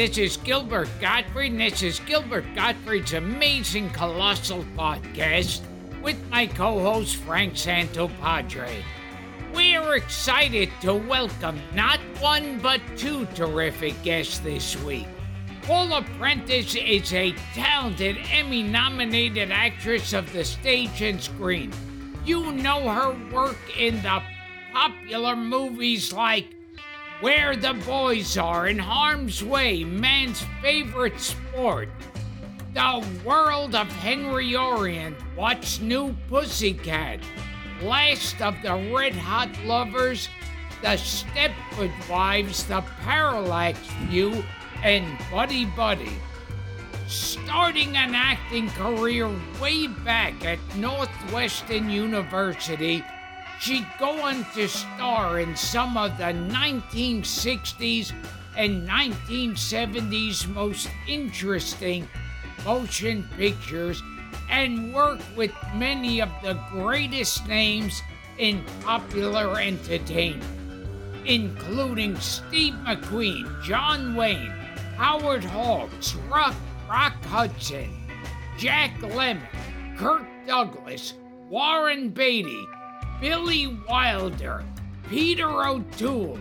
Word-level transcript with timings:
This 0.00 0.16
is 0.16 0.38
Gilbert 0.38 0.88
Gottfried, 0.98 1.52
and 1.52 1.60
this 1.60 1.82
is 1.82 2.00
Gilbert 2.00 2.46
Gottfried's 2.54 3.12
amazing 3.12 3.90
colossal 3.90 4.64
podcast 4.74 5.60
with 6.02 6.16
my 6.30 6.46
co-host 6.46 7.16
Frank 7.16 7.52
Santopadre. 7.52 8.82
We 9.54 9.76
are 9.76 9.96
excited 9.96 10.70
to 10.80 10.94
welcome 10.94 11.60
not 11.74 12.00
one 12.18 12.60
but 12.60 12.80
two 12.96 13.26
terrific 13.34 14.02
guests 14.02 14.38
this 14.38 14.82
week. 14.84 15.06
Paula 15.64 16.02
Prentiss 16.18 16.76
is 16.76 17.12
a 17.12 17.32
talented 17.52 18.16
Emmy-nominated 18.32 19.50
actress 19.50 20.14
of 20.14 20.32
the 20.32 20.46
stage 20.46 21.02
and 21.02 21.20
screen. 21.20 21.74
You 22.24 22.52
know 22.52 22.88
her 22.88 23.34
work 23.34 23.58
in 23.78 24.00
the 24.00 24.22
popular 24.72 25.36
movies 25.36 26.10
like 26.10 26.46
where 27.20 27.54
the 27.54 27.74
Boys 27.86 28.38
Are, 28.38 28.66
In 28.66 28.78
Harm's 28.78 29.44
Way, 29.44 29.84
Man's 29.84 30.42
Favorite 30.62 31.20
Sport, 31.20 31.90
The 32.72 33.06
World 33.24 33.74
of 33.74 33.88
Henry 33.88 34.56
Orient, 34.56 35.16
What's 35.36 35.80
New 35.80 36.16
Pussycat, 36.28 37.20
Last 37.82 38.40
of 38.40 38.56
the 38.62 38.74
Red 38.94 39.14
Hot 39.14 39.50
Lovers, 39.64 40.30
The 40.80 40.96
Stepford 40.96 41.92
Wives, 42.08 42.64
The 42.64 42.82
Parallax 43.02 43.78
View, 44.08 44.42
and 44.82 45.06
Buddy 45.30 45.66
Buddy. 45.66 46.16
Starting 47.06 47.96
an 47.96 48.14
acting 48.14 48.70
career 48.70 49.28
way 49.60 49.88
back 49.88 50.42
at 50.44 50.58
Northwestern 50.76 51.90
University, 51.90 53.04
she'd 53.60 53.86
go 53.98 54.22
on 54.22 54.44
to 54.54 54.66
star 54.66 55.38
in 55.38 55.54
some 55.54 55.96
of 55.96 56.16
the 56.16 56.24
1960s 56.24 58.12
and 58.56 58.88
1970s 58.88 60.48
most 60.48 60.88
interesting 61.06 62.08
motion 62.64 63.28
pictures 63.36 64.02
and 64.48 64.94
work 64.94 65.20
with 65.36 65.52
many 65.74 66.20
of 66.20 66.30
the 66.42 66.54
greatest 66.70 67.46
names 67.46 68.02
in 68.38 68.64
popular 68.82 69.60
entertainment, 69.60 70.42
including 71.26 72.16
Steve 72.16 72.74
McQueen, 72.86 73.62
John 73.62 74.14
Wayne, 74.14 74.50
Howard 74.96 75.44
Hawks, 75.44 76.14
Rock, 76.30 76.54
Rock 76.88 77.22
Hudson, 77.26 77.94
Jack 78.58 78.98
Lemmon, 79.00 79.46
Kirk 79.98 80.26
Douglas, 80.46 81.14
Warren 81.48 82.08
Beatty, 82.08 82.66
Billy 83.20 83.66
Wilder, 83.86 84.64
Peter 85.10 85.66
O'Toole, 85.66 86.38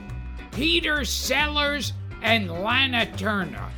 Peter 0.53 1.03
Sellers, 1.03 1.91
and 2.21 2.49
Lana 2.49 3.05
Turner. 3.17 3.69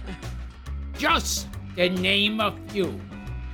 Just 0.99 1.47
to 1.77 1.89
name 1.89 2.39
a 2.39 2.55
few. 2.67 2.99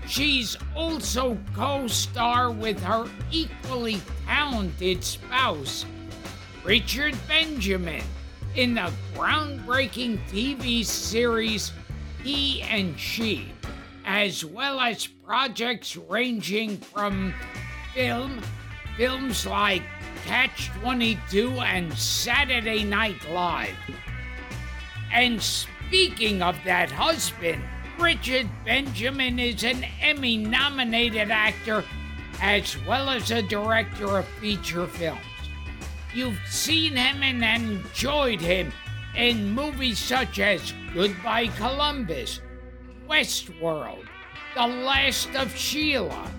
She's 0.05 0.57
also 0.75 1.37
co 1.53 1.87
star 1.87 2.51
with 2.51 2.81
her 2.83 3.07
equally 3.31 4.01
talented 4.25 5.01
spouse, 5.01 5.85
Richard 6.65 7.15
Benjamin, 7.29 8.03
in 8.55 8.75
the 8.75 8.91
groundbreaking 9.15 10.19
TV 10.29 10.83
series 10.83 11.71
He 12.21 12.63
and 12.63 12.99
She, 12.99 13.49
as 14.05 14.43
well 14.43 14.81
as 14.81 15.07
projects 15.07 15.95
ranging 15.95 16.75
from 16.77 17.33
film 17.93 18.41
films 18.97 19.45
like 19.45 19.83
Catch 20.25 20.69
22 20.81 21.51
and 21.59 21.95
Saturday 21.95 22.83
Night 22.83 23.29
Live. 23.29 23.75
And 25.13 25.41
speaking 25.41 26.41
of 26.41 26.57
that 26.65 26.91
husband, 26.91 27.63
Richard 27.99 28.49
Benjamin 28.65 29.37
is 29.37 29.63
an 29.63 29.85
Emmy 30.01 30.35
nominated 30.35 31.29
actor 31.29 31.83
as 32.41 32.75
well 32.85 33.09
as 33.09 33.29
a 33.29 33.43
director 33.43 34.17
of 34.17 34.25
feature 34.39 34.87
films. 34.87 35.21
You've 36.13 36.39
seen 36.47 36.95
him 36.95 37.21
and 37.21 37.43
enjoyed 37.43 38.41
him 38.41 38.73
in 39.15 39.51
movies 39.51 39.99
such 39.99 40.39
as 40.39 40.73
Goodbye 40.93 41.47
Columbus, 41.47 42.41
Westworld, 43.07 44.07
The 44.55 44.67
Last 44.67 45.35
of 45.35 45.55
Sheila, 45.55 46.29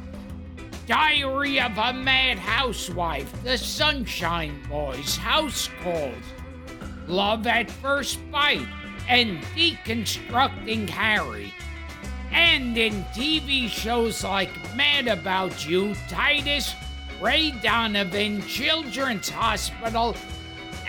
Diary 0.88 1.60
of 1.60 1.76
a 1.76 1.92
Mad 1.92 2.38
Housewife, 2.38 3.30
The 3.44 3.58
Sunshine 3.58 4.58
Boys, 4.70 5.18
House 5.18 5.68
Calls, 5.82 6.14
Love 7.06 7.46
at 7.46 7.70
First 7.70 8.18
Bite, 8.30 8.66
and 9.06 9.42
Deconstructing 9.54 10.88
Harry. 10.88 11.52
And 12.32 12.74
in 12.78 13.04
TV 13.12 13.68
shows 13.68 14.24
like 14.24 14.48
Mad 14.74 15.08
About 15.08 15.68
You, 15.68 15.94
Titus, 16.08 16.72
Ray 17.20 17.50
Donovan, 17.62 18.40
Children's 18.46 19.28
Hospital, 19.28 20.16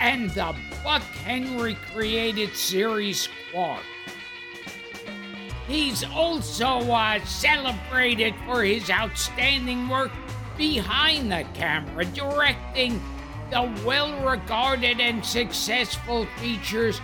and 0.00 0.30
the 0.30 0.56
Buck 0.82 1.02
Henry 1.02 1.76
created 1.92 2.56
series 2.56 3.28
Quark. 3.52 3.82
He's 5.70 6.02
also 6.02 6.66
uh, 6.90 7.24
celebrated 7.24 8.34
for 8.44 8.64
his 8.64 8.90
outstanding 8.90 9.88
work 9.88 10.10
behind 10.58 11.30
the 11.30 11.46
camera, 11.54 12.04
directing 12.06 13.00
the 13.52 13.72
well 13.86 14.20
regarded 14.20 14.98
and 14.98 15.24
successful 15.24 16.26
features 16.38 17.00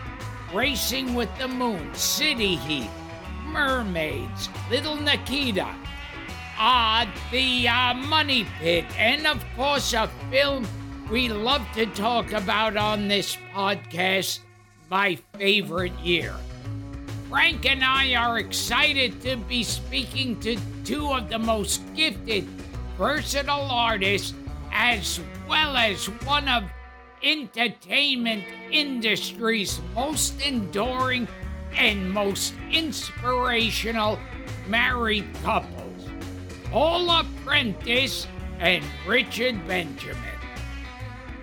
Racing 0.53 1.15
with 1.15 1.29
the 1.39 1.47
Moon, 1.47 1.95
City 1.95 2.57
Heat, 2.57 2.91
Mermaids, 3.45 4.49
Little 4.69 4.97
Nikita, 4.97 5.73
uh, 6.59 7.07
the 7.31 7.69
uh, 7.69 7.95
Money 7.95 8.49
Pit, 8.59 8.85
and 8.99 9.29
of 9.29 9.45
course, 9.55 9.93
a 9.93 10.09
film 10.29 10.67
we 11.09 11.29
love 11.29 11.65
to 11.75 11.87
talk 11.87 12.33
about 12.33 12.77
on 12.77 13.07
this 13.07 13.39
podcast, 13.55 14.41
My 14.91 15.15
Favorite 15.39 15.97
Year. 16.01 16.35
Frank 17.29 17.67
and 17.67 17.85
I 17.85 18.15
are 18.15 18.39
excited 18.39 19.21
to 19.23 19.37
be 19.37 19.63
speaking 19.63 20.39
to 20.41 20.57
two 20.85 21.13
of 21.13 21.29
the 21.29 21.39
most 21.39 21.83
gifted, 21.95 22.45
versatile 22.97 23.69
artists, 23.71 24.33
as 24.73 25.21
well 25.49 25.77
as 25.77 26.07
one 26.25 26.49
of 26.49 26.65
entertainment 27.23 28.45
industry's 28.71 29.81
most 29.95 30.41
enduring 30.43 31.27
and 31.77 32.11
most 32.11 32.55
inspirational 32.71 34.19
married 34.69 35.27
couples, 35.43 36.05
Paula 36.71 37.27
Prentiss 37.45 38.27
and 38.61 38.85
Richard 39.07 39.67
Benjamin. 39.67 40.17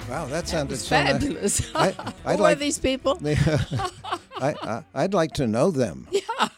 Wow, 0.10 0.26
that 0.28 0.48
sounded 0.48 0.74
It's 0.76 0.88
so 0.88 1.02
nice. 1.02 1.12
fabulous. 1.12 1.76
I- 1.76 1.92
Who 1.92 2.12
I'd 2.26 2.40
are 2.40 2.44
like- 2.44 2.60
these 2.60 2.80
people? 2.80 3.20
Uh, 4.06 4.18
I, 4.40 4.54
I, 4.62 4.84
I'd 5.04 5.14
like 5.14 5.34
to 5.34 5.48
know 5.48 5.72
them. 5.72 6.08
Yeah. 6.40 6.50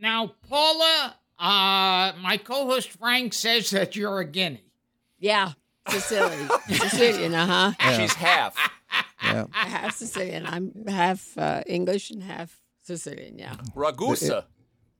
Now, 0.00 0.34
Paula, 0.48 1.16
uh, 1.38 2.12
my 2.20 2.38
co-host 2.42 2.90
Frank 2.90 3.32
says 3.32 3.70
that 3.70 3.96
you're 3.96 4.20
a 4.20 4.24
guinea. 4.26 4.62
Yeah, 5.18 5.52
Sicilian. 5.88 6.50
Sicilian, 6.68 7.32
uh 7.34 7.72
huh. 7.78 7.96
She's 7.96 8.14
half. 8.14 8.56
Yeah. 9.22 9.46
Half 9.52 9.96
Sicilian. 9.96 10.44
I'm 10.46 10.84
half 10.86 11.36
uh, 11.38 11.62
English 11.66 12.10
and 12.10 12.22
half 12.22 12.60
Sicilian. 12.82 13.38
Yeah, 13.38 13.56
Ragusa. 13.74 14.44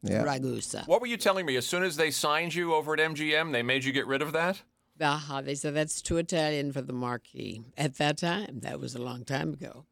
Yeah. 0.02 0.22
Ragusa. 0.24 0.86
What 0.88 1.02
were 1.02 1.06
you 1.06 1.18
telling 1.18 1.44
me? 1.44 1.56
As 1.56 1.66
soon 1.66 1.82
as 1.84 1.96
they 1.96 2.10
signed 2.10 2.54
you 2.54 2.74
over 2.74 2.94
at 2.94 3.00
MGM, 3.00 3.52
they 3.52 3.62
made 3.62 3.84
you 3.84 3.92
get 3.92 4.06
rid 4.06 4.22
of 4.22 4.32
that? 4.32 4.62
Aha, 5.00 5.42
they 5.42 5.54
said 5.54 5.74
that's 5.74 6.00
too 6.00 6.16
Italian 6.16 6.72
for 6.72 6.80
the 6.80 6.92
marquee. 6.94 7.60
At 7.76 7.96
that 7.98 8.16
time, 8.16 8.60
that 8.60 8.80
was 8.80 8.94
a 8.94 9.02
long 9.02 9.24
time 9.24 9.52
ago. 9.52 9.84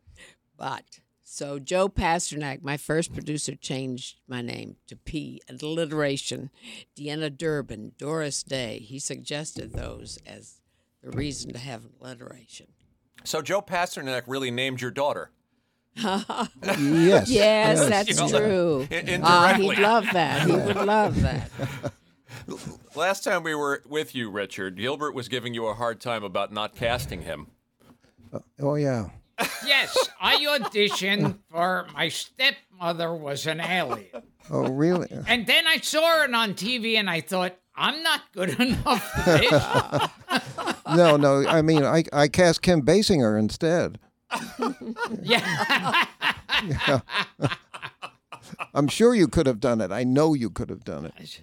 But 0.57 1.01
so 1.35 1.59
Joe 1.59 1.89
Pasternak, 1.89 2.63
my 2.63 2.77
first 2.77 3.15
producer, 3.15 3.55
changed 3.55 4.17
my 4.29 4.43
name 4.43 4.77
to 4.87 4.97
P. 4.97 5.41
Alliteration. 5.49 6.51
Deanna 6.95 7.35
Durbin, 7.35 7.93
Doris 7.97 8.43
Day. 8.43 8.81
He 8.81 8.99
suggested 8.99 9.73
those 9.73 10.19
as 10.27 10.61
the 11.03 11.11
reason 11.11 11.51
to 11.55 11.59
have 11.59 11.85
alliteration. 11.99 12.67
So 13.25 13.41
Joe 13.41 13.63
Pasternak 13.63 14.25
really 14.27 14.51
named 14.51 14.83
your 14.83 14.91
daughter. 14.91 15.31
Yes. 16.05 17.31
Yes, 17.31 17.89
that's 17.89 18.21
Well, 18.21 18.29
true. 18.29 18.87
in- 18.91 19.23
Ah, 19.25 19.55
he'd 19.57 19.79
love 19.79 20.05
that. 20.13 20.47
He 20.47 20.53
would 20.53 20.77
love 20.77 21.19
that. 21.23 21.51
Last 22.95 23.25
time 23.25 23.43
we 23.43 23.55
were 23.55 23.83
with 23.89 24.15
you, 24.15 24.31
Richard, 24.31 24.77
Gilbert 24.77 25.13
was 25.15 25.29
giving 25.29 25.55
you 25.55 25.67
a 25.67 25.75
hard 25.75 25.99
time 25.99 26.25
about 26.25 26.53
not 26.53 26.75
casting 26.75 27.23
him. 27.23 27.47
Oh 28.61 28.75
yeah. 28.75 29.09
Yes, 29.67 29.97
I 30.21 30.37
auditioned 30.45 31.39
for 31.51 31.87
my 31.95 32.09
stepmother 32.09 33.15
was 33.15 33.47
an 33.47 33.61
alien. 33.61 34.23
Oh 34.51 34.69
really? 34.69 35.09
And 35.27 35.47
then 35.47 35.67
I 35.67 35.79
saw 35.79 36.23
it 36.25 36.35
on 36.35 36.55
TV 36.55 36.97
and 36.97 37.09
I 37.09 37.21
thought, 37.21 37.57
I'm 37.77 38.03
not 38.03 38.21
good 38.33 38.51
enough 38.61 39.09
for 39.11 39.39
this. 39.39 40.97
No, 40.97 41.17
no. 41.17 41.47
I 41.47 41.63
mean, 41.63 41.85
I 41.85 42.05
I 42.13 42.29
cast 42.29 42.63
Kim 42.63 42.83
Basinger 42.83 43.39
instead. 43.39 43.99
yeah. 45.23 46.05
I'm 48.75 48.89
sure 48.89 49.15
you 49.15 49.29
could 49.29 49.47
have 49.47 49.61
done 49.61 49.81
it. 49.81 49.91
I 49.93 50.05
know 50.05 50.35
you 50.35 50.51
could 50.51 50.71
have 50.71 50.85
done 50.85 51.07
it. 51.07 51.41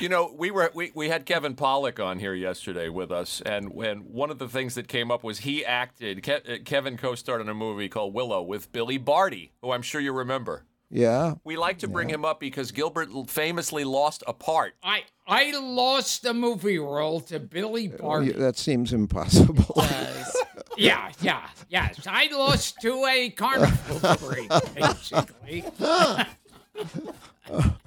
You 0.00 0.08
know, 0.08 0.32
we 0.36 0.50
were 0.50 0.70
we, 0.74 0.92
we 0.94 1.08
had 1.08 1.26
Kevin 1.26 1.56
Pollak 1.56 2.02
on 2.04 2.20
here 2.20 2.34
yesterday 2.34 2.88
with 2.88 3.10
us, 3.10 3.42
and 3.44 3.74
when 3.74 3.98
one 3.98 4.30
of 4.30 4.38
the 4.38 4.48
things 4.48 4.76
that 4.76 4.86
came 4.86 5.10
up 5.10 5.24
was 5.24 5.40
he 5.40 5.64
acted. 5.64 6.22
Ke- 6.22 6.48
uh, 6.48 6.56
Kevin 6.64 6.96
co-starred 6.96 7.40
in 7.40 7.48
a 7.48 7.54
movie 7.54 7.88
called 7.88 8.14
Willow 8.14 8.42
with 8.42 8.70
Billy 8.70 8.96
Barty, 8.96 9.52
who 9.60 9.72
I'm 9.72 9.82
sure 9.82 10.00
you 10.00 10.12
remember. 10.12 10.64
Yeah. 10.88 11.34
We 11.42 11.56
like 11.56 11.78
to 11.78 11.88
bring 11.88 12.08
him 12.10 12.24
up 12.24 12.38
because 12.38 12.70
Gilbert 12.70 13.08
famously 13.28 13.82
lost 13.82 14.22
a 14.26 14.32
part. 14.32 14.74
I 14.82 15.04
I 15.26 15.58
lost 15.58 16.22
the 16.22 16.34
movie 16.34 16.78
role 16.78 17.20
to 17.22 17.40
Billy 17.40 17.88
Barty. 17.88 18.32
That 18.32 18.56
seems 18.56 18.92
impossible. 18.92 19.82
Yeah, 20.76 21.10
yeah, 21.20 21.48
yes. 21.68 22.06
I 22.06 22.28
lost 22.32 22.80
to 22.82 23.04
a 23.06 23.30
carnival 23.30 24.00
parade, 24.16 24.50
basically. 24.74 25.64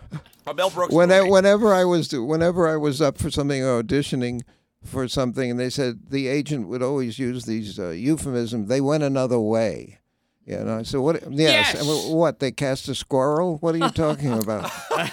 A 0.48 0.54
Mel 0.54 0.70
Brooks 0.70 0.94
when 0.94 1.12
I, 1.12 1.22
whenever 1.22 1.74
I 1.74 1.86
was 1.86 2.12
whenever 2.14 2.68
I 2.68 2.78
was 2.78 3.02
up 3.02 3.18
for 3.18 3.30
something 3.32 3.64
or 3.64 3.82
auditioning 3.82 4.42
for 4.84 5.08
something, 5.08 5.50
and 5.52 5.60
they 5.60 5.70
said 5.72 6.10
the 6.10 6.28
agent 6.28 6.68
would 6.68 6.84
always 6.84 7.18
use 7.18 7.46
these 7.46 7.80
uh, 7.80 7.90
euphemisms. 7.90 8.68
They 8.70 8.82
went 8.82 9.04
another 9.04 9.40
way. 9.40 10.00
You 10.46 10.60
know, 10.60 10.84
so 10.84 11.02
what? 11.02 11.24
Yes. 11.32 11.74
Yes. 11.74 11.82
and 12.08 12.16
What? 12.16 12.40
They 12.40 12.52
cast 12.52 12.88
a 12.88 12.94
squirrel? 12.94 13.58
What 13.62 13.74
are 13.74 13.80
you 13.80 13.90
talking 13.90 14.32
about? 14.44 14.70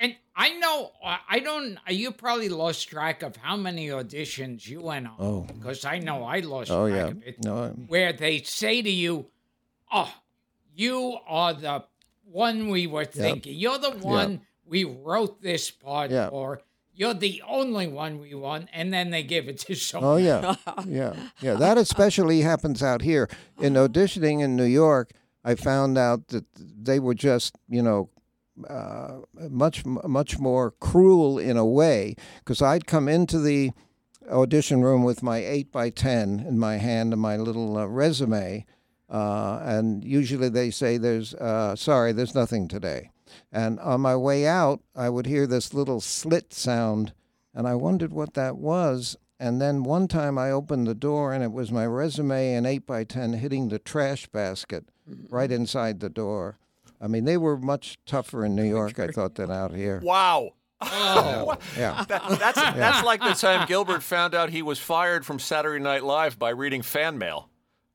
And 0.00 0.16
I 0.36 0.50
know 0.58 0.90
uh, 1.02 1.16
I 1.28 1.38
don't. 1.38 1.78
You 1.88 2.10
probably 2.12 2.48
lost 2.48 2.88
track 2.88 3.22
of 3.22 3.36
how 3.36 3.56
many 3.56 3.88
auditions 3.88 4.66
you 4.68 4.82
went 4.82 5.06
on. 5.06 5.14
Oh. 5.18 5.40
because 5.42 5.84
I 5.84 5.98
know 5.98 6.24
I 6.24 6.40
lost 6.40 6.70
Oh 6.70 6.88
track 6.88 6.98
yeah. 6.98 7.10
of 7.10 7.22
it. 7.22 7.44
No. 7.44 7.68
Where 7.88 8.12
they 8.12 8.42
say 8.42 8.82
to 8.82 8.90
you, 8.90 9.26
"Oh, 9.92 10.12
you 10.74 11.16
are 11.26 11.54
the 11.54 11.84
one 12.30 12.68
we 12.68 12.86
were 12.86 13.04
thinking. 13.04 13.54
You're 13.56 13.78
the 13.78 13.92
one 13.92 14.40
we 14.66 14.84
wrote 14.84 15.42
this 15.42 15.70
part 15.70 16.10
Yeah. 16.10 16.30
for. 16.30 16.60
You're 16.96 17.14
the 17.14 17.42
only 17.48 17.86
one 17.88 18.20
we 18.20 18.34
want." 18.34 18.68
And 18.72 18.92
then 18.92 19.10
they 19.10 19.22
give 19.22 19.48
it 19.48 19.58
to 19.60 19.74
someone. 19.88 20.12
Oh 20.12 20.16
yeah, 20.16 20.54
yeah, 20.86 21.14
yeah. 21.40 21.54
That 21.54 21.76
especially 21.78 22.40
happens 22.42 22.82
out 22.82 23.02
here 23.02 23.28
in 23.60 23.74
auditioning 23.84 24.40
in 24.42 24.54
New 24.56 24.64
York. 24.64 25.10
I 25.44 25.54
found 25.56 25.98
out 25.98 26.28
that 26.28 26.44
they 26.56 26.98
were 27.00 27.14
just, 27.14 27.56
you 27.68 27.82
know, 27.82 28.08
uh, 28.68 29.18
much 29.50 29.84
much 29.84 30.38
more 30.38 30.70
cruel 30.80 31.38
in 31.38 31.56
a 31.56 31.66
way 31.66 32.14
because 32.38 32.62
I'd 32.62 32.86
come 32.86 33.08
into 33.08 33.38
the 33.40 33.72
audition 34.30 34.80
room 34.82 35.02
with 35.02 35.22
my 35.22 35.38
eight 35.38 35.70
by 35.72 35.90
ten 35.90 36.40
in 36.48 36.58
my 36.58 36.76
hand 36.78 37.12
and 37.12 37.20
my 37.20 37.36
little 37.36 37.76
uh, 37.76 37.86
resume, 37.86 38.64
uh, 39.14 39.60
and 39.62 40.02
usually 40.02 40.48
they 40.48 40.70
say, 40.70 40.96
"There's 40.98 41.34
uh, 41.34 41.76
sorry, 41.76 42.10
there's 42.12 42.34
nothing 42.34 42.66
today." 42.66 43.10
And 43.52 43.78
on 43.78 44.00
my 44.00 44.16
way 44.16 44.44
out, 44.46 44.80
I 44.96 45.08
would 45.08 45.26
hear 45.26 45.46
this 45.46 45.72
little 45.72 46.00
slit 46.00 46.52
sound, 46.52 47.12
and 47.54 47.68
I 47.68 47.76
wondered 47.76 48.12
what 48.12 48.34
that 48.34 48.56
was. 48.56 49.16
And 49.38 49.60
then 49.60 49.84
one 49.84 50.08
time 50.08 50.36
I 50.36 50.50
opened 50.50 50.86
the 50.88 50.94
door, 50.96 51.32
and 51.32 51.44
it 51.44 51.52
was 51.52 51.70
my 51.70 51.86
resume 51.86 52.54
and 52.54 52.66
eight 52.66 52.86
by 52.86 53.04
ten 53.04 53.34
hitting 53.34 53.68
the 53.68 53.78
trash 53.78 54.26
basket 54.26 54.86
right 55.06 55.52
inside 55.52 56.00
the 56.00 56.10
door. 56.10 56.58
I 57.00 57.06
mean, 57.06 57.24
they 57.24 57.36
were 57.36 57.56
much 57.56 57.98
tougher 58.06 58.44
in 58.44 58.56
New 58.56 58.64
York, 58.64 58.98
I 58.98 59.08
thought, 59.08 59.36
than 59.36 59.50
out 59.50 59.72
here. 59.72 60.00
Wow. 60.02 60.54
Oh, 60.80 61.56
Yeah. 61.78 62.04
That, 62.08 62.38
that's 62.40 62.60
that's 62.60 63.04
like 63.04 63.20
the 63.20 63.34
time 63.34 63.66
Gilbert 63.68 64.02
found 64.02 64.34
out 64.34 64.50
he 64.50 64.62
was 64.62 64.78
fired 64.80 65.24
from 65.24 65.38
Saturday 65.38 65.82
Night 65.82 66.02
Live 66.02 66.36
by 66.38 66.50
reading 66.50 66.82
fan 66.82 67.16
mail. 67.16 67.48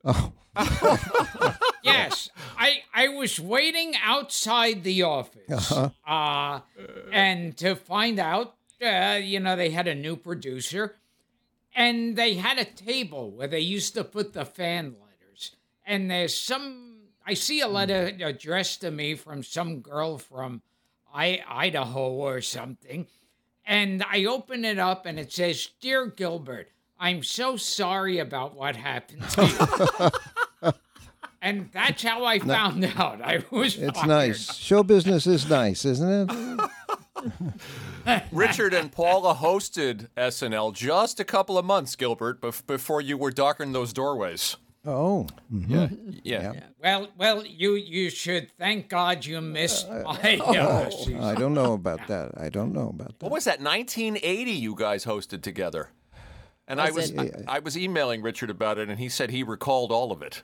Oh, 0.05 0.31
Yes, 1.83 2.29
I 2.57 2.81
I 2.93 3.07
was 3.09 3.39
waiting 3.39 3.93
outside 4.03 4.83
the 4.83 5.03
office, 5.03 5.71
uh 6.07 6.59
and 7.11 7.55
to 7.57 7.75
find 7.75 8.19
out, 8.19 8.55
uh, 8.83 9.19
you 9.21 9.39
know, 9.39 9.55
they 9.55 9.69
had 9.71 9.87
a 9.87 9.95
new 9.95 10.15
producer, 10.15 10.95
and 11.73 12.15
they 12.15 12.35
had 12.35 12.59
a 12.59 12.65
table 12.65 13.31
where 13.31 13.47
they 13.47 13.59
used 13.61 13.93
to 13.95 14.03
put 14.03 14.33
the 14.33 14.45
fan 14.45 14.95
letters. 15.01 15.55
And 15.85 16.11
there's 16.11 16.37
some, 16.37 16.97
I 17.25 17.33
see 17.33 17.61
a 17.61 17.67
letter 17.67 18.15
addressed 18.21 18.81
to 18.81 18.91
me 18.91 19.15
from 19.15 19.41
some 19.43 19.79
girl 19.79 20.17
from 20.17 20.61
I 21.13 21.41
Idaho 21.47 22.09
or 22.11 22.41
something, 22.41 23.07
and 23.65 24.03
I 24.03 24.25
open 24.25 24.65
it 24.65 24.77
up 24.79 25.05
and 25.05 25.17
it 25.19 25.31
says, 25.31 25.69
"Dear 25.79 26.05
Gilbert." 26.07 26.69
I'm 26.99 27.23
so 27.23 27.55
sorry 27.55 28.19
about 28.19 28.55
what 28.55 28.75
happened 28.75 29.23
to 29.31 30.11
you. 30.63 30.71
And 31.41 31.69
that's 31.71 32.03
how 32.03 32.25
I 32.25 32.39
found 32.39 32.83
out. 32.97 33.21
I 33.21 33.43
was 33.49 33.77
it's 33.77 33.97
fired. 33.97 34.07
nice. 34.09 34.53
Show 34.55 34.83
business 34.83 35.25
is 35.25 35.49
nice, 35.49 35.85
isn't 35.85 36.29
it? 36.29 36.69
Richard 38.31 38.73
and 38.73 38.91
Paula 38.91 39.33
hosted 39.35 40.07
SNL 40.17 40.73
just 40.73 41.19
a 41.19 41.23
couple 41.23 41.57
of 41.57 41.63
months, 41.65 41.95
Gilbert, 41.95 42.41
bef- 42.41 42.65
before 42.67 42.99
you 43.01 43.17
were 43.17 43.31
darkening 43.31 43.71
those 43.73 43.93
doorways. 43.93 44.57
Oh, 44.85 45.27
Yeah. 45.49 45.89
Yeah. 46.23 46.53
Well, 46.81 47.07
well, 47.17 47.45
you 47.45 47.75
you 47.75 48.09
should 48.09 48.49
thank 48.57 48.87
God 48.89 49.25
you 49.25 49.39
missed 49.41 49.87
Uh, 49.89 50.03
my 50.03 50.37
uh, 50.37 50.89
season. 50.89 51.21
I 51.21 51.35
don't 51.41 51.53
know 51.53 51.73
about 51.73 52.07
that. 52.07 52.31
I 52.37 52.49
don't 52.49 52.73
know 52.73 52.89
about 52.89 53.19
that. 53.19 53.23
What 53.25 53.31
was 53.31 53.43
that? 53.45 53.61
1980 53.61 54.51
you 54.51 54.75
guys 54.75 55.05
hosted 55.05 55.41
together. 55.41 55.89
And 56.69 56.79
I 56.79 56.91
was 56.91 57.11
Was 57.11 57.31
I, 57.47 57.55
I 57.55 57.59
was 57.59 57.77
emailing 57.77 58.21
Richard 58.21 58.49
about 58.49 58.77
it 58.77 58.87
and 58.89 58.99
he 58.99 59.09
said 59.09 59.31
he 59.31 59.43
recalled 59.43 59.91
all 59.91 60.11
of 60.11 60.21
it. 60.21 60.43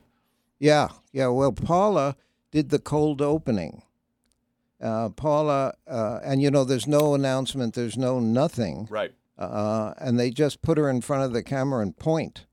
Yeah, 0.60 0.90
yeah. 1.14 1.28
Well, 1.28 1.52
Paula 1.54 2.16
did 2.52 2.70
the 2.72 2.80
cold 2.80 3.22
opening. 3.22 3.84
Uh, 4.82 5.10
Paula, 5.10 5.74
uh, 5.88 6.20
and 6.24 6.42
you 6.42 6.52
know, 6.52 6.64
there's 6.66 6.88
no 6.88 7.14
announcement, 7.14 7.76
there's 7.76 7.98
no 7.98 8.20
nothing, 8.20 8.88
Right. 8.92 9.14
uh, 9.38 9.94
and 9.98 10.20
they 10.20 10.32
just 10.32 10.62
put 10.62 10.78
her 10.78 10.90
in 10.90 11.00
front 11.02 11.24
of 11.24 11.32
the 11.34 11.42
camera 11.42 11.82
and 11.82 11.98
point, 11.98 12.46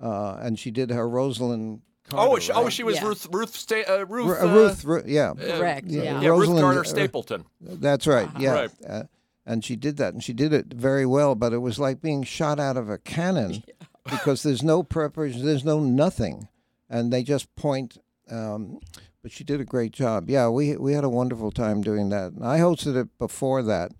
uh, 0.00 0.36
and 0.40 0.58
she 0.58 0.70
did 0.70 0.90
her 0.90 1.06
Rosalind. 1.08 1.82
Carter, 2.08 2.30
Oh, 2.32 2.38
she, 2.38 2.52
oh, 2.52 2.68
she 2.70 2.82
was 2.82 2.96
Yeah. 2.96 3.08
Ruth 3.08 3.26
Ruth 3.30 3.54
Sta- 3.54 3.84
uh, 3.86 4.06
Ruth 4.06 4.26
Ru- 4.40 4.48
uh, 4.48 4.50
uh, 4.50 4.54
Ruth, 4.54 4.84
Ru- 4.84 5.02
yeah, 5.06 5.34
Correct. 5.34 5.86
yeah, 5.88 6.02
Yeah. 6.02 6.20
yeah, 6.22 6.28
Ruth 6.28 6.38
Rosalind, 6.40 6.60
Garner 6.62 6.80
uh, 6.80 6.84
Stapleton. 6.84 7.44
That's 7.60 8.06
right. 8.06 8.28
Yeah. 8.38 8.52
Right. 8.88 9.06
And 9.46 9.64
she 9.64 9.76
did 9.76 9.96
that, 9.98 10.12
and 10.12 10.24
she 10.24 10.32
did 10.32 10.52
it 10.52 10.72
very 10.74 11.06
well. 11.06 11.34
But 11.34 11.52
it 11.52 11.58
was 11.58 11.78
like 11.78 12.02
being 12.02 12.24
shot 12.24 12.58
out 12.58 12.76
of 12.76 12.90
a 12.90 12.98
cannon 12.98 13.62
because 14.04 14.42
there's 14.42 14.62
no 14.62 14.82
preparation, 14.82 15.44
there's 15.44 15.64
no 15.64 15.80
nothing, 15.80 16.48
and 16.90 17.12
they 17.12 17.22
just 17.22 17.54
point. 17.54 17.98
Um, 18.28 18.80
but 19.22 19.32
she 19.32 19.44
did 19.44 19.60
a 19.60 19.64
great 19.64 19.92
job. 19.92 20.28
Yeah, 20.28 20.48
we 20.48 20.76
we 20.76 20.92
had 20.92 21.04
a 21.04 21.08
wonderful 21.08 21.50
time 21.50 21.80
doing 21.80 22.08
that. 22.10 22.32
And 22.32 22.44
I 22.44 22.58
hosted 22.58 22.96
it 23.00 23.08
before 23.18 23.62
that, 23.62 23.92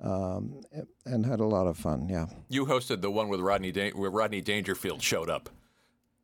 um, 0.00 0.60
and 1.04 1.26
had 1.26 1.40
a 1.40 1.46
lot 1.46 1.66
of 1.66 1.76
fun. 1.76 2.08
Yeah. 2.08 2.26
You 2.48 2.66
hosted 2.66 3.00
the 3.00 3.10
one 3.10 3.28
with 3.28 3.40
Rodney 3.40 3.72
Dan- 3.72 3.92
where 3.92 4.10
Rodney 4.10 4.40
Dangerfield 4.40 5.02
showed 5.02 5.30
up. 5.30 5.48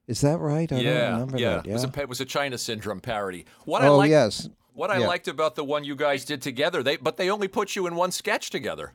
Is 0.07 0.21
that 0.21 0.38
right? 0.38 0.71
I 0.71 0.81
yeah, 0.81 1.00
don't 1.00 1.12
remember 1.12 1.38
yeah. 1.38 1.57
that. 1.57 1.67
It 1.67 1.73
was 1.73 1.85
a 1.85 2.00
it 2.00 2.09
was 2.09 2.21
a 2.21 2.25
China 2.25 2.59
syndrome 2.59 3.00
parody. 3.00 3.47
What 3.64 3.83
I 3.83 3.88
Oh 3.88 4.02
yes. 4.02 4.49
What 4.75 4.91
I 4.91 4.99
yeah. 4.99 5.07
liked 5.07 5.29
about 5.29 5.55
the 5.55 5.64
one 5.64 5.85
you 5.85 5.95
guys 5.97 6.25
did 6.25 6.43
together, 6.43 6.83
they 6.83 6.97
but 6.97 7.17
they 7.17 7.31
only 7.31 7.49
put 7.49 7.76
you 7.76 7.87
in 7.87 7.95
one 7.95 8.11
sketch 8.11 8.50
together. 8.50 8.95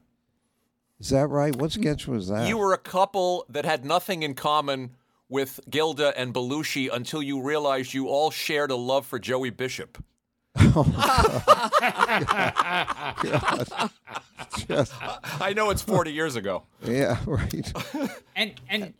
Is 0.99 1.09
that 1.09 1.27
right? 1.27 1.55
What 1.55 1.71
sketch 1.71 2.07
was 2.07 2.27
that? 2.29 2.47
You 2.47 2.57
were 2.57 2.73
a 2.73 2.77
couple 2.77 3.45
that 3.49 3.65
had 3.65 3.85
nothing 3.85 4.23
in 4.23 4.33
common 4.33 4.95
with 5.29 5.59
Gilda 5.69 6.13
and 6.17 6.33
Belushi 6.33 6.89
until 6.91 7.21
you 7.21 7.41
realized 7.41 7.93
you 7.93 8.07
all 8.07 8.31
shared 8.31 8.71
a 8.71 8.75
love 8.75 9.05
for 9.05 9.19
Joey 9.19 9.49
Bishop. 9.51 10.03
Just- 14.67 14.93
I 15.41 15.53
know 15.55 15.69
it's 15.69 15.81
40 15.81 16.11
years 16.11 16.35
ago. 16.35 16.63
yeah. 16.83 17.17
Right. 17.25 17.71
And 18.35 18.53
and 18.69 18.93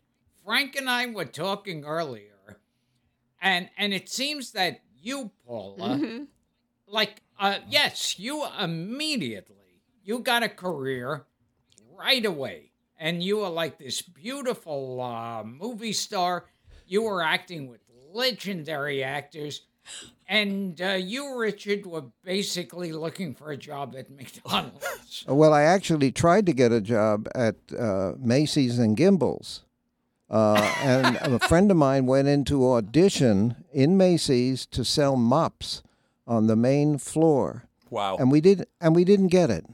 Frank 0.44 0.76
and 0.76 0.90
I 0.90 1.06
were 1.06 1.26
talking 1.26 1.86
earlier, 1.86 2.58
and 3.40 3.70
and 3.78 3.94
it 3.94 4.10
seems 4.10 4.52
that 4.54 4.80
you, 5.00 5.30
Paula, 5.46 5.90
Mm-hmm. 5.90 6.24
Like 6.88 7.22
uh, 7.40 7.60
yes, 7.70 8.18
you 8.18 8.46
immediately 8.60 9.56
you 10.04 10.20
got 10.20 10.44
a 10.44 10.50
career 10.50 11.26
right 11.98 12.26
away, 12.26 12.72
and 12.98 13.22
you 13.22 13.38
were 13.38 13.50
like 13.50 13.78
this 13.78 14.02
beautiful 14.02 15.02
uh, 15.02 15.44
movie 15.44 15.94
star. 15.94 16.46
You 16.88 17.04
were 17.04 17.22
acting 17.22 17.68
with 17.68 17.82
legendary 18.14 19.04
actors. 19.04 19.62
And 20.28 20.82
uh, 20.82 20.96
you, 20.96 21.38
Richard, 21.38 21.86
were 21.86 22.04
basically 22.24 22.92
looking 22.92 23.34
for 23.34 23.52
a 23.52 23.58
job 23.58 23.96
at 23.98 24.10
McDonald's. 24.10 25.24
Well, 25.28 25.54
I 25.54 25.64
actually 25.64 26.12
tried 26.12 26.46
to 26.46 26.54
get 26.54 26.72
a 26.72 26.82
job 26.82 27.28
at 27.34 27.56
uh, 27.78 28.14
Macy's 28.18 28.78
and 28.80 28.98
Gimbels. 28.98 29.62
Uh, 30.30 30.74
and 30.82 31.16
a 31.18 31.40
friend 31.40 31.72
of 31.72 31.78
mine 31.78 32.06
went 32.06 32.28
into 32.28 32.70
audition 32.70 33.56
in 33.72 33.96
Macy's 33.96 34.66
to 34.68 34.84
sell 34.84 35.16
mops 35.16 35.82
on 36.28 36.48
the 36.48 36.56
main 36.56 36.98
floor, 36.98 37.64
Wow. 37.90 38.18
and 38.18 38.32
we 38.32 38.42
did, 38.42 38.68
and 38.82 38.96
we 38.96 39.04
didn't 39.06 39.28
get 39.28 39.50
it. 39.50 39.66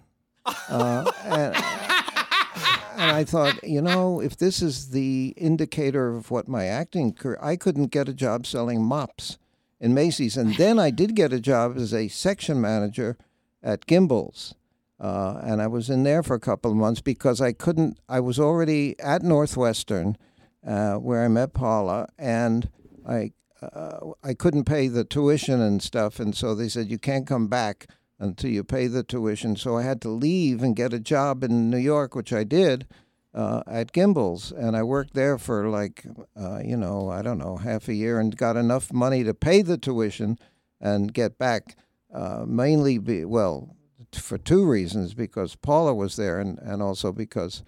Uh, 0.46 1.12
and, 1.26 1.56
and 1.56 3.12
I 3.12 3.24
thought, 3.24 3.64
you 3.64 3.82
know, 3.82 4.20
if 4.22 4.38
this 4.38 4.62
is 4.62 4.90
the 4.90 5.34
indicator 5.38 6.16
of 6.16 6.30
what 6.32 6.48
my 6.48 6.66
acting 6.66 7.14
career, 7.14 7.40
I 7.42 7.56
couldn't 7.56 7.88
get 7.88 8.08
a 8.10 8.14
job 8.14 8.46
selling 8.46 8.84
mops 8.84 9.38
in 9.80 9.94
Macy's, 9.94 10.38
and 10.38 10.56
then 10.56 10.80
I 10.80 10.92
did 10.92 11.16
get 11.16 11.34
a 11.34 11.40
job 11.40 11.76
as 11.78 11.94
a 11.94 12.08
section 12.08 12.62
manager 12.62 13.18
at 13.62 13.86
Gimbels. 13.88 14.54
Uh, 15.00 15.42
and 15.44 15.62
I 15.62 15.68
was 15.68 15.90
in 15.90 16.04
there 16.04 16.24
for 16.24 16.36
a 16.36 16.40
couple 16.40 16.72
of 16.72 16.78
months 16.78 17.02
because 17.02 17.42
I 17.42 17.52
couldn't. 17.52 17.98
I 18.08 18.20
was 18.22 18.40
already 18.40 18.98
at 19.02 19.22
Northwestern, 19.22 20.18
uh, 20.66 20.94
where 20.96 21.26
I 21.26 21.28
met 21.28 21.54
Paula, 21.54 22.08
and 22.18 22.70
I 23.06 23.32
uh, 23.74 24.14
I 24.24 24.34
couldn't 24.34 24.66
pay 24.66 24.88
the 24.88 25.04
tuition 25.04 25.62
and 25.62 25.82
stuff, 25.82 26.20
and 26.20 26.36
so 26.36 26.56
they 26.56 26.70
said 26.70 26.90
you 26.90 27.00
can't 27.00 27.28
come 27.28 27.48
back 27.48 27.88
until 28.20 28.50
you 28.50 28.64
pay 28.64 28.88
the 28.88 29.04
tuition. 29.04 29.56
So 29.56 29.78
I 29.78 29.84
had 29.84 30.02
to 30.02 30.10
leave 30.10 30.64
and 30.64 30.76
get 30.76 30.94
a 30.94 31.00
job 31.00 31.44
in 31.44 31.70
New 31.70 31.78
York, 31.78 32.16
which 32.16 32.32
I 32.32 32.44
did 32.44 32.88
uh, 33.34 33.64
at 33.68 33.92
Gimbels, 33.92 34.52
and 34.52 34.78
I 34.78 34.84
worked 34.84 35.14
there 35.14 35.38
for 35.38 35.68
like 35.68 36.06
uh, 36.40 36.60
you 36.64 36.78
know 36.78 37.10
I 37.10 37.22
don't 37.22 37.40
know 37.40 37.58
half 37.58 37.88
a 37.88 37.94
year 37.94 38.20
and 38.20 38.36
got 38.36 38.58
enough 38.58 38.94
money 38.94 39.24
to 39.24 39.34
pay 39.34 39.62
the 39.62 39.78
tuition 39.78 40.38
and 40.80 41.14
get 41.14 41.38
back. 41.38 41.76
Uh, 42.14 42.46
mainly, 42.48 43.00
be, 43.00 43.26
well, 43.26 43.76
for 44.12 44.38
two 44.38 44.66
reasons: 44.66 45.14
because 45.14 45.56
Paula 45.56 45.94
was 45.94 46.16
there, 46.16 46.40
and 46.40 46.60
and 46.60 46.82
also 46.82 47.12
because 47.12 47.64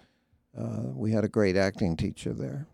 uh, 0.56 0.82
we 0.94 1.12
had 1.12 1.24
a 1.24 1.28
great 1.28 1.56
acting 1.56 1.96
teacher 1.96 2.32
there. 2.32 2.66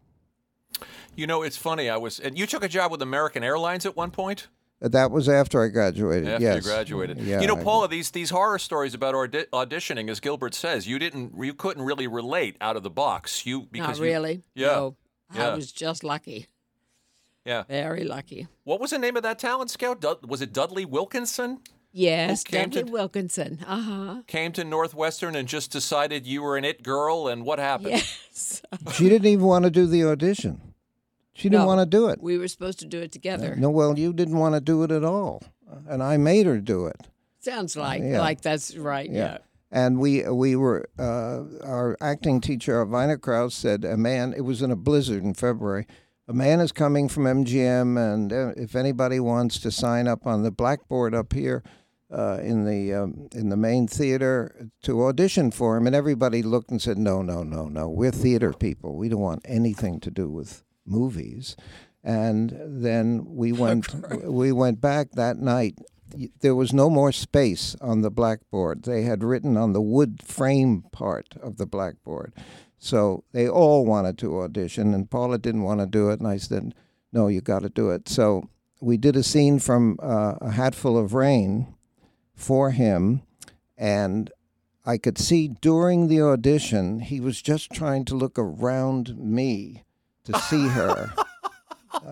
You 1.17 1.27
know, 1.27 1.43
it's 1.43 1.57
funny. 1.57 1.89
I 1.91 1.97
was, 1.97 2.19
and 2.21 2.39
you 2.39 2.47
took 2.47 2.65
a 2.65 2.69
job 2.69 2.91
with 2.91 3.03
American 3.03 3.43
Airlines 3.45 3.87
at 3.87 3.97
one 3.97 4.11
point. 4.11 4.49
That 4.81 5.13
was 5.13 5.29
after 5.29 5.63
I 5.63 5.69
graduated. 5.69 6.29
After 6.29 6.43
yes. 6.43 6.57
you 6.57 6.63
graduated, 6.63 7.19
Yeah, 7.21 7.41
you 7.41 7.47
know, 7.47 7.55
Paula, 7.57 7.87
these 7.87 8.11
these 8.11 8.31
horror 8.31 8.59
stories 8.59 8.95
about 8.95 9.15
audi- 9.15 9.47
auditioning, 9.53 10.11
as 10.11 10.19
Gilbert 10.19 10.55
says, 10.55 10.89
you 10.89 10.99
didn't, 10.99 11.35
you 11.39 11.55
couldn't 11.55 11.85
really 11.85 12.09
relate 12.09 12.57
out 12.61 12.77
of 12.77 12.83
the 12.83 12.91
box. 12.91 13.47
You 13.47 13.69
because 13.71 14.01
Not 14.01 14.05
you- 14.07 14.13
really. 14.13 14.43
yeah, 14.55 14.67
No, 14.67 14.97
yeah. 15.33 15.51
I 15.51 15.55
was 15.55 15.71
just 15.71 16.03
lucky. 16.03 16.47
yeah. 17.45 17.63
Very 17.69 18.03
lucky. 18.03 18.49
What 18.65 18.81
was 18.81 18.91
the 18.91 18.99
name 18.99 19.17
of 19.17 19.23
that 19.23 19.39
talent 19.39 19.71
scout? 19.71 20.01
Dud- 20.01 20.27
was 20.27 20.43
it 20.43 20.53
Dudley 20.53 20.85
Wilkinson? 20.85 21.61
Yes, 21.93 22.43
came 22.43 22.71
to- 22.71 22.83
Wilkinson. 22.85 23.61
Uh 23.65 23.83
huh. 23.83 24.23
Came 24.27 24.51
to 24.53 24.65
Northwestern 24.65 25.37
and 25.37 25.47
just 25.47 25.71
decided 25.71 26.27
you 26.27 26.43
were 26.43 26.57
an 26.57 26.65
it 26.65 26.83
girl, 26.83 27.29
and 27.29 27.45
what 27.45 27.59
happened? 27.61 27.91
Yes. 27.91 28.63
She 28.95 29.09
didn't 29.09 29.27
even 29.29 29.45
want 29.45 29.65
to 29.67 29.71
do 29.71 29.87
the 29.87 30.03
audition. 30.05 30.72
She 31.35 31.49
didn't 31.49 31.63
No. 31.63 31.67
want 31.67 31.81
to 31.81 31.87
do 31.87 32.09
it. 32.09 32.21
We 32.23 32.37
were 32.39 32.49
supposed 32.49 32.79
to 32.81 32.87
do 32.87 33.01
it 33.01 33.11
together. 33.13 33.57
No, 33.57 33.71
well, 33.71 33.99
you 33.99 34.13
didn't 34.13 34.37
want 34.39 34.55
to 34.55 34.61
do 34.61 34.83
it 34.83 34.91
at 34.91 35.05
all, 35.05 35.43
and 35.89 36.03
I 36.03 36.17
made 36.19 36.47
her 36.47 36.59
do 36.61 36.87
it. 36.87 37.09
Sounds 37.41 37.77
like 37.77 38.03
Yeah. 38.03 38.21
like 38.21 38.41
that's 38.43 38.77
right. 38.77 39.11
Yeah. 39.11 39.39
And 39.71 39.99
we 39.99 40.23
we 40.29 40.55
were 40.57 40.85
uh, 40.99 41.45
our 41.65 41.97
acting 42.01 42.41
teacher, 42.43 42.85
Vina 42.85 43.17
Krause, 43.17 43.55
said 43.55 43.85
a 43.85 43.97
man. 43.97 44.35
It 44.37 44.43
was 44.43 44.61
in 44.63 44.71
a 44.71 44.77
blizzard 44.77 45.25
in 45.25 45.33
February. 45.35 45.87
A 46.29 46.35
man 46.35 46.61
is 46.61 46.71
coming 46.73 47.09
from 47.09 47.25
MGM, 47.25 47.97
and 47.97 48.33
uh, 48.33 48.53
if 48.57 48.77
anybody 48.77 49.19
wants 49.19 49.59
to 49.61 49.71
sign 49.71 50.07
up 50.07 50.27
on 50.27 50.43
the 50.45 50.51
blackboard 50.53 51.15
up 51.15 51.33
here 51.33 51.63
uh, 52.13 52.39
in 52.43 52.65
the 52.65 52.93
um, 52.95 53.29
in 53.33 53.49
the 53.49 53.57
main 53.57 53.89
theater 53.89 54.69
to 54.83 55.03
audition 55.05 55.51
for 55.51 55.77
him, 55.79 55.87
and 55.87 55.97
everybody 55.97 56.43
looked 56.43 56.71
and 56.71 56.81
said, 56.83 56.99
"No, 56.99 57.23
no, 57.23 57.43
no, 57.43 57.67
no. 57.67 57.89
We're 57.89 58.13
theater 58.13 58.53
people. 58.53 58.95
We 58.97 59.09
don't 59.09 59.21
want 59.21 59.41
anything 59.47 59.99
to 60.01 60.11
do 60.11 60.29
with 60.31 60.63
movies." 60.85 61.57
And 62.05 62.59
then 62.65 63.25
we 63.27 63.53
went 63.65 63.95
we 64.25 64.53
went 64.53 64.81
back 64.81 65.13
that 65.13 65.39
night 65.39 65.79
there 66.41 66.55
was 66.55 66.73
no 66.73 66.91
more 66.91 67.13
space 67.13 67.77
on 67.81 68.03
the 68.03 68.11
blackboard. 68.11 68.85
They 68.85 69.03
had 69.03 69.25
written 69.25 69.57
on 69.57 69.73
the 69.73 69.81
wood 69.81 70.21
frame 70.23 70.85
part 70.93 71.35
of 71.41 71.57
the 71.57 71.67
blackboard. 71.67 72.33
So 72.79 73.25
they 73.33 73.49
all 73.49 73.87
wanted 73.87 74.19
to 74.19 74.41
audition, 74.41 74.93
and 74.93 75.11
Paula 75.11 75.39
didn't 75.39 75.63
want 75.63 75.81
to 75.81 75.87
do 75.87 76.11
it. 76.11 76.19
And 76.19 76.29
I 76.29 76.37
said, 76.37 76.75
No, 77.13 77.29
you 77.29 77.41
got 77.41 77.63
to 77.63 77.69
do 77.69 77.91
it. 77.91 78.09
So 78.09 78.49
we 78.81 78.97
did 78.97 79.17
a 79.17 79.23
scene 79.23 79.59
from 79.59 79.99
uh, 80.03 80.35
A 80.41 80.51
Hatful 80.51 80.99
of 80.99 81.15
Rain 81.15 81.75
for 82.35 82.73
him, 82.73 83.23
and 83.79 84.31
I 84.85 84.99
could 84.99 85.19
see 85.19 85.49
during 85.49 86.09
the 86.09 86.21
audition, 86.23 87.01
he 87.01 87.21
was 87.21 87.41
just 87.41 87.71
trying 87.71 88.05
to 88.07 88.17
look 88.17 88.37
around 88.37 89.17
me 89.17 89.85
to 90.25 90.39
see 90.41 90.69
her. 90.69 91.13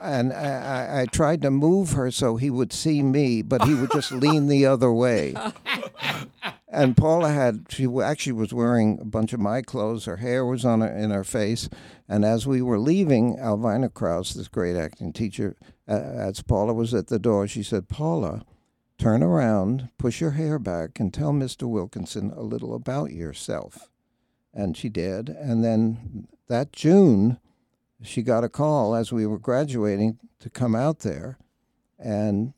and 0.00 0.32
I, 0.32 1.02
I, 1.02 1.06
tried 1.06 1.42
to 1.42 1.50
move 1.50 1.92
her 1.92 2.10
so 2.10 2.36
he 2.36 2.50
would 2.50 2.72
see 2.72 3.02
me, 3.02 3.42
but 3.42 3.64
he 3.64 3.74
would 3.74 3.92
just 3.92 4.10
lean 4.10 4.48
the 4.48 4.66
other 4.66 4.90
way. 4.92 5.34
And 6.70 6.96
Paula 6.96 7.30
had 7.30 7.66
she 7.70 7.86
actually 8.02 8.32
was 8.32 8.52
wearing 8.52 8.98
a 9.00 9.04
bunch 9.04 9.32
of 9.32 9.40
my 9.40 9.62
clothes. 9.62 10.04
Her 10.04 10.18
hair 10.18 10.44
was 10.44 10.64
on 10.64 10.80
her, 10.80 10.88
in 10.88 11.10
her 11.10 11.24
face, 11.24 11.68
and 12.08 12.24
as 12.24 12.46
we 12.46 12.60
were 12.60 12.78
leaving, 12.78 13.36
Alvina 13.36 13.92
Krause, 13.92 14.34
this 14.34 14.48
great 14.48 14.76
acting 14.76 15.12
teacher, 15.12 15.56
uh, 15.88 15.92
as 15.92 16.42
Paula 16.42 16.74
was 16.74 16.92
at 16.94 17.06
the 17.08 17.18
door, 17.18 17.48
she 17.48 17.62
said, 17.62 17.88
"Paula." 17.88 18.44
Turn 18.98 19.22
around, 19.22 19.90
push 19.96 20.20
your 20.20 20.32
hair 20.32 20.58
back, 20.58 20.98
and 20.98 21.14
tell 21.14 21.30
Mr. 21.30 21.68
Wilkinson 21.68 22.32
a 22.34 22.42
little 22.42 22.74
about 22.74 23.12
yourself. 23.12 23.88
And 24.58 24.76
she 24.76 24.88
did. 24.88 25.28
And 25.28 25.62
then 25.64 26.26
that 26.48 26.72
June, 26.72 27.38
she 28.02 28.22
got 28.22 28.42
a 28.42 28.48
call 28.48 28.96
as 28.96 29.12
we 29.12 29.24
were 29.24 29.38
graduating 29.38 30.18
to 30.40 30.50
come 30.50 30.74
out 30.74 31.00
there 31.00 31.38
and 31.96 32.54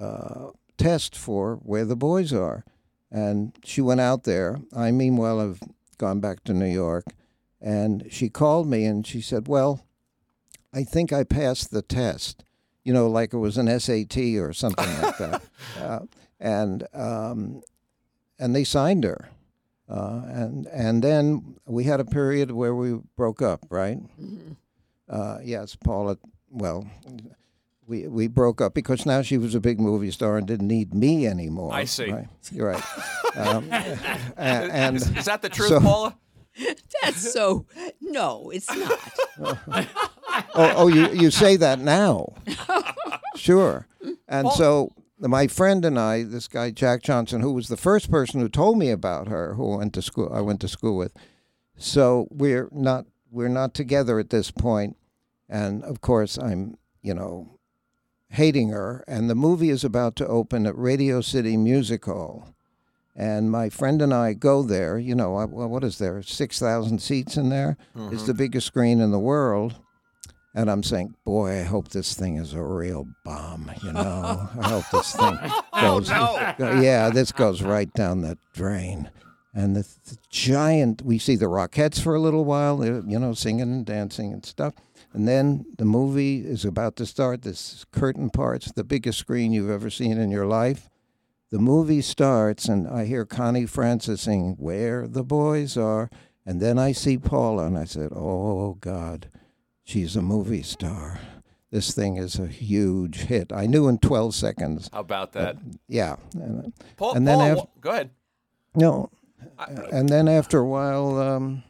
uh, 0.00 0.48
test 0.76 1.16
for 1.16 1.56
where 1.62 1.84
the 1.84 1.94
boys 1.94 2.32
are. 2.32 2.64
And 3.08 3.56
she 3.64 3.80
went 3.80 4.00
out 4.00 4.24
there. 4.24 4.58
I, 4.76 4.90
meanwhile, 4.90 5.38
have 5.38 5.60
gone 5.96 6.18
back 6.18 6.42
to 6.44 6.52
New 6.52 6.66
York. 6.66 7.04
And 7.60 8.06
she 8.10 8.28
called 8.28 8.66
me 8.66 8.84
and 8.84 9.06
she 9.06 9.20
said, 9.20 9.46
Well, 9.46 9.86
I 10.72 10.82
think 10.82 11.12
I 11.12 11.22
passed 11.22 11.70
the 11.70 11.82
test. 11.82 12.44
You 12.82 12.92
know, 12.92 13.08
like 13.08 13.32
it 13.32 13.38
was 13.38 13.58
an 13.58 13.68
SAT 13.78 14.18
or 14.38 14.52
something 14.52 15.02
like 15.02 15.18
that. 15.18 15.42
Uh, 15.78 16.00
and 16.40 16.86
um, 16.94 17.62
and 18.38 18.54
they 18.54 18.64
signed 18.64 19.04
her. 19.04 19.28
Uh, 19.88 20.22
and 20.26 20.66
and 20.66 21.02
then 21.02 21.56
we 21.66 21.84
had 21.84 21.98
a 22.00 22.04
period 22.04 22.50
where 22.50 22.74
we 22.74 22.98
broke 23.16 23.40
up, 23.40 23.60
right? 23.70 23.98
Uh, 25.08 25.38
yes, 25.42 25.76
Paula. 25.76 26.18
Well, 26.50 26.86
we 27.86 28.06
we 28.06 28.28
broke 28.28 28.60
up 28.60 28.74
because 28.74 29.06
now 29.06 29.22
she 29.22 29.38
was 29.38 29.54
a 29.54 29.60
big 29.60 29.80
movie 29.80 30.10
star 30.10 30.36
and 30.36 30.46
didn't 30.46 30.68
need 30.68 30.92
me 30.94 31.26
anymore. 31.26 31.72
I 31.72 31.84
see. 31.84 32.10
Right. 32.12 32.28
You're 32.52 32.68
right. 32.68 32.84
um, 33.36 33.68
a- 33.72 34.36
and 34.36 34.96
Is, 34.96 35.08
is 35.16 35.24
that 35.24 35.40
the 35.42 35.48
truth, 35.48 35.68
so- 35.70 35.80
Paula? 35.80 36.16
That's 37.02 37.32
so. 37.32 37.64
No, 38.00 38.50
it's 38.50 38.68
not. 38.74 38.98
oh, 39.40 40.72
oh, 40.76 40.88
you 40.88 41.08
you 41.12 41.30
say 41.30 41.56
that 41.56 41.78
now? 41.78 42.34
sure. 43.36 43.86
And 44.28 44.50
so 44.52 44.90
my 45.20 45.46
friend 45.46 45.84
and 45.84 45.98
I, 45.98 46.22
this 46.22 46.48
guy 46.48 46.70
Jack 46.70 47.02
Johnson, 47.02 47.40
who 47.40 47.52
was 47.52 47.68
the 47.68 47.76
first 47.76 48.10
person 48.10 48.40
who 48.40 48.48
told 48.48 48.78
me 48.78 48.90
about 48.90 49.28
her, 49.28 49.54
who 49.54 49.76
went 49.76 49.94
to 49.94 50.02
school, 50.02 50.30
I 50.32 50.40
went 50.40 50.60
to 50.60 50.68
school 50.68 50.96
with. 50.96 51.12
So 51.76 52.28
we're 52.30 52.68
not 52.72 53.06
we're 53.30 53.48
not 53.48 53.74
together 53.74 54.18
at 54.18 54.30
this 54.30 54.50
point, 54.50 54.96
and 55.48 55.82
of 55.84 56.00
course 56.00 56.38
I'm 56.38 56.76
you 57.02 57.14
know 57.14 57.58
hating 58.30 58.70
her. 58.70 59.04
And 59.08 59.28
the 59.28 59.34
movie 59.34 59.70
is 59.70 59.84
about 59.84 60.16
to 60.16 60.26
open 60.26 60.66
at 60.66 60.76
Radio 60.76 61.20
City 61.20 61.56
Music 61.56 62.04
Hall. 62.04 62.54
And 63.16 63.50
my 63.50 63.68
friend 63.68 64.00
and 64.00 64.14
I 64.14 64.34
go 64.34 64.62
there. 64.62 64.98
You 64.98 65.14
know, 65.14 65.36
I- 65.36 65.46
well, 65.46 65.68
what 65.68 65.82
is 65.82 65.98
there? 65.98 66.22
6,000 66.22 67.00
seats 67.00 67.36
in 67.36 67.48
there. 67.48 67.76
It's 67.94 68.00
mm-hmm. 68.00 68.26
the 68.26 68.34
biggest 68.34 68.66
screen 68.66 69.00
in 69.00 69.10
the 69.10 69.18
world. 69.18 69.76
And 70.58 70.68
I'm 70.68 70.82
saying, 70.82 71.14
boy, 71.24 71.60
I 71.60 71.62
hope 71.62 71.90
this 71.90 72.14
thing 72.14 72.36
is 72.36 72.52
a 72.52 72.60
real 72.60 73.06
bomb. 73.24 73.70
You 73.84 73.92
know, 73.92 74.48
I 74.60 74.68
hope 74.68 74.84
this 74.90 75.14
thing 75.14 75.38
goes. 75.80 76.10
no. 76.10 76.54
Yeah, 76.82 77.10
this 77.10 77.30
goes 77.30 77.62
right 77.62 77.92
down 77.94 78.22
the 78.22 78.36
drain. 78.54 79.08
and 79.54 79.76
the, 79.76 79.86
the 80.06 80.16
giant. 80.30 81.02
We 81.02 81.18
see 81.18 81.36
the 81.36 81.46
Rockettes 81.46 82.00
for 82.02 82.16
a 82.16 82.20
little 82.20 82.44
while, 82.44 82.84
you 82.84 83.18
know, 83.20 83.34
singing 83.34 83.62
and 83.72 83.86
dancing 83.86 84.32
and 84.32 84.44
stuff. 84.44 84.74
And 85.12 85.28
then 85.28 85.64
the 85.78 85.84
movie 85.84 86.38
is 86.44 86.64
about 86.64 86.96
to 86.96 87.06
start. 87.06 87.42
This 87.42 87.86
curtain 87.92 88.28
parts, 88.28 88.72
the 88.72 88.82
biggest 88.84 89.18
screen 89.20 89.52
you've 89.52 89.70
ever 89.70 89.90
seen 89.90 90.18
in 90.18 90.32
your 90.32 90.46
life. 90.46 90.90
The 91.50 91.60
movie 91.60 92.02
starts, 92.02 92.66
and 92.68 92.88
I 92.88 93.04
hear 93.04 93.24
Connie 93.24 93.64
Francis 93.66 94.22
sing 94.22 94.56
"Where 94.58 95.06
the 95.06 95.22
Boys 95.22 95.76
Are," 95.76 96.10
and 96.44 96.60
then 96.60 96.78
I 96.80 96.90
see 96.92 97.16
Paula, 97.16 97.64
and 97.66 97.78
I 97.78 97.84
said, 97.84 98.10
"Oh 98.12 98.76
God, 98.80 99.28
she's 99.88 100.14
a 100.16 100.22
movie 100.22 100.62
star." 100.62 101.18
This 101.70 101.92
thing 101.92 102.16
is 102.16 102.38
a 102.38 102.46
huge 102.46 103.16
hit. 103.28 103.52
I 103.52 103.66
knew 103.66 103.88
in 103.88 103.98
12 103.98 104.34
seconds. 104.34 104.88
How 104.90 105.00
about 105.00 105.32
that? 105.32 105.56
Yeah. 105.86 106.16
And, 106.34 106.72
Paul, 106.96 107.12
and 107.14 107.26
then 107.28 107.38
Paula, 107.38 107.52
af- 107.58 107.68
go 107.82 107.90
ahead. 107.90 108.10
no, 108.74 109.10
and 109.92 110.08
then 110.08 110.28
after 110.28 110.58
a 110.60 110.66
while, 110.66 111.18
um, 111.20 111.62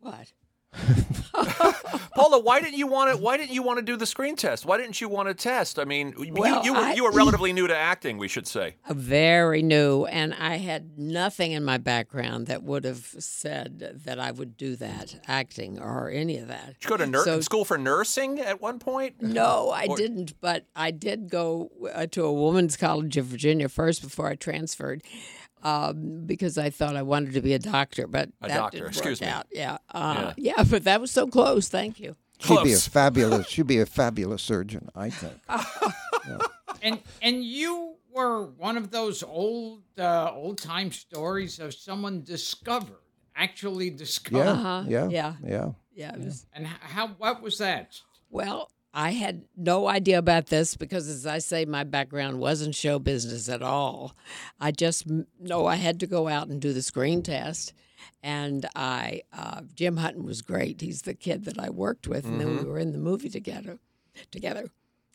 What? 0.00 0.33
Paula, 2.14 2.38
why 2.38 2.60
didn't 2.60 2.78
you 2.78 2.86
want 2.86 3.10
to? 3.10 3.16
Why 3.22 3.36
didn't 3.36 3.52
you 3.52 3.62
want 3.62 3.78
to 3.78 3.84
do 3.84 3.96
the 3.96 4.06
screen 4.06 4.36
test? 4.36 4.64
Why 4.66 4.76
didn't 4.76 5.00
you 5.00 5.08
want 5.08 5.28
to 5.28 5.34
test? 5.34 5.78
I 5.78 5.84
mean, 5.84 6.14
you- 6.18 6.32
Well, 6.32 6.64
you, 6.64 6.72
you, 6.72 6.72
were, 6.74 6.84
I- 6.84 6.92
you 6.94 7.04
were 7.04 7.10
relatively 7.12 7.52
new 7.60 7.66
to 7.66 7.76
acting, 7.76 8.18
we 8.18 8.28
should 8.28 8.46
say. 8.46 8.76
Uh, 8.88 8.94
Very 8.94 9.62
new, 9.62 10.04
and 10.06 10.34
I 10.34 10.56
had 10.56 10.98
nothing 10.98 11.52
in 11.52 11.64
my 11.64 11.78
background 11.78 12.46
that 12.46 12.62
would 12.62 12.84
have 12.84 13.04
said 13.18 14.00
that 14.04 14.18
I 14.18 14.30
would 14.30 14.56
do 14.56 14.76
that, 14.76 15.20
acting 15.26 15.80
or 15.80 16.08
any 16.10 16.38
of 16.38 16.48
that. 16.48 16.66
Did 16.80 16.84
you 16.84 16.90
go 16.90 16.96
to 16.98 17.06
nur- 17.06 17.24
So- 17.24 17.40
school 17.40 17.64
for 17.64 17.78
nursing 17.78 18.38
at 18.40 18.60
one 18.60 18.78
point? 18.78 19.20
No, 19.22 19.70
I 19.70 19.86
Or- 19.86 19.96
didn't, 19.96 20.40
but 20.40 20.66
I 20.76 20.90
did 20.90 21.28
go 21.28 21.70
uh, 21.92 22.06
to 22.12 22.24
a 22.24 22.32
women's 22.32 22.76
college 22.76 23.16
of 23.16 23.26
Virginia 23.26 23.68
first 23.68 24.02
before 24.02 24.28
I 24.28 24.34
transferred. 24.36 25.02
Um, 25.64 26.22
because 26.26 26.58
I 26.58 26.68
thought 26.70 26.94
I 26.94 27.02
wanted 27.02 27.32
to 27.34 27.40
be 27.40 27.54
a 27.54 27.58
doctor, 27.58 28.06
but 28.06 28.28
A 28.42 28.48
that 28.48 28.54
doctor, 28.56 28.78
didn't 28.78 28.88
excuse 28.88 29.20
work 29.20 29.26
me. 29.28 29.32
out. 29.32 29.46
Yeah, 29.50 29.78
uh, 29.92 30.34
yeah, 30.36 30.62
but 30.68 30.84
that 30.84 31.00
was 31.00 31.10
so 31.10 31.26
close. 31.26 31.68
Thank 31.68 31.98
you. 31.98 32.16
she'd 32.38 32.62
be 32.62 32.74
a 32.74 32.76
fabulous. 32.78 33.48
She'd 33.48 33.66
be 33.66 33.78
a 33.80 33.86
fabulous 33.86 34.42
surgeon, 34.42 34.88
I 34.94 35.08
think. 35.10 35.34
And 36.82 36.98
and 37.22 37.42
you 37.44 37.94
were 38.12 38.44
one 38.46 38.76
of 38.76 38.90
those 38.90 39.22
old 39.22 39.82
uh, 39.98 40.30
old 40.34 40.58
time 40.58 40.92
stories 40.92 41.58
of 41.58 41.72
someone 41.72 42.22
discovered, 42.22 42.98
actually 43.34 43.88
discovered. 43.90 44.44
Yeah, 44.44 44.50
Uh-huh, 44.52 44.84
yeah, 44.86 45.08
yeah. 45.08 45.34
yeah. 45.46 45.68
Yeah, 45.94 46.14
it 46.14 46.20
was 46.24 46.46
And 46.52 46.66
how 46.66 47.08
what 47.18 47.40
was 47.40 47.56
that? 47.58 47.98
Well, 48.28 48.70
I 48.96 49.10
had 49.10 49.42
no 49.56 49.88
idea 49.88 50.18
about 50.18 50.46
this 50.46 50.76
because, 50.76 51.08
as 51.08 51.26
I 51.26 51.38
say, 51.38 51.64
my 51.64 51.82
background 51.82 52.38
wasn't 52.38 52.76
show 52.76 53.00
business 53.00 53.48
at 53.48 53.60
all. 53.60 54.14
I 54.60 54.70
just 54.70 55.06
know 55.40 55.66
I 55.66 55.74
had 55.74 55.98
to 56.00 56.06
go 56.06 56.28
out 56.28 56.46
and 56.46 56.60
do 56.60 56.72
the 56.72 56.80
screen 56.80 57.20
test. 57.22 57.72
And 58.22 58.66
I, 58.76 59.22
uh, 59.36 59.62
Jim 59.74 59.96
Hutton 59.96 60.24
was 60.24 60.42
great. 60.42 60.80
He's 60.80 61.02
the 61.02 61.14
kid 61.14 61.44
that 61.46 61.58
I 61.58 61.70
worked 61.70 62.06
with, 62.06 62.24
and 62.24 62.40
then 62.40 62.56
we 62.56 62.64
were 62.64 62.78
in 62.78 62.92
the 62.92 62.98
movie 62.98 63.28
together. 63.28 63.78
Together. 64.30 64.70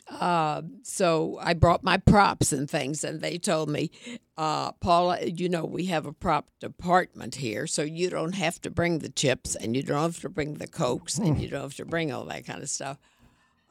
Uh, 0.10 0.64
so 0.84 1.38
I 1.42 1.54
brought 1.54 1.84
my 1.84 1.98
props 1.98 2.52
and 2.52 2.70
things, 2.70 3.04
and 3.04 3.22
they 3.22 3.38
told 3.38 3.70
me, 3.70 3.92
uh, 4.38 4.74
Paula, 4.74 5.24
you 5.24 5.48
know, 5.48 5.64
we 5.64 5.86
have 5.86 6.06
a 6.06 6.14
prop 6.14 6.50
department 6.60 7.36
here, 7.36 7.68
so 7.68 7.84
you 7.84 8.10
don't 8.10 8.34
have 8.34 8.60
to 8.62 8.70
bring 8.70 9.00
the 9.00 9.10
chips, 9.10 9.56
and 9.56 9.76
you 9.76 9.84
don't 9.84 10.02
have 10.02 10.22
to 10.22 10.30
bring 10.30 10.56
the 10.56 10.68
cokes, 10.68 11.18
and 11.18 11.40
you 11.40 11.48
don't 11.50 11.62
have 11.62 11.76
to 11.76 11.86
bring 11.86 12.12
all 12.12 12.26
that 12.26 12.46
kind 12.46 12.62
of 12.62 12.70
stuff. 12.70 12.98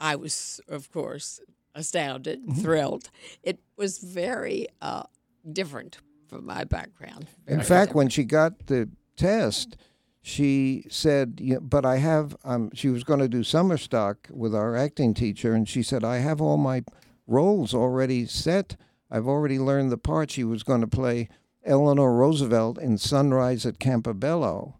I 0.00 0.16
was, 0.16 0.60
of 0.68 0.90
course, 0.90 1.40
astounded, 1.74 2.40
thrilled. 2.60 3.10
It 3.42 3.60
was 3.76 3.98
very 3.98 4.68
uh, 4.80 5.04
different 5.50 5.98
from 6.28 6.46
my 6.46 6.64
background. 6.64 7.26
In 7.46 7.56
Very 7.56 7.66
fact, 7.66 7.94
when 7.94 8.08
she 8.08 8.24
got 8.24 8.66
the 8.66 8.90
test, 9.16 9.76
she 10.20 10.86
said, 10.90 11.40
yeah, 11.42 11.58
"But 11.60 11.84
I 11.84 11.96
have." 11.96 12.36
Um, 12.44 12.70
she 12.74 12.88
was 12.88 13.04
going 13.04 13.20
to 13.20 13.28
do 13.28 13.42
summer 13.42 13.78
stock 13.78 14.28
with 14.30 14.54
our 14.54 14.76
acting 14.76 15.14
teacher, 15.14 15.54
and 15.54 15.68
she 15.68 15.82
said, 15.82 16.04
"I 16.04 16.18
have 16.18 16.40
all 16.40 16.58
my 16.58 16.84
roles 17.26 17.74
already 17.74 18.26
set. 18.26 18.76
I've 19.10 19.26
already 19.26 19.58
learned 19.58 19.90
the 19.90 19.98
part." 19.98 20.30
She 20.30 20.44
was 20.44 20.62
going 20.62 20.82
to 20.82 20.86
play 20.86 21.28
Eleanor 21.64 22.14
Roosevelt 22.14 22.78
in 22.78 22.98
Sunrise 22.98 23.64
at 23.64 23.78
Campobello, 23.78 24.74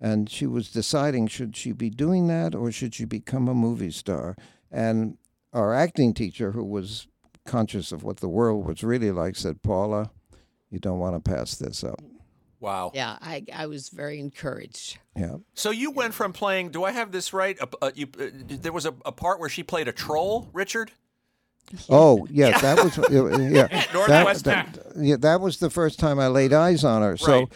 and 0.00 0.30
she 0.30 0.46
was 0.46 0.70
deciding 0.70 1.26
should 1.26 1.56
she 1.56 1.72
be 1.72 1.90
doing 1.90 2.26
that 2.28 2.54
or 2.54 2.72
should 2.72 2.94
she 2.94 3.04
become 3.04 3.48
a 3.48 3.54
movie 3.54 3.90
star. 3.90 4.36
And 4.74 5.16
our 5.52 5.72
acting 5.72 6.12
teacher, 6.14 6.50
who 6.52 6.64
was 6.64 7.06
conscious 7.46 7.92
of 7.92 8.02
what 8.02 8.16
the 8.18 8.28
world 8.28 8.66
was 8.66 8.82
really 8.82 9.12
like, 9.12 9.36
said, 9.36 9.62
"Paula." 9.62 10.10
You 10.70 10.80
don't 10.80 10.98
want 10.98 11.14
to 11.14 11.30
pass 11.30 11.54
this 11.54 11.84
up. 11.84 12.00
Wow. 12.58 12.90
yeah, 12.94 13.16
I, 13.20 13.44
I 13.54 13.66
was 13.66 13.90
very 13.90 14.18
encouraged. 14.18 14.98
Yeah. 15.14 15.36
So 15.54 15.70
you 15.70 15.90
went 15.92 16.14
from 16.14 16.32
playing. 16.32 16.70
Do 16.70 16.82
I 16.82 16.90
have 16.90 17.12
this 17.12 17.32
right? 17.32 17.56
Uh, 17.60 17.66
uh, 17.82 17.90
you, 17.94 18.08
uh, 18.18 18.24
there 18.48 18.72
was 18.72 18.84
a, 18.86 18.94
a 19.06 19.12
part 19.12 19.38
where 19.38 19.48
she 19.50 19.62
played 19.62 19.86
a 19.86 19.92
troll, 19.92 20.48
Richard. 20.52 20.90
Oh, 21.88 22.26
yeah, 22.30 22.58
that 22.58 22.82
was 22.82 22.98
uh, 22.98 23.38
yeah. 23.38 23.66
that, 23.68 23.94
Northwestern. 23.94 24.52
that- 24.72 24.78
yeah, 24.96 25.16
that 25.20 25.40
was 25.40 25.58
the 25.58 25.70
first 25.70 25.98
time 26.00 26.18
I 26.18 26.26
laid 26.28 26.52
eyes 26.52 26.82
on 26.84 27.02
her. 27.02 27.16
So 27.16 27.32
Right. 27.40 27.48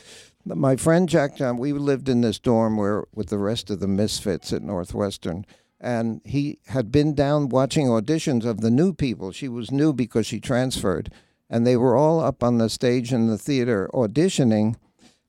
my 0.45 0.77
friend 0.77 1.09
Jack 1.09 1.37
John, 1.37 1.57
we 1.57 1.73
lived 1.73 2.09
in 2.09 2.21
this 2.21 2.39
dorm 2.39 2.77
where 2.77 3.05
with 3.15 3.29
the 3.31 3.39
rest 3.39 3.71
of 3.71 3.81
the 3.81 3.89
misfits 3.89 4.53
at 4.53 4.63
Northwestern. 4.63 5.45
And 5.81 6.21
he 6.25 6.59
had 6.67 6.91
been 6.91 7.15
down 7.15 7.49
watching 7.49 7.87
auditions 7.87 8.45
of 8.45 8.61
the 8.61 8.71
new 8.71 8.93
people. 8.93 9.31
She 9.31 9.49
was 9.49 9.71
new 9.71 9.93
because 9.93 10.27
she 10.27 10.41
transferred. 10.41 11.13
And 11.49 11.67
they 11.67 11.77
were 11.77 11.97
all 11.97 12.21
up 12.21 12.43
on 12.43 12.59
the 12.59 12.69
stage 12.69 13.13
in 13.13 13.29
the 13.29 13.39
theater 13.39 13.89
auditioning 13.95 14.77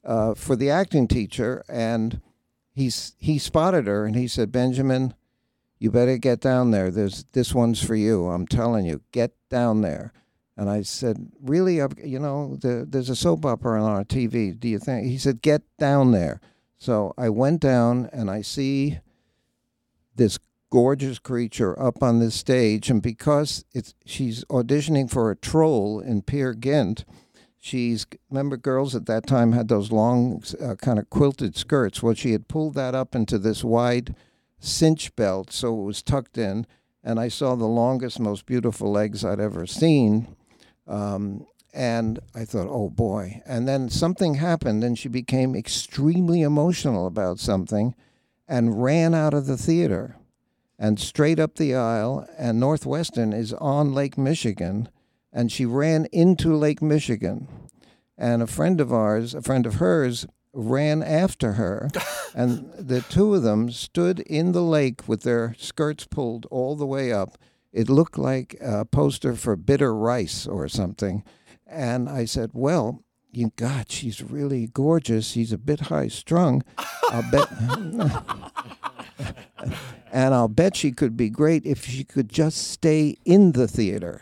uh, 0.03 0.33
for 0.33 0.55
the 0.55 0.69
acting 0.69 1.07
teacher. 1.07 1.63
And 1.69 2.21
he's, 2.73 3.13
he 3.19 3.37
spotted 3.37 3.87
her 3.87 4.05
and 4.05 4.15
he 4.15 4.27
said, 4.27 4.51
Benjamin, 4.51 5.13
you 5.77 5.91
better 5.91 6.17
get 6.17 6.41
down 6.41 6.71
there. 6.71 6.91
There's 6.91 7.25
this 7.31 7.53
one's 7.53 7.81
for 7.81 7.95
you. 7.95 8.27
I'm 8.27 8.47
telling 8.47 8.85
you, 8.85 9.01
get 9.11 9.31
down 9.49 9.81
there. 9.81 10.11
And 10.57 10.69
I 10.69 10.81
said, 10.81 11.31
really, 11.41 11.75
you 12.03 12.19
know, 12.19 12.57
the, 12.59 12.85
there's 12.87 13.09
a 13.09 13.15
soap 13.15 13.45
opera 13.45 13.81
on 13.81 13.89
our 13.89 14.03
TV. 14.03 14.59
Do 14.59 14.67
you 14.67 14.77
think? 14.77 15.07
He 15.07 15.17
said, 15.17 15.41
get 15.41 15.61
down 15.77 16.11
there. 16.11 16.41
So 16.77 17.13
I 17.17 17.29
went 17.29 17.61
down 17.61 18.09
and 18.11 18.29
I 18.29 18.41
see 18.41 18.99
this 20.19 20.37
gorgeous 20.69 21.17
creature 21.17 21.79
up 21.81 22.03
on 22.03 22.19
this 22.19 22.35
stage, 22.35 22.91
and 22.91 23.01
because 23.01 23.65
it's 23.73 23.95
she's 24.05 24.45
auditioning 24.45 25.09
for 25.09 25.31
a 25.31 25.35
troll 25.35 25.99
in 25.99 26.21
Peer 26.21 26.53
Gynt, 26.53 27.05
she's 27.57 28.05
remember 28.29 28.55
girls 28.55 28.93
at 28.95 29.07
that 29.07 29.25
time 29.25 29.53
had 29.53 29.67
those 29.67 29.91
long 29.91 30.43
uh, 30.61 30.75
kind 30.75 30.99
of 30.99 31.09
quilted 31.09 31.57
skirts. 31.57 32.03
Well, 32.03 32.13
she 32.13 32.33
had 32.33 32.47
pulled 32.47 32.75
that 32.75 32.93
up 32.93 33.15
into 33.15 33.39
this 33.39 33.63
wide 33.63 34.15
cinch 34.59 35.15
belt, 35.15 35.51
so 35.51 35.73
it 35.79 35.83
was 35.83 36.03
tucked 36.03 36.37
in, 36.37 36.67
and 37.03 37.19
I 37.19 37.29
saw 37.29 37.55
the 37.55 37.65
longest, 37.65 38.19
most 38.19 38.45
beautiful 38.45 38.91
legs 38.91 39.25
I'd 39.25 39.39
ever 39.39 39.65
seen. 39.65 40.35
Um, 40.87 41.47
and 41.71 42.19
I 42.33 42.45
thought, 42.45 42.67
oh 42.67 42.89
boy. 42.89 43.41
And 43.45 43.67
then 43.67 43.89
something 43.89 44.35
happened, 44.35 44.83
and 44.83 44.97
she 44.97 45.07
became 45.07 45.55
extremely 45.55 46.41
emotional 46.41 47.05
about 47.05 47.39
something 47.39 47.95
and 48.49 48.83
ran 48.83 49.13
out 49.13 49.35
of 49.35 49.45
the 49.45 49.55
theater 49.55 50.17
and 50.79 50.99
straight 50.99 51.39
up 51.39 51.55
the 51.55 51.75
aisle. 51.75 52.27
And 52.37 52.59
Northwestern 52.59 53.31
is 53.31 53.53
on 53.53 53.93
Lake 53.93 54.17
Michigan, 54.17 54.89
and 55.31 55.51
she 55.51 55.65
ran 55.65 56.05
into 56.11 56.55
Lake 56.55 56.81
Michigan. 56.81 57.47
And 58.17 58.41
a 58.41 58.47
friend 58.47 58.81
of 58.81 58.91
ours, 58.91 59.35
a 59.35 59.41
friend 59.41 59.65
of 59.65 59.75
hers, 59.75 60.25
ran 60.51 61.03
after 61.03 61.53
her, 61.53 61.89
and 62.35 62.73
the 62.73 63.01
two 63.01 63.35
of 63.35 63.43
them 63.43 63.69
stood 63.69 64.19
in 64.21 64.51
the 64.51 64.63
lake 64.63 65.07
with 65.07 65.21
their 65.21 65.55
skirts 65.59 66.07
pulled 66.07 66.47
all 66.47 66.75
the 66.75 66.87
way 66.87 67.13
up. 67.13 67.37
It 67.71 67.87
looked 67.87 68.17
like 68.17 68.57
a 68.59 68.83
poster 68.83 69.35
for 69.35 69.55
bitter 69.55 69.93
rice 69.93 70.47
or 70.47 70.67
something. 70.67 71.23
And 71.67 72.09
I 72.09 72.25
said, 72.25 72.49
Well, 72.53 73.03
you 73.31 73.51
God, 73.55 73.91
she's 73.91 74.21
really 74.23 74.67
gorgeous. 74.67 75.27
She's 75.27 75.51
a 75.53 75.57
bit 75.57 75.81
high 75.81 76.07
strung. 76.07 76.63
I'll 77.11 77.29
bet 77.31 77.47
and 80.11 80.33
I'll 80.33 80.47
bet 80.47 80.75
she 80.75 80.91
could 80.91 81.15
be 81.17 81.29
great 81.29 81.65
if 81.65 81.85
she 81.85 82.03
could 82.03 82.29
just 82.29 82.69
stay 82.71 83.17
in 83.25 83.51
the 83.53 83.67
theater 83.67 84.21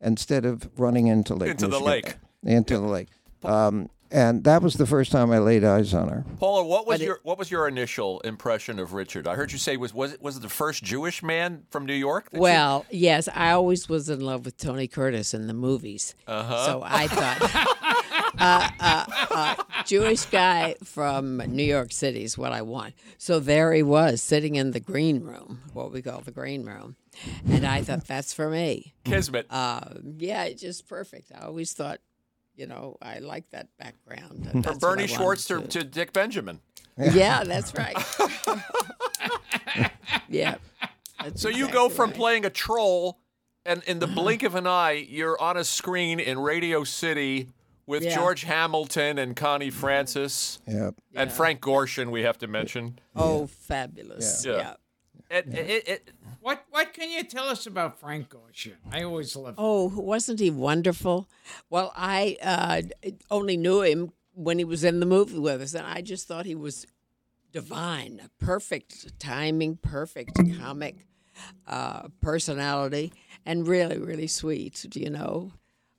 instead 0.00 0.44
of 0.44 0.68
running 0.76 1.06
into 1.06 1.34
Lake 1.34 1.50
Into 1.52 1.68
the 1.68 1.80
lake. 1.80 2.16
Into 2.44 2.78
the 2.78 2.86
lake. 2.86 3.08
Um, 3.44 3.88
and 4.10 4.44
that 4.44 4.60
was 4.60 4.74
the 4.74 4.84
first 4.84 5.10
time 5.10 5.30
I 5.32 5.38
laid 5.38 5.64
eyes 5.64 5.94
on 5.94 6.08
her. 6.08 6.22
Paula, 6.38 6.66
what 6.66 6.86
was 6.86 6.98
But 6.98 7.02
it- 7.02 7.06
your 7.06 7.20
what 7.22 7.38
was 7.38 7.50
your 7.50 7.66
initial 7.66 8.20
impression 8.20 8.78
of 8.78 8.92
Richard? 8.92 9.26
I 9.26 9.34
heard 9.36 9.52
you 9.52 9.58
say 9.58 9.78
was 9.78 9.94
was 9.94 10.12
it 10.12 10.20
was 10.22 10.36
it 10.36 10.40
the 10.42 10.50
first 10.50 10.84
Jewish 10.84 11.22
man 11.22 11.62
from 11.70 11.86
New 11.86 11.94
York? 11.94 12.28
that 12.30 12.36
you- 12.36 12.42
Well, 12.42 12.84
yes, 12.90 13.26
I 13.34 13.52
always 13.52 13.88
was 13.88 14.10
in 14.10 14.20
love 14.20 14.44
with 14.44 14.58
Tony 14.58 14.86
Curtis 14.86 15.32
in 15.32 15.46
the 15.46 15.54
movies. 15.54 16.14
Uh-huh. 16.26 16.66
So 16.66 16.82
I 16.84 17.06
thought, 17.06 17.40
uh, 18.42 18.68
uh, 18.80 19.04
uh, 19.30 19.54
Jewish 19.84 20.26
guy 20.26 20.74
from 20.82 21.38
New 21.38 21.62
York 21.62 21.92
City 21.92 22.24
is 22.24 22.36
what 22.36 22.52
I 22.52 22.62
want. 22.62 22.94
So 23.18 23.38
there 23.38 23.72
he 23.72 23.82
was 23.82 24.22
sitting 24.22 24.56
in 24.56 24.72
the 24.72 24.80
green 24.80 25.20
room, 25.20 25.60
what 25.72 25.92
we 25.92 26.02
call 26.02 26.20
the 26.20 26.32
green 26.32 26.64
room. 26.64 26.96
And 27.48 27.66
I 27.66 27.82
thought, 27.82 28.06
that's 28.06 28.34
for 28.34 28.50
me. 28.50 28.94
Kismet. 29.04 29.46
Uh, 29.48 29.80
yeah, 30.18 30.50
just 30.50 30.88
perfect. 30.88 31.30
I 31.34 31.46
always 31.46 31.72
thought 31.72 32.00
you 32.54 32.66
know, 32.66 32.96
I 33.00 33.18
like 33.18 33.48
that 33.50 33.68
background. 33.78 34.64
From 34.64 34.78
Bernie 34.78 35.06
Schwartz 35.06 35.46
to, 35.46 35.62
to 35.62 35.84
Dick 35.84 36.12
Benjamin. 36.12 36.60
yeah, 36.98 37.44
that's 37.44 37.74
right. 37.74 37.96
yeah. 40.28 40.56
that's 41.22 41.40
So 41.40 41.48
you 41.48 41.68
go 41.70 41.88
from 41.88 42.10
right. 42.10 42.18
playing 42.18 42.44
a 42.44 42.50
troll, 42.50 43.18
and 43.64 43.82
in 43.84 44.00
the 44.00 44.06
blink 44.06 44.42
of 44.42 44.54
an 44.54 44.66
eye, 44.66 45.06
you're 45.08 45.40
on 45.40 45.56
a 45.56 45.64
screen 45.64 46.20
in 46.20 46.38
Radio 46.38 46.84
City 46.84 47.48
with 47.86 48.02
Yeah. 48.04 48.14
George 48.14 48.42
Hamilton 48.42 49.18
and 49.18 49.34
Connie 49.36 49.70
Francis 49.70 50.60
Yeah. 50.66 50.90
and 51.14 51.30
Frank 51.32 51.60
Gorshin. 51.60 52.10
We 52.10 52.22
have 52.22 52.38
to 52.38 52.46
mention. 52.46 52.98
Oh, 53.14 53.46
fabulous. 53.46 54.44
Yeah. 54.44 54.56
Yeah. 54.56 54.74
It, 55.30 55.46
it, 55.54 55.88
it, 55.88 56.10
What 56.40 56.64
what 56.70 56.92
can 56.92 57.10
you 57.10 57.24
tell 57.24 57.44
us 57.48 57.66
about 57.66 57.98
Frank 57.98 58.28
Gorshin? 58.28 58.74
I 58.90 59.02
always 59.02 59.34
love. 59.34 59.54
Oh, 59.56 59.88
wasn't 59.88 60.40
he 60.40 60.50
wonderful? 60.50 61.26
Well, 61.70 61.92
I 61.96 62.36
uh, 62.42 62.82
only 63.30 63.56
knew 63.56 63.80
him 63.80 64.12
when 64.34 64.58
he 64.58 64.64
was 64.64 64.84
in 64.84 65.00
the 65.00 65.06
movie 65.06 65.38
with 65.38 65.62
us, 65.62 65.72
and 65.74 65.86
I 65.86 66.02
just 66.02 66.28
thought 66.28 66.44
he 66.44 66.54
was 66.54 66.86
divine, 67.50 68.28
perfect 68.40 69.18
timing, 69.18 69.76
perfect 69.76 70.38
comic 70.58 71.06
uh, 71.66 72.08
personality, 72.20 73.12
and 73.46 73.66
really, 73.66 73.98
really 73.98 74.26
sweet. 74.26 74.84
You 74.94 75.10
know, 75.10 75.52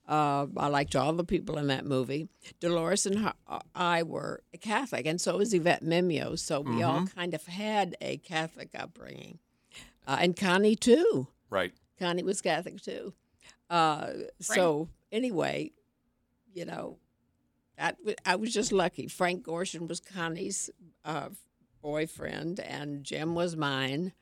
uh, 0.07 0.47
I 0.57 0.67
liked 0.67 0.95
all 0.95 1.13
the 1.13 1.23
people 1.23 1.57
in 1.57 1.67
that 1.67 1.85
movie. 1.85 2.27
Dolores 2.59 3.05
and 3.05 3.19
her- 3.19 3.33
I 3.75 4.03
were 4.03 4.41
Catholic, 4.61 5.05
and 5.05 5.19
so 5.21 5.37
was 5.37 5.53
Yvette 5.53 5.81
Mimieux. 5.83 6.35
So 6.37 6.61
we 6.61 6.83
all 6.83 7.05
kind 7.07 7.33
of 7.33 7.45
had 7.45 7.95
a 8.01 8.17
Catholic 8.17 8.69
upbringing, 8.77 9.39
uh, 10.07 10.17
and 10.19 10.35
Connie 10.35 10.75
too. 10.75 11.27
right. 11.49 11.73
Connie 11.99 12.23
was 12.23 12.41
Catholic 12.41 12.81
too. 12.81 13.13
Uh, 13.69 14.07
so 14.41 14.89
anyway, 15.11 15.71
you 16.53 16.65
know, 16.65 16.97
that 17.77 17.97
w- 17.99 18.15
I 18.25 18.35
was 18.35 18.53
just 18.53 18.71
lucky. 18.73 19.07
Frank 19.07 19.45
Gorshin 19.45 19.87
was 19.87 19.99
Connie's 19.99 20.69
uh, 21.05 21.29
boyfriend, 21.81 22.59
and 22.59 23.03
Jim 23.03 23.35
was 23.35 23.55
mine. 23.55 24.13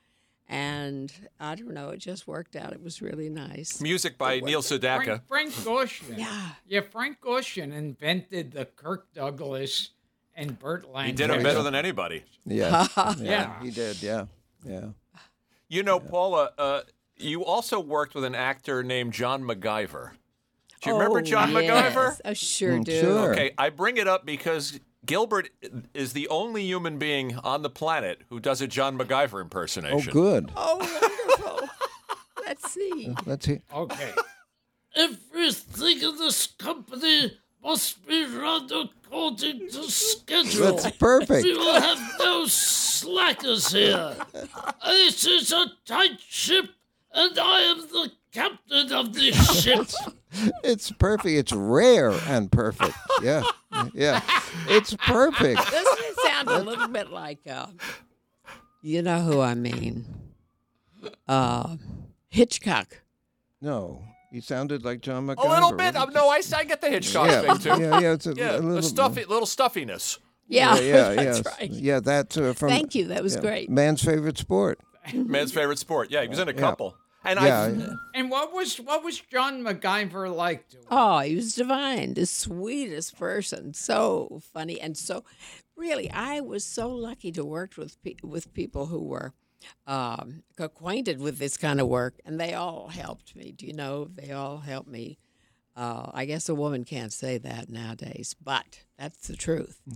And 0.52 1.12
I 1.40 1.56
don't 1.56 1.74
know, 1.74 1.90
it 1.92 2.00
just 2.00 2.28
worked 2.28 2.58
out. 2.58 2.74
It 2.74 2.84
was 2.84 3.02
really 3.02 3.30
nice. 3.30 3.80
Music 3.80 4.18
by 4.18 4.42
Neil 4.42 4.62
Sedaka. 4.62 5.22
Frank, 5.30 5.52
Frank 5.54 5.54
Gorshin. 5.54 6.18
Yeah. 6.18 6.50
Yeah, 6.68 6.82
Frank 6.82 7.22
Gorshin 7.22 7.72
invented 7.72 8.52
the 8.52 8.66
Kirk 8.66 9.14
Douglas 9.14 9.92
and 10.36 10.60
Burt 10.60 10.92
Lang. 10.92 11.06
He 11.06 11.12
did 11.14 11.30
it 11.30 11.42
better 11.42 11.64
than 11.64 11.74
anybody. 11.76 12.24
Yeah. 12.46 12.88
Yeah. 13.20 13.62
He 13.64 13.70
did. 13.72 14.02
Yeah. 14.04 14.26
Yeah. 14.66 14.88
You 15.70 15.84
know, 15.84 16.00
Paula, 16.00 16.50
uh, 16.58 16.82
you 17.16 17.46
also 17.46 17.80
worked 17.80 18.14
with 18.16 18.24
an 18.26 18.34
actor 18.36 18.82
named 18.84 19.14
John 19.14 19.44
McGiver. 19.44 20.12
Do 20.82 20.90
you 20.90 20.96
remember 20.98 21.20
Oh, 21.20 21.22
John 21.22 21.52
yes. 21.52 21.94
McGiver? 21.96 22.20
I 22.26 22.34
sure 22.34 22.72
Mm, 22.74 22.84
do. 22.84 23.00
sure. 23.00 23.32
Okay, 23.34 23.52
I 23.60 23.70
bring 23.70 23.98
it 23.98 24.08
up 24.08 24.26
because 24.26 24.80
Gilbert 25.06 25.50
is 25.94 26.14
the 26.14 26.28
only 26.28 26.64
human 26.64 26.98
being 26.98 27.36
on 27.38 27.64
the 27.64 27.70
planet 27.70 28.22
who 28.30 28.40
does 28.40 28.62
a 28.62 28.68
John 28.68 28.98
McGiver 28.98 29.42
impersonation. 29.42 30.10
Oh, 30.10 30.14
good. 30.14 30.52
Oh, 30.56 30.78
wonderful. 30.78 31.70
Let's 32.46 32.72
see. 32.72 33.16
Let's 33.26 33.46
hear. 33.46 33.62
Okay. 33.74 34.12
Everything 34.96 36.02
in 36.02 36.18
this 36.18 36.48
company 36.48 37.38
must 37.64 38.06
be 38.06 38.26
run 38.26 38.70
according 38.72 39.70
to 39.70 39.84
schedule. 39.90 40.76
That's 40.76 40.96
perfect. 40.98 41.46
We 41.46 41.54
will 41.58 41.82
have 41.82 42.00
no 42.20 42.46
slackers 42.46 43.72
here. 43.72 44.16
This 44.86 45.26
is 45.26 45.52
a 45.52 45.66
tight 45.86 46.20
ship, 46.20 46.66
and 47.14 47.40
I 47.40 47.62
am 47.62 47.82
the 47.82 48.12
captain 48.32 48.92
of 48.94 49.14
this 49.14 49.62
ship. 49.62 49.88
It's 50.64 50.90
perfect. 50.92 51.36
It's 51.36 51.52
rare 51.52 52.12
and 52.30 52.50
perfect. 52.50 52.94
Yeah. 53.22 53.44
Yeah. 53.94 54.22
It's 54.70 54.96
perfect. 54.96 55.58
Doesn't 55.60 56.00
it 56.00 56.16
sound 56.26 56.48
a 56.48 56.60
little 56.64 56.88
bit 56.88 57.10
like, 57.12 57.40
uh, 57.50 57.68
you 58.82 59.02
know 59.02 59.20
who 59.20 59.42
I 59.42 59.56
mean? 59.56 60.06
Uh, 61.28 61.76
Hitchcock. 62.30 63.02
No. 63.60 64.04
You 64.32 64.40
sounded 64.40 64.86
like 64.86 65.02
John 65.02 65.28
McGiver. 65.28 65.46
A 65.46 65.50
little 65.50 65.74
bit. 65.74 65.98
Um, 65.98 66.14
no, 66.14 66.30
I, 66.30 66.42
I 66.56 66.64
get 66.64 66.80
the 66.80 66.90
Hitchcock 66.90 67.28
Yeah. 67.28 67.42
thing 67.42 67.58
too. 67.58 67.82
Yeah. 67.82 68.00
Yeah. 68.00 68.14
It's 68.14 68.28
a, 68.28 68.34
Yeah, 68.34 68.52
a 68.52 68.60
little 68.60 68.76
the 68.78 68.84
stuffy, 68.84 69.26
little 69.26 69.46
stuffiness. 69.46 70.18
Yeah, 70.48 70.78
Yeah. 70.78 70.82
Yeah. 70.82 71.14
that's 71.16 71.38
yes. 71.40 71.60
right. 71.60 71.70
Yeah. 71.72 72.00
That's 72.00 72.38
uh, 72.38 72.54
from. 72.54 72.70
Thank 72.70 72.96
you. 72.96 73.08
That 73.08 73.22
was 73.22 73.36
yeah, 73.36 73.42
great. 73.42 73.70
Man's 73.70 74.02
favorite 74.02 74.38
sport. 74.38 74.80
Man's 75.14 75.52
favorite 75.52 75.80
sport. 75.80 76.10
Yeah, 76.10 76.22
he 76.22 76.30
was 76.30 76.40
in 76.40 76.48
a 76.48 76.54
Yeah. 76.54 76.58
couple. 76.60 76.96
And 77.24 77.40
Yeah. 77.40 77.64
I, 77.66 77.96
And 78.20 78.32
what 78.32 78.52
was 78.54 78.80
what 78.80 79.04
was 79.04 79.20
John 79.20 79.62
McGiver 79.64 80.34
like 80.36 80.70
to? 80.70 80.78
Oh, 80.90 81.20
he 81.20 81.36
was 81.36 81.56
divine, 81.56 82.16
the 82.16 82.26
sweetest 82.26 83.18
person, 83.18 83.74
so 83.74 84.42
funny, 84.54 84.80
and 84.82 84.98
so 84.98 85.24
really, 85.76 86.10
I 86.12 86.40
was 86.42 86.64
so 86.64 86.90
lucky 86.90 87.32
to 87.34 87.46
work 87.46 87.78
with 87.78 88.02
pe- 88.04 88.16
with 88.24 88.54
people 88.54 88.88
who 88.88 89.04
were 89.04 89.34
um, 89.86 90.44
acquainted 90.58 91.20
with 91.20 91.38
this 91.38 91.58
kind 91.58 91.80
of 91.80 91.88
work, 91.88 92.20
and 92.26 92.40
they 92.40 92.54
all 92.54 92.88
helped 92.88 93.36
me. 93.36 93.52
Do 93.52 93.66
you 93.68 93.74
know? 93.74 94.06
They 94.06 94.32
all 94.32 94.58
helped 94.60 94.90
me. 94.90 95.20
Uh, 95.76 96.10
I 96.14 96.26
guess 96.26 96.50
a 96.50 96.56
woman 96.56 96.84
can't 96.84 97.14
say 97.14 97.38
that 97.38 97.70
nowadays, 97.70 98.36
but 98.44 98.82
that's 98.98 99.28
the 99.28 99.36
truth. 99.38 99.80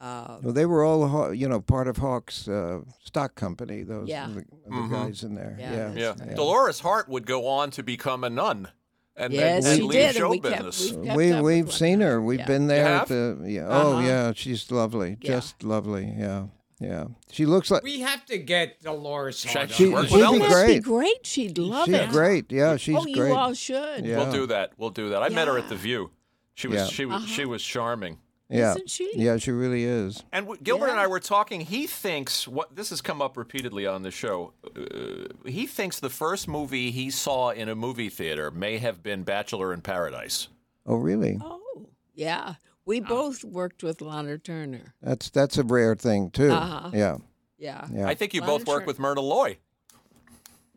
Uh, 0.00 0.38
Well, 0.42 0.52
they 0.54 0.66
were 0.66 0.84
all, 0.84 1.34
you 1.34 1.48
know, 1.48 1.60
part 1.60 1.88
of 1.88 1.96
Hawk's 1.96 2.46
uh, 2.46 2.80
stock 3.04 3.34
company. 3.34 3.82
Those 3.82 4.08
Yeah. 4.08 4.28
the, 4.28 4.44
the 4.68 4.86
guys 4.88 5.24
in 5.24 5.34
there. 5.34 5.56
Yeah, 5.58 5.72
Yeah. 5.92 6.12
that's 6.16 6.20
yeah. 6.30 6.34
Dolores 6.34 6.80
Hart 6.80 7.08
would 7.08 7.26
go 7.26 7.46
on 7.48 7.70
to 7.72 7.82
become 7.82 8.22
a 8.22 8.30
nun 8.30 8.68
and, 9.16 9.32
yes, 9.32 9.64
and, 9.66 9.74
she 9.74 9.80
and 9.80 9.88
leave 9.88 9.98
did, 10.00 10.14
show 10.14 10.20
and 10.22 10.30
we 10.30 10.38
kept, 10.40 10.64
business. 10.64 10.92
we've 10.92 11.04
kept 11.04 11.16
We 11.16 11.32
up 11.32 11.44
we've 11.44 11.72
seen 11.72 12.00
her. 12.00 12.22
We've 12.22 12.38
Yeah. 12.38 12.46
been 12.46 12.66
there. 12.68 12.86
have? 12.86 13.02
At 13.02 13.08
the, 13.08 13.44
yeah. 13.48 13.66
Oh 13.68 13.94
Uh-huh. 13.94 14.06
yeah, 14.06 14.32
she's 14.36 14.70
lovely. 14.70 15.16
Yeah. 15.20 15.32
Just 15.32 15.64
lovely. 15.64 16.14
Yeah. 16.16 16.44
Yeah. 16.78 17.06
She 17.32 17.44
looks 17.44 17.72
like 17.72 17.82
We 17.82 17.98
have 18.02 18.24
to 18.26 18.38
get 18.38 18.80
Dolores 18.80 19.42
Hart. 19.42 19.68
She- 19.72 19.86
on. 19.86 19.92
worked 19.94 20.10
she'd 20.10 20.14
with 20.18 20.20
be 20.20 20.26
Elvis. 20.38 20.48
That'd 20.48 20.66
be 20.68 20.80
great. 20.80 20.82
great. 20.84 21.26
She'd 21.26 21.58
love 21.58 21.86
she's 21.86 21.94
it. 21.96 22.10
great. 22.10 22.52
Yeah, 22.52 22.76
she's 22.76 22.94
oh, 22.96 23.02
great. 23.02 23.16
you 23.16 23.34
all 23.34 23.52
should. 23.52 24.06
Yeah. 24.06 24.18
We'll 24.18 24.30
do 24.32 24.46
that. 24.46 24.74
We'll 24.78 24.90
do 24.90 25.08
that. 25.08 25.24
I 25.24 25.28
met 25.28 25.48
her 25.48 25.58
at 25.58 25.68
the 25.68 25.74
View. 25.74 26.12
She 26.54 26.68
was 26.68 26.76
Yeah. 26.82 26.86
she 26.86 27.04
was 27.04 27.24
she 27.26 27.42
Uh-huh. 27.42 27.50
was 27.50 27.64
charming. 27.64 28.18
Yeah. 28.48 28.70
Isn't 28.70 28.88
she? 28.90 29.10
Yeah, 29.14 29.36
she 29.36 29.50
really 29.50 29.84
is. 29.84 30.22
And 30.32 30.46
w- 30.46 30.60
Gilbert 30.62 30.88
and 30.88 30.98
I 30.98 31.06
were 31.06 31.20
talking. 31.20 31.60
He 31.60 31.86
thinks 31.86 32.48
what 32.48 32.74
this 32.74 32.90
has 32.90 33.00
come 33.00 33.20
up 33.20 33.36
repeatedly 33.36 33.86
on 33.86 34.02
the 34.02 34.10
show. 34.10 34.52
Uh, 34.64 35.48
he 35.48 35.66
thinks 35.66 36.00
the 36.00 36.10
first 36.10 36.48
movie 36.48 36.90
he 36.90 37.10
saw 37.10 37.50
in 37.50 37.68
a 37.68 37.74
movie 37.74 38.08
theater 38.08 38.50
may 38.50 38.78
have 38.78 39.02
been 39.02 39.22
Bachelor 39.22 39.72
in 39.72 39.82
Paradise. 39.82 40.48
Oh, 40.86 40.96
really? 40.96 41.38
Oh, 41.42 41.86
yeah. 42.14 42.54
We 42.86 43.00
both 43.00 43.44
worked 43.44 43.82
with 43.82 44.00
Lana 44.00 44.38
Turner. 44.38 44.94
That's 45.02 45.28
that's 45.28 45.58
a 45.58 45.62
rare 45.62 45.94
thing 45.94 46.30
too. 46.30 46.50
Uh-huh. 46.50 46.90
Yeah. 46.94 47.18
Yeah. 47.58 47.86
Yeah. 47.92 48.08
I 48.08 48.14
think 48.14 48.32
you 48.32 48.40
Lana 48.40 48.52
both 48.52 48.66
worked 48.66 48.80
Turner. 48.80 48.86
with 48.86 48.98
Myrna 48.98 49.20
Loy. 49.20 49.58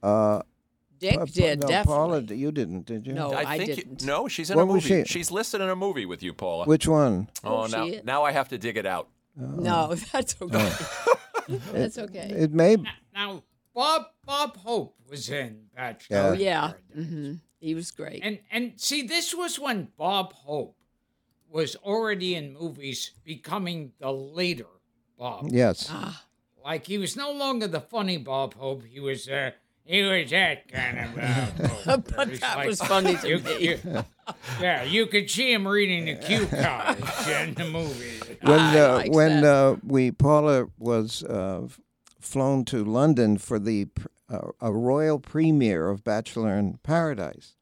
Uh, 0.04 0.42
Dick 1.02 1.14
Pa- 1.16 1.26
Pa- 1.26 1.32
did, 1.34 1.60
no, 1.62 1.68
definitely. 1.68 1.94
Paula, 1.98 2.22
d- 2.22 2.36
you 2.36 2.52
didn't, 2.54 2.86
did 2.86 3.06
you? 3.08 3.14
No, 3.14 3.34
I, 3.34 3.58
think 3.58 3.70
you- 3.70 3.76
didn't. 3.76 4.06
no, 4.06 4.28
she's 4.30 4.50
in 4.52 4.56
What 4.56 4.64
a 4.64 4.66
was 4.68 4.84
movie. 4.90 5.04
she- 5.04 5.10
She's 5.14 5.32
listed 5.32 5.60
in 5.60 5.68
a 5.70 5.76
movie 5.76 6.06
with 6.06 6.22
you, 6.24 6.32
Paula. 6.34 6.66
Which 6.66 6.88
one? 6.88 7.28
oh, 7.44 7.64
Oh, 7.64 7.66
now 7.66 7.86
she 7.86 7.96
is? 7.96 8.04
now 8.06 8.24
I 8.24 8.32
have 8.32 8.48
to 8.50 8.58
dig 8.58 8.78
it 8.78 8.86
out. 8.86 9.10
No, 9.36 9.94
that's 10.14 10.36
okay. 10.42 10.72
that's 11.74 11.98
okay. 11.98 12.30
It 12.38 12.54
may. 12.54 12.78
Now 13.14 13.44
Bob 13.74 14.06
Bob 14.26 14.58
Hope 14.58 14.96
was 15.10 15.30
in 15.30 15.64
Bachelor. 15.76 16.18
Yeah. 16.18 16.28
Oh, 16.30 16.34
yeah. 16.34 16.74
Paradise. 16.94 17.10
hmm 17.12 17.34
He 17.60 17.76
was 17.76 17.92
great. 17.92 18.22
And 18.24 18.40
and 18.52 18.74
see, 18.78 19.02
this 19.08 19.34
was 19.34 19.58
when 19.60 19.90
Bob 19.98 20.34
Hope 20.34 20.76
was 21.50 21.76
already 21.78 22.36
in 22.36 22.54
movies, 22.54 23.12
becoming 23.26 23.92
the 24.00 24.12
later 24.12 24.68
Bob. 25.18 25.48
Yes. 25.50 25.88
ah, 25.90 26.24
Like 26.64 26.86
he 26.88 26.98
was 26.98 27.16
no 27.18 27.32
longer 27.32 27.68
the 27.68 27.82
funny 27.82 28.18
Bob 28.18 28.54
Hope. 28.54 28.84
He 28.86 29.00
was 29.00 29.28
uh, 29.28 29.52
he 29.86 30.04
was 30.04 30.30
that 30.32 30.68
kind 30.72 31.00
of 31.00 31.16
Bob 31.16 31.70
Hope. 31.84 32.14
but 32.16 32.40
that 32.40 32.58
like- 32.58 32.68
was 32.68 32.82
funny 32.82 33.16
to 33.18 33.28
you- 33.30 33.40
me. 33.40 33.58
you- 33.68 33.80
yeah, 34.62 34.84
you 34.84 35.06
could 35.08 35.30
see 35.30 35.52
him 35.52 35.68
reading 35.68 36.06
the 36.06 36.16
cue 36.16 36.46
cards 36.48 37.28
in 37.28 37.54
the 37.56 37.66
movie. 37.66 38.20
when 38.42 38.60
uh, 38.60 38.94
like 38.96 39.12
when 39.14 39.44
uh, 39.44 39.76
we 39.86 40.12
Paula 40.12 40.68
was 40.80 41.24
uh, 41.24 41.68
flown 42.20 42.64
to 42.66 42.84
London 42.84 43.38
for 43.38 43.60
the 43.60 43.88
uh, 44.30 44.52
a 44.62 44.72
royal 44.72 45.20
premiere 45.20 45.90
of 45.90 46.04
Bachelor 46.04 46.56
in 46.58 46.78
Paradise, 46.84 47.56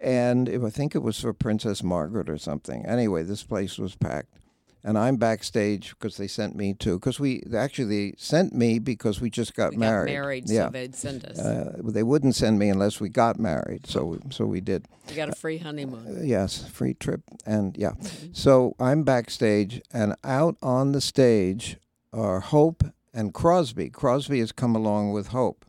and 0.00 0.48
it, 0.48 0.62
I 0.62 0.68
think 0.70 0.94
it 0.94 1.02
was 1.02 1.18
for 1.20 1.32
Princess 1.32 1.82
Margaret 1.82 2.28
or 2.28 2.36
something. 2.38 2.84
Anyway, 2.84 3.22
this 3.22 3.42
place 3.42 3.78
was 3.78 3.96
packed, 3.96 4.37
and 4.84 4.96
I'm 4.98 5.16
backstage 5.16 5.90
because 5.90 6.16
they 6.16 6.28
sent 6.28 6.56
me 6.56 6.74
to 6.74 6.98
because 6.98 7.18
we 7.18 7.42
actually 7.54 8.10
they 8.10 8.14
sent 8.16 8.54
me 8.54 8.78
because 8.78 9.20
we 9.20 9.30
just 9.30 9.54
got 9.54 9.70
we 9.72 9.78
married. 9.78 10.08
got 10.08 10.12
married, 10.12 10.44
yeah. 10.48 10.66
so 10.66 10.70
they'd 10.70 10.94
send 10.94 11.24
us. 11.24 11.38
uh, 11.38 11.76
they 11.84 12.02
wouldn't 12.02 12.34
send 12.34 12.58
me 12.58 12.68
unless 12.68 13.00
we 13.00 13.08
got 13.08 13.38
married, 13.38 13.86
so 13.86 14.18
so 14.30 14.44
we 14.46 14.60
did. 14.60 14.86
we 15.08 15.14
got 15.14 15.28
a 15.28 15.34
free 15.34 15.58
honeymoon. 15.58 16.20
Yes, 16.26 16.66
free 16.68 16.94
trip. 16.94 17.22
And 17.44 17.76
yeah. 17.76 17.92
So 18.32 18.74
I'm 18.78 19.02
backstage 19.02 19.82
and 19.92 20.14
out 20.24 20.56
on 20.62 20.92
the 20.92 21.00
stage 21.00 21.76
are 22.12 22.40
Hope 22.40 22.84
and 23.12 23.34
Crosby. 23.34 23.90
Crosby 23.90 24.40
has 24.40 24.52
come 24.52 24.74
along 24.74 25.12
with 25.12 25.28
Hope. 25.28 25.64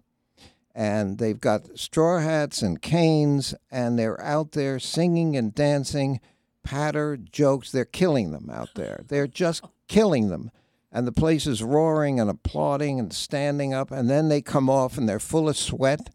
And 0.75 1.17
they've 1.17 1.39
got 1.39 1.77
straw 1.77 2.19
hats 2.19 2.61
and 2.61 2.81
canes 2.81 3.53
and 3.69 3.97
they're 3.99 4.21
out 4.21 4.53
there 4.53 4.79
singing 4.79 5.35
and 5.35 5.53
dancing, 5.53 6.21
patter, 6.69 7.17
jokes. 7.17 7.71
They're 7.71 7.83
killing 7.83 8.31
them 8.31 8.47
out 8.51 8.69
there. 8.75 9.03
They're 9.07 9.25
just 9.25 9.63
killing 9.87 10.29
them. 10.29 10.51
And 10.91 11.07
the 11.07 11.11
place 11.11 11.47
is 11.47 11.63
roaring 11.63 12.19
and 12.19 12.29
applauding 12.29 12.99
and 12.99 13.11
standing 13.11 13.73
up. 13.73 13.89
And 13.89 14.07
then 14.07 14.29
they 14.29 14.43
come 14.43 14.69
off 14.69 14.95
and 14.95 15.09
they're 15.09 15.19
full 15.19 15.49
of 15.49 15.57
sweat. 15.57 16.11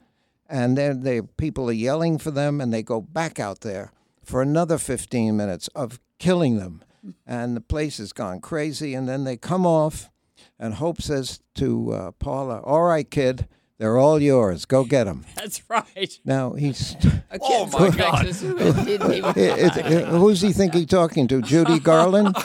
And 0.48 0.78
then 0.78 1.02
they, 1.02 1.22
people 1.22 1.68
are 1.70 1.72
yelling 1.72 2.18
for 2.18 2.30
them 2.30 2.60
and 2.60 2.72
they 2.72 2.84
go 2.84 3.00
back 3.00 3.40
out 3.40 3.62
there 3.62 3.90
for 4.22 4.42
another 4.42 4.78
15 4.78 5.36
minutes 5.36 5.66
of 5.74 5.98
killing 6.20 6.58
them. 6.58 6.84
And 7.26 7.56
the 7.56 7.60
place 7.60 7.98
has 7.98 8.12
gone 8.12 8.40
crazy. 8.40 8.94
And 8.94 9.08
then 9.08 9.24
they 9.24 9.36
come 9.36 9.66
off 9.66 10.08
and 10.56 10.74
Hope 10.74 11.02
says 11.02 11.40
to 11.56 11.92
uh, 11.92 12.10
Paula, 12.12 12.60
All 12.60 12.82
right, 12.82 13.10
kid, 13.10 13.48
they're 13.78 13.98
all 13.98 14.20
yours. 14.22 14.64
Go 14.64 14.84
get 14.84 15.04
them. 15.04 15.24
That's 15.36 15.62
right. 15.68 16.18
Now, 16.24 16.52
he's. 16.54 16.96
Oh, 17.46 17.66
my 17.66 17.90
from 17.90 17.96
God. 17.98 18.26
It, 18.86 19.36
it, 19.36 19.76
it- 19.76 20.06
who's 20.08 20.40
he 20.40 20.52
think 20.52 20.72
he's 20.74 20.86
talking 20.86 21.26
to? 21.28 21.42
Judy 21.42 21.80
Garland? 21.80 22.36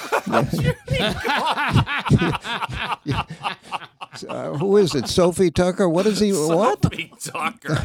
Uh, 4.27 4.53
who 4.57 4.77
is 4.77 4.95
it? 4.95 5.07
Sophie 5.07 5.51
Tucker? 5.51 5.87
What 5.87 6.05
is 6.07 6.19
he? 6.19 6.31
What? 6.33 6.89
Big 6.89 7.17
talker. 7.19 7.77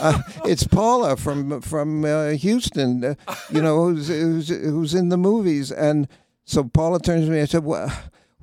Uh, 0.00 0.20
it's 0.44 0.64
Paula 0.66 1.16
from 1.16 1.60
from 1.60 2.04
uh, 2.04 2.30
Houston. 2.30 3.04
Uh, 3.04 3.14
you 3.50 3.60
know 3.60 3.84
who's, 3.88 4.08
who's 4.08 4.48
who's 4.48 4.94
in 4.94 5.08
the 5.08 5.16
movies. 5.16 5.72
And 5.72 6.06
so 6.44 6.64
Paula 6.64 7.00
turns 7.00 7.26
to 7.26 7.30
me. 7.32 7.40
I 7.40 7.44
said, 7.46 7.64
"What? 7.64 7.90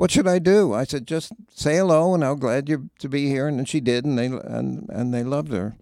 What 0.01 0.09
should 0.09 0.27
I 0.27 0.39
do?" 0.39 0.73
I 0.73 0.83
said, 0.83 1.05
"Just 1.05 1.31
say 1.53 1.75
hello, 1.75 2.15
and 2.15 2.25
I'm 2.25 2.39
glad 2.39 2.67
you're 2.67 2.85
to 2.97 3.07
be 3.07 3.27
here." 3.27 3.47
And 3.47 3.59
then 3.59 3.65
she 3.65 3.79
did, 3.79 4.03
and 4.03 4.17
they 4.17 4.25
and 4.25 4.89
and 4.89 5.13
they 5.13 5.23
loved 5.23 5.51
her. 5.53 5.77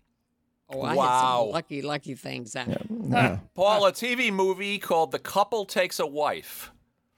Oh, 0.70 0.82
I 0.82 0.90
had 0.90 1.22
some 1.22 1.52
lucky, 1.52 1.82
lucky 1.82 2.16
things. 2.16 2.54
happen. 2.54 3.08
Yeah. 3.14 3.40
Paul, 3.56 3.86
a 3.86 3.94
TV 3.94 4.30
movie 4.32 4.78
called 4.78 5.12
The 5.12 5.20
Couple 5.20 5.66
Takes 5.66 6.00
a 6.00 6.06
Wife 6.06 6.72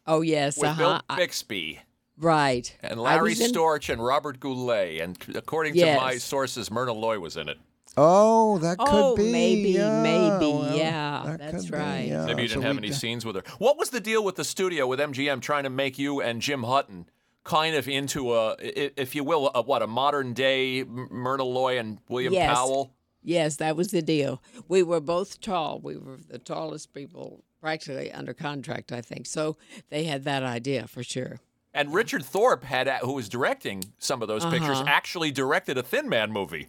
Oh 0.05 0.21
yes, 0.21 0.57
with 0.57 0.69
uh-huh. 0.69 0.77
Bill 0.77 1.01
I- 1.09 1.15
Bixby 1.15 1.79
right. 2.17 2.77
and 2.83 3.01
Larry 3.01 3.31
in- 3.31 3.51
Storch 3.51 3.91
and 3.91 4.05
Robert 4.05 4.39
Goulet. 4.39 5.01
And 5.01 5.17
according 5.35 5.73
to 5.73 5.95
my 5.95 6.17
sources, 6.17 6.69
Myrna 6.69 6.93
Loy 6.93 7.19
was 7.19 7.35
in 7.35 7.49
it. 7.49 7.57
Oh, 7.97 8.57
that 8.59 8.77
could 8.77 8.87
Oh, 8.89 9.15
be. 9.17 9.31
maybe, 9.31 9.69
yeah, 9.71 10.01
maybe, 10.01 10.45
well, 10.51 10.75
yeah, 10.77 11.23
that 11.25 11.39
that's 11.39 11.63
could 11.65 11.71
be, 11.73 11.77
right. 11.77 12.07
yeah. 12.07 12.25
Maybe 12.25 12.43
you 12.43 12.47
didn't 12.47 12.63
have 12.63 12.77
any 12.77 12.87
d- 12.87 12.93
scenes 12.93 13.25
with 13.25 13.35
her. 13.35 13.43
What 13.57 13.77
was 13.77 13.89
the 13.89 13.99
deal 13.99 14.23
with 14.23 14.35
the 14.35 14.43
studio 14.45 14.87
with 14.87 14.99
MGM 14.99 15.41
trying 15.41 15.63
to 15.63 15.69
make 15.69 15.99
you 15.99 16.21
and 16.21 16.41
Jim 16.41 16.63
Hutton 16.63 17.07
kind 17.43 17.75
of 17.75 17.87
into 17.89 18.33
a, 18.33 18.55
if 18.59 19.13
you 19.13 19.23
will, 19.23 19.51
a, 19.53 19.61
what 19.61 19.81
a 19.81 19.87
modern 19.87 20.33
day 20.33 20.83
Myrna 20.85 21.43
Loy 21.43 21.77
and 21.79 21.97
William 22.07 22.33
Yes. 22.33 22.53
Powell? 22.55 22.93
Yes, 23.23 23.57
that 23.57 23.75
was 23.75 23.89
the 23.91 24.01
deal. 24.01 24.41
We 24.67 24.83
were 24.83 24.99
both 25.01 25.41
tall. 25.41 25.79
We 25.79 25.97
were 25.97 26.17
the 26.29 26.39
tallest 26.39 26.93
people 26.93 27.43
practically 27.59 28.11
under 28.11 28.33
contract, 28.33 28.91
I 28.91 29.01
think. 29.01 29.25
So 29.27 29.57
they 29.89 30.05
had 30.05 30.23
that 30.23 30.43
idea 30.43 30.87
for 30.87 31.03
sure. 31.03 31.39
And 31.73 31.93
Richard 31.93 32.23
Thorpe 32.25 32.63
had, 32.63 32.87
who 33.01 33.13
was 33.13 33.29
directing 33.29 33.83
some 33.99 34.21
of 34.21 34.27
those 34.27 34.43
pictures, 34.45 34.77
Uh-huh. 34.79 34.85
actually 34.87 35.31
directed 35.31 35.77
a 35.77 35.83
Thin 35.83 36.09
Man 36.09 36.31
movie. 36.31 36.67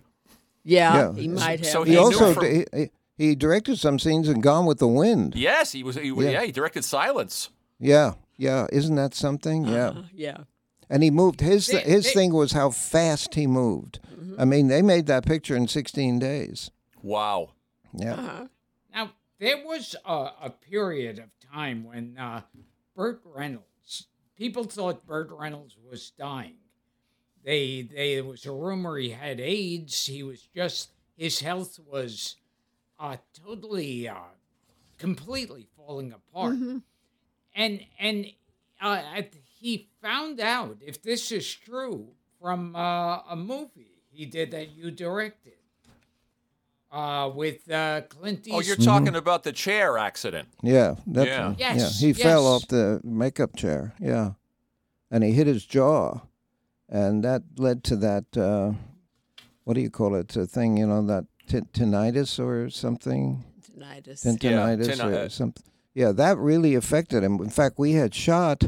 Yeah, 0.64 0.94
Yeah. 0.94 1.12
he 1.14 1.28
might 1.28 1.60
have. 1.60 1.66
So 1.68 1.82
He 1.84 1.92
He 1.92 1.96
also 1.96 2.32
from- 2.34 2.44
he, 2.44 2.64
he- 2.74 2.90
he 3.16 3.34
directed 3.34 3.78
some 3.78 3.98
scenes 3.98 4.28
in 4.28 4.40
Gone 4.40 4.66
with 4.66 4.78
the 4.78 4.88
Wind. 4.88 5.34
Yes, 5.36 5.72
he 5.72 5.82
was. 5.82 5.96
He, 5.96 6.08
yeah. 6.08 6.30
Yeah. 6.30 6.42
he 6.44 6.52
directed 6.52 6.84
Silence. 6.84 7.50
Yeah, 7.78 8.14
yeah. 8.36 8.66
Isn't 8.72 8.94
that 8.96 9.14
something? 9.14 9.64
Yeah. 9.66 9.88
Uh, 9.88 10.02
yeah. 10.14 10.38
And 10.88 11.02
he 11.02 11.10
moved. 11.10 11.40
His 11.40 11.66
They- 11.68 11.80
his 11.80 12.04
they- 12.04 12.10
thing 12.12 12.32
was 12.32 12.52
how 12.52 12.70
fast 12.70 13.34
he 13.34 13.46
moved. 13.46 13.98
Mm-hmm. 14.12 14.40
I 14.40 14.44
mean, 14.44 14.68
they 14.68 14.82
made 14.82 15.06
that 15.06 15.24
picture 15.26 15.56
in 15.56 15.68
16 15.68 16.18
days. 16.18 16.70
Wow. 17.02 17.50
Yeah. 17.94 18.14
Uh-huh. 18.14 18.46
Now, 18.94 19.10
there 19.38 19.58
was 19.66 19.94
a, 20.04 20.30
a 20.42 20.50
period 20.50 21.18
of 21.18 21.26
time 21.52 21.84
when 21.84 22.16
uh, 22.18 22.42
Burt 22.96 23.20
Reynolds, 23.24 24.06
people 24.36 24.64
thought 24.64 25.04
Burt 25.06 25.30
Reynolds 25.30 25.76
was 25.90 26.10
dying. 26.16 26.54
They, 27.44 27.82
they, 27.82 28.14
there 28.16 28.24
was 28.24 28.46
a 28.46 28.52
rumor 28.52 28.96
he 28.96 29.10
had 29.10 29.40
AIDS. 29.40 30.06
He 30.06 30.22
was 30.22 30.42
just, 30.54 30.90
his 31.16 31.40
health 31.40 31.78
was 31.90 32.36
uh, 33.00 33.16
totally, 33.44 34.08
uh, 34.08 34.14
completely 34.98 35.66
falling 35.76 36.12
apart. 36.12 36.56
And, 37.54 37.80
and 37.98 38.26
uh, 38.80 39.02
at- 39.16 39.34
he 39.60 39.88
found 40.00 40.40
out, 40.40 40.78
if 40.80 41.02
this 41.02 41.30
is 41.32 41.52
true, 41.52 42.08
from 42.40 42.74
uh, 42.74 43.18
a 43.30 43.36
movie 43.36 44.02
he 44.10 44.26
did 44.26 44.50
that 44.50 44.72
you 44.76 44.90
directed 44.90 45.52
uh, 46.90 47.30
with 47.34 47.70
uh, 47.70 48.02
Clint 48.08 48.46
Oh, 48.50 48.60
you're 48.60 48.74
talking 48.76 49.14
about 49.14 49.44
the 49.44 49.52
chair 49.52 49.96
accident. 49.98 50.48
Yeah. 50.62 50.96
That's 51.06 51.28
Yeah. 51.28 51.46
right. 51.48 51.56
Yes, 51.58 52.00
He 52.00 52.12
fell 52.12 52.46
off 52.46 52.66
the 52.68 53.00
makeup 53.04 53.56
chair. 53.56 53.94
Yeah. 54.00 54.32
And 55.10 55.22
he 55.24 55.30
hit 55.32 55.46
his 55.46 55.64
jaw. 55.64 56.20
And 56.92 57.24
that 57.24 57.42
led 57.56 57.82
to 57.84 57.96
that, 57.96 58.36
uh, 58.36 58.72
what 59.64 59.74
do 59.74 59.80
you 59.80 59.88
call 59.90 60.14
it? 60.14 60.36
A 60.36 60.46
thing, 60.46 60.76
you 60.76 60.86
know, 60.86 61.04
that 61.06 61.24
t- 61.48 61.60
tinnitus 61.72 62.38
or 62.38 62.68
something? 62.68 63.42
Tinnitus. 63.62 64.26
Tendinitis 64.26 64.98
tinni- 64.98 65.26
or 65.26 65.28
something. 65.30 65.64
Yeah, 65.94 66.12
that 66.12 66.36
really 66.36 66.74
affected 66.74 67.24
him. 67.24 67.40
In 67.40 67.48
fact, 67.48 67.78
we 67.78 67.92
had 67.92 68.14
shot 68.14 68.64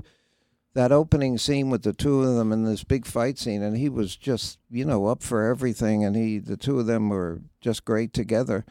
that 0.72 0.90
opening 0.90 1.37
scene 1.37 1.68
with 1.68 1.82
the 1.82 1.92
two 1.92 2.22
of 2.22 2.37
them 2.37 2.50
in 2.50 2.64
this 2.64 2.82
big 2.82 3.04
fight 3.04 3.38
scene, 3.38 3.62
and 3.62 3.76
he 3.76 3.90
was 3.90 4.16
just, 4.16 4.58
you 4.70 4.87
know, 4.87 5.06
up 5.06 5.22
for 5.22 5.46
everything, 5.46 6.02
and 6.02 6.16
he, 6.16 6.38
the 6.38 6.56
two 6.56 6.80
of 6.80 6.87
them 6.87 7.10
were 7.10 7.42
just 7.60 7.84
great 7.84 8.14
together. 8.14 8.64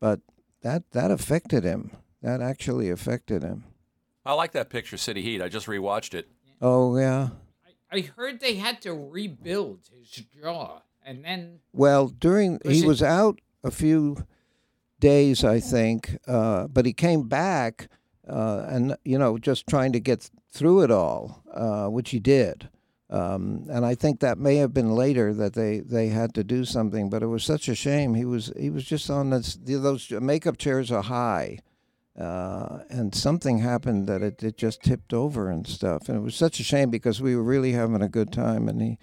But 0.00 0.20
that 0.62 0.90
that 0.92 1.10
affected 1.10 1.64
him. 1.64 1.96
That 2.22 2.40
actually 2.40 2.90
affected 2.90 3.42
him. 3.42 3.64
I 4.24 4.34
like 4.34 4.52
that 4.52 4.70
picture, 4.70 4.96
City 4.96 5.22
Heat. 5.22 5.42
I 5.42 5.48
just 5.48 5.66
rewatched 5.66 6.14
it. 6.14 6.28
Oh 6.62 6.96
yeah. 6.96 7.30
I 7.92 8.00
heard 8.16 8.40
they 8.40 8.54
had 8.56 8.80
to 8.82 8.92
rebuild 8.94 9.80
his 9.98 10.24
jaw, 10.40 10.82
and 11.04 11.24
then 11.24 11.58
Well, 11.72 12.08
during 12.08 12.58
Was 12.64 12.76
he 12.76 12.84
it- 12.84 12.86
was 12.86 13.02
out 13.02 13.40
a 13.64 13.70
few 13.70 14.24
days, 15.00 15.44
I 15.44 15.60
think, 15.60 16.18
uh, 16.26 16.66
but 16.68 16.86
he 16.86 16.92
came 16.92 17.28
back, 17.28 17.88
uh, 18.28 18.64
and 18.68 18.96
you 19.04 19.18
know, 19.18 19.38
just 19.38 19.66
trying 19.66 19.92
to 19.92 20.00
get 20.00 20.30
through 20.52 20.82
it 20.82 20.90
all, 20.90 21.42
uh, 21.52 21.88
which 21.88 22.10
he 22.10 22.18
did. 22.20 22.68
Um, 23.08 23.66
and 23.68 23.84
I 23.84 23.96
think 23.96 24.20
that 24.20 24.38
may 24.38 24.56
have 24.56 24.72
been 24.72 24.92
later 24.94 25.34
that 25.34 25.54
they, 25.54 25.80
they 25.80 26.08
had 26.08 26.32
to 26.34 26.44
do 26.44 26.64
something, 26.64 27.10
but 27.10 27.24
it 27.24 27.26
was 27.26 27.42
such 27.42 27.68
a 27.68 27.74
shame. 27.74 28.14
He 28.14 28.24
was 28.24 28.52
he 28.56 28.70
was 28.70 28.84
just 28.84 29.10
on 29.10 29.30
this, 29.30 29.58
those 29.60 30.08
makeup 30.12 30.58
chairs 30.58 30.92
are 30.92 31.02
high, 31.02 31.58
uh, 32.20 32.80
and 32.90 33.14
something 33.14 33.58
happened 33.58 34.06
that 34.06 34.22
it, 34.22 34.42
it 34.42 34.56
just 34.56 34.82
tipped 34.82 35.14
over 35.14 35.50
and 35.50 35.66
stuff. 35.66 36.08
And 36.08 36.16
it 36.18 36.20
was 36.20 36.34
such 36.36 36.60
a 36.60 36.64
shame 36.64 36.90
because 36.90 37.22
we 37.22 37.34
were 37.34 37.42
really 37.42 37.72
having 37.72 38.02
a 38.02 38.08
good 38.08 38.32
time, 38.32 38.68
and 38.68 38.80
he 38.82 38.98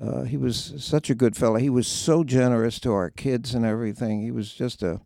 uh, 0.00 0.22
he 0.22 0.36
was 0.36 0.74
such 0.78 1.10
a 1.10 1.14
good 1.14 1.36
fellow. 1.36 1.56
He 1.56 1.70
was 1.70 1.86
so 1.86 2.24
generous 2.24 2.78
to 2.80 2.92
our 2.92 3.10
kids 3.10 3.54
and 3.54 3.64
everything. 3.64 4.22
He 4.22 4.30
was 4.30 4.52
just 4.52 4.82
a 4.82 5.00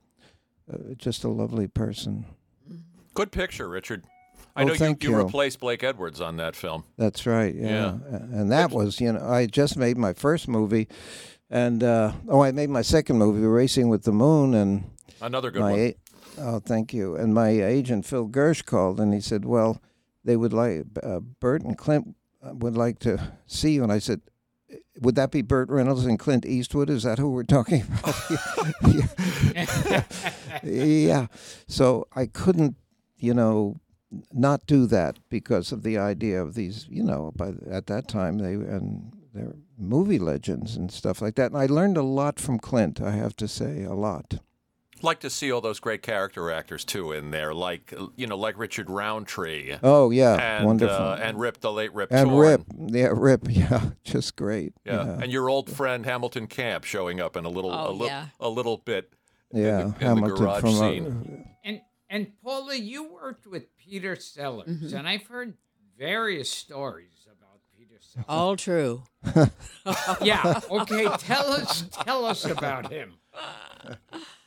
uh, 0.72 0.94
just 0.96 1.24
a 1.24 1.28
lovely 1.28 1.68
person. 1.68 2.26
Good 3.14 3.32
picture, 3.32 3.68
Richard. 3.68 4.04
I 4.54 4.62
Oh, 4.62 4.66
know 4.66 4.74
you, 4.74 4.96
you 5.00 5.10
you. 5.10 5.16
replaced 5.16 5.60
Blake 5.60 5.84
Edwards 5.84 6.20
on 6.20 6.36
that 6.38 6.56
film. 6.56 6.84
That's 6.96 7.26
right. 7.26 7.54
Yeah. 7.54 7.98
And 8.10 8.50
that 8.50 8.70
was, 8.72 9.00
you 9.00 9.12
know, 9.12 9.24
I 9.24 9.46
just 9.46 9.76
made 9.76 9.96
my 9.96 10.12
first 10.12 10.48
movie, 10.48 10.88
and 11.48 11.82
uh, 11.84 12.12
oh, 12.28 12.40
I 12.40 12.50
made 12.50 12.68
my 12.68 12.82
second 12.82 13.18
movie, 13.18 13.40
Racing 13.46 13.88
with 13.88 14.02
the 14.02 14.12
Moon, 14.12 14.54
and 14.54 14.84
Another 15.20 15.50
good 15.50 15.60
my 15.60 15.72
one. 15.72 15.94
Oh, 16.40 16.60
thank 16.60 16.94
you. 16.94 17.16
And 17.16 17.34
my 17.34 17.48
agent 17.50 18.06
Phil 18.06 18.28
Gersh 18.28 18.64
called, 18.64 19.00
and 19.00 19.12
he 19.12 19.20
said, 19.20 19.44
"Well, 19.44 19.80
they 20.24 20.36
would 20.36 20.52
like 20.52 20.86
uh, 21.02 21.20
Burt 21.20 21.62
and 21.62 21.76
Clint 21.76 22.16
uh, 22.42 22.54
would 22.54 22.76
like 22.76 22.98
to 23.00 23.32
see 23.46 23.72
you." 23.72 23.82
And 23.82 23.92
I 23.92 23.98
said. 23.98 24.20
Would 25.00 25.14
that 25.14 25.30
be 25.30 25.42
Burt 25.42 25.68
Reynolds 25.68 26.04
and 26.04 26.18
Clint 26.18 26.44
Eastwood? 26.44 26.90
Is 26.90 27.04
that 27.04 27.20
who 27.20 27.30
we're 27.30 27.44
talking 27.44 27.82
about? 28.00 28.16
yeah. 29.54 30.02
yeah. 30.64 31.26
So 31.68 32.08
I 32.16 32.26
couldn't, 32.26 32.74
you 33.16 33.32
know, 33.32 33.76
not 34.32 34.66
do 34.66 34.86
that 34.86 35.18
because 35.28 35.72
of 35.72 35.84
the 35.84 35.98
idea 35.98 36.42
of 36.42 36.54
these, 36.54 36.86
you 36.90 37.04
know, 37.04 37.32
by 37.36 37.52
at 37.70 37.86
that 37.86 38.08
time 38.08 38.38
they 38.38 38.54
and 38.54 39.12
they're 39.32 39.54
movie 39.78 40.18
legends 40.18 40.76
and 40.76 40.90
stuff 40.90 41.22
like 41.22 41.36
that. 41.36 41.52
And 41.52 41.60
I 41.60 41.66
learned 41.66 41.96
a 41.96 42.02
lot 42.02 42.40
from 42.40 42.58
Clint. 42.58 43.00
I 43.00 43.12
have 43.12 43.36
to 43.36 43.48
say, 43.48 43.84
a 43.84 43.94
lot. 43.94 44.40
Like 45.02 45.20
to 45.20 45.30
see 45.30 45.50
all 45.52 45.60
those 45.60 45.80
great 45.80 46.02
character 46.02 46.50
actors 46.50 46.84
too 46.84 47.12
in 47.12 47.30
there, 47.30 47.52
like 47.54 47.92
you 48.16 48.26
know, 48.26 48.36
like 48.36 48.58
Richard 48.58 48.88
Roundtree 48.90 49.76
Oh 49.82 50.10
yeah, 50.10 50.34
and 50.58 50.66
wonderful. 50.66 50.94
uh, 50.96 51.16
and 51.16 51.38
Rip 51.38 51.60
the 51.60 51.72
late 51.72 51.92
Rip 51.94 52.10
and 52.12 52.28
Torn. 52.30 52.46
Rip, 52.46 52.62
yeah, 52.94 53.08
Rip, 53.12 53.42
yeah, 53.48 53.90
just 54.04 54.36
great. 54.36 54.72
Yeah. 54.84 55.04
yeah, 55.04 55.18
and 55.22 55.32
your 55.32 55.48
old 55.48 55.70
friend 55.70 56.04
Hamilton 56.04 56.46
Camp 56.46 56.84
showing 56.84 57.20
up 57.20 57.36
in 57.36 57.44
a 57.44 57.48
little, 57.48 57.72
Oh, 57.72 57.90
a, 57.90 57.92
little 57.92 58.06
yeah. 58.06 58.26
a 58.40 58.48
little 58.48 58.76
bit. 58.78 59.12
Yeah, 59.52 59.80
in 59.80 59.90
the 59.92 59.98
Hamilton 60.00 60.36
garage 60.36 60.60
from 60.60 60.70
uh, 60.74 60.78
scene. 60.78 61.48
and 61.64 61.80
and 62.10 62.32
Paula, 62.42 62.74
you 62.76 63.04
worked 63.12 63.46
with 63.46 63.74
Peter 63.76 64.16
Sellers, 64.16 64.68
Mm-hmm. 64.68 64.96
and 64.96 65.08
I've 65.08 65.26
heard 65.26 65.54
various 65.98 66.50
stories 66.50 67.26
about 67.26 67.60
Peter 67.76 67.96
Sellers. 68.00 68.26
All 68.28 68.56
true. 68.56 69.02
yeah, 70.22 70.60
okay, 70.70 71.06
tell 71.18 71.52
us 71.52 71.84
tell 72.04 72.24
us 72.24 72.44
about 72.44 72.92
him. 72.92 73.14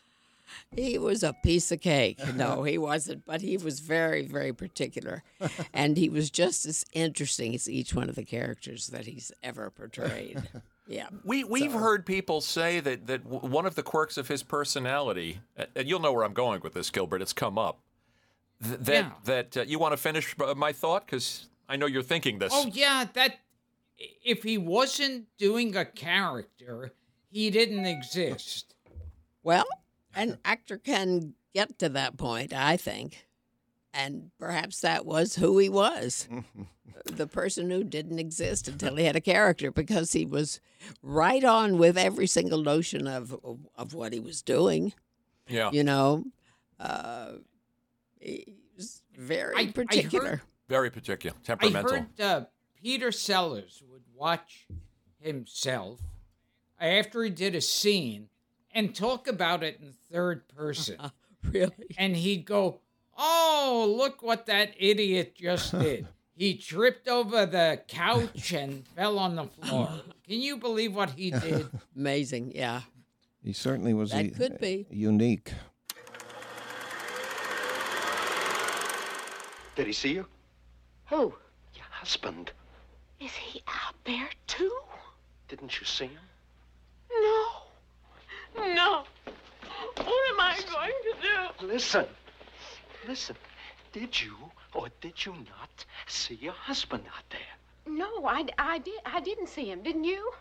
He 0.75 0.97
was 0.97 1.21
a 1.21 1.34
piece 1.34 1.71
of 1.71 1.81
cake. 1.81 2.19
No, 2.36 2.63
he 2.63 2.77
wasn't, 2.77 3.25
but 3.25 3.41
he 3.41 3.57
was 3.57 3.79
very, 3.81 4.25
very 4.25 4.53
particular. 4.53 5.23
And 5.73 5.97
he 5.97 6.10
was 6.10 6.29
just 6.29 6.65
as 6.65 6.86
interesting 6.93 7.53
as 7.55 7.69
each 7.69 7.93
one 7.93 8.10
of 8.10 8.15
the 8.15 8.23
characters 8.23 8.88
that 8.88 9.05
he's 9.05 9.31
ever 9.43 9.69
portrayed. 9.69 10.41
Yeah. 10.88 11.07
We 11.23 11.45
we've 11.45 11.71
heard 11.71 12.05
people 12.05 12.41
say 12.41 12.81
that 12.81 13.07
that 13.07 13.23
one 13.25 13.65
of 13.65 13.75
the 13.75 13.84
quirks 13.84 14.17
of 14.17 14.27
his 14.27 14.43
personality, 14.43 15.39
and 15.75 15.88
you'll 15.88 16.01
know 16.01 16.12
where 16.12 16.25
I'm 16.25 16.34
going 16.34 16.60
with 16.62 16.73
this, 16.73 16.89
Gilbert. 16.89 17.21
It's 17.21 17.31
come 17.31 17.57
up. 17.57 17.79
Th- 18.62 18.77
that 18.79 18.91
Yeah. 19.05 19.12
that 19.23 19.57
uh, 19.57 19.62
you 19.62 19.79
want 19.79 19.93
to 19.93 19.97
finish 19.97 20.36
uh, 20.41 20.53
my 20.55 20.73
thought 20.73 21.05
because 21.05 21.47
I 21.69 21.77
know 21.77 21.86
you're 21.86 22.01
thinking 22.03 22.39
this. 22.39 22.51
Oh 22.53 22.65
yeah, 22.73 23.05
that 23.13 23.39
if 24.25 24.43
he 24.43 24.57
wasn't 24.57 25.27
doing 25.38 25.77
a 25.77 25.86
character, 25.86 26.91
he 27.29 27.49
didn't 27.51 27.86
exist. 27.86 28.75
Well, 29.43 29.67
an 30.15 30.38
actor 30.45 30.78
can 30.78 31.34
get 31.54 31.80
to 31.80 31.89
that 31.89 32.17
point, 32.17 32.54
I 32.54 32.78
think. 32.78 33.26
And 33.93 34.32
perhaps 34.39 34.82
that 34.82 35.06
was 35.06 35.36
who 35.36 35.58
he 35.58 35.67
was 35.69 36.30
the 37.06 37.28
person 37.28 37.69
who 37.69 37.84
didn't 37.84 38.19
exist 38.19 38.67
until 38.67 38.95
he 38.95 39.04
had 39.06 39.15
a 39.17 39.21
character 39.21 39.69
because 39.71 40.13
he 40.13 40.26
was 40.26 40.62
right 41.02 41.43
on 41.43 41.78
with 41.78 41.97
every 41.97 42.28
single 42.28 42.62
notion 42.63 43.06
of, 43.08 43.36
of 43.76 43.93
what 43.93 44.13
he 44.13 44.19
was 44.19 44.41
doing. 44.41 44.93
yeah. 45.47 45.71
You 45.71 45.84
know, 45.84 46.24
uh, 46.80 47.34
he 48.19 48.56
was 48.78 49.02
very 49.17 49.56
I- 49.56 49.60
I 49.60 49.65
heard- 49.65 49.76
particular. 49.76 50.41
Very 50.69 50.89
particular, 50.89 51.36
temperamental. 51.43 51.80
I 51.80 51.95
temperamental. 51.97 52.26
heard 52.26 52.43
uh, 52.43 52.45
Peter 52.82 53.12
Sellers 53.12 53.84
would 53.91 54.04
watch 54.15 54.67
himself 55.19 56.00
after 56.80 57.24
he 57.24 57.30
did 57.30 57.56
a 57.56 57.62
scene 57.62 58.30
and 58.73 58.95
talk 58.95 59.27
about 59.27 59.63
it 59.63 59.79
in 59.81 59.93
third 60.12 60.47
person. 60.49 60.97
really? 61.43 61.71
and 61.97 62.15
he'd 62.15 62.45
go, 62.45 62.79
"Oh, 63.17 63.93
look 63.97 64.21
what 64.23 64.45
that 64.47 64.73
idiot 64.77 65.36
just 65.36 65.71
did! 65.79 66.07
He 66.36 66.55
tripped 66.55 67.07
over 67.07 67.45
the 67.45 67.81
couch 67.88 68.53
and 68.53 68.88
fell 68.95 69.19
on 69.19 69.36
the 69.36 69.45
floor. 69.45 69.89
Can 70.27 70.39
you 70.41 70.57
believe 70.57 70.95
what 70.95 71.12
he 71.12 71.31
did?" 71.31 71.67
Amazing. 71.95 72.53
Yeah. 72.55 72.81
He 73.43 73.53
certainly 73.53 73.93
was 73.93 74.12
That 74.12 74.25
a- 74.25 74.29
could 74.29 74.60
be. 74.60 74.86
Uh, 74.89 74.93
unique. 74.93 75.51
Did 79.75 79.88
he 79.88 79.93
see 79.93 80.13
you? 80.13 80.27
Who? 81.07 81.34
Your 81.75 81.86
husband. 81.89 82.51
Is 83.19 83.31
he 83.34 83.62
out 83.67 83.95
there 84.05 84.29
too? 84.47 84.71
Didn't 85.47 85.79
you 85.79 85.86
see 85.86 86.05
him? 86.07 86.19
No. 88.76 89.04
What 89.95 90.32
am 90.32 90.39
I 90.39 90.60
going 90.71 90.91
to 91.04 91.13
do? 91.21 91.67
Listen. 91.67 92.06
Listen. 93.08 93.36
Did 93.91 94.21
you 94.21 94.36
or 94.74 94.88
did 95.02 95.26
you 95.26 95.34
not 95.34 95.86
see 96.08 96.36
your 96.36 96.54
husband 96.54 97.04
out 97.15 97.24
there? 97.30 97.93
No, 97.93 98.26
I, 98.26 98.45
I 98.58 98.78
did. 98.80 99.00
I 99.06 99.19
didn't 99.19 99.47
see 99.50 99.65
him. 99.65 99.82
Didn't 99.82 100.06
you? 100.06 100.32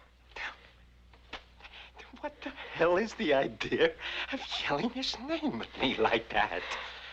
What 2.21 2.39
the 2.43 2.51
hell 2.75 2.99
is 2.99 3.15
the 3.15 3.33
idea 3.33 3.93
of 4.31 4.41
yelling 4.63 4.91
his 4.91 5.17
name 5.27 5.63
at 5.63 5.81
me 5.81 5.97
like 5.97 6.29
that? 6.29 6.61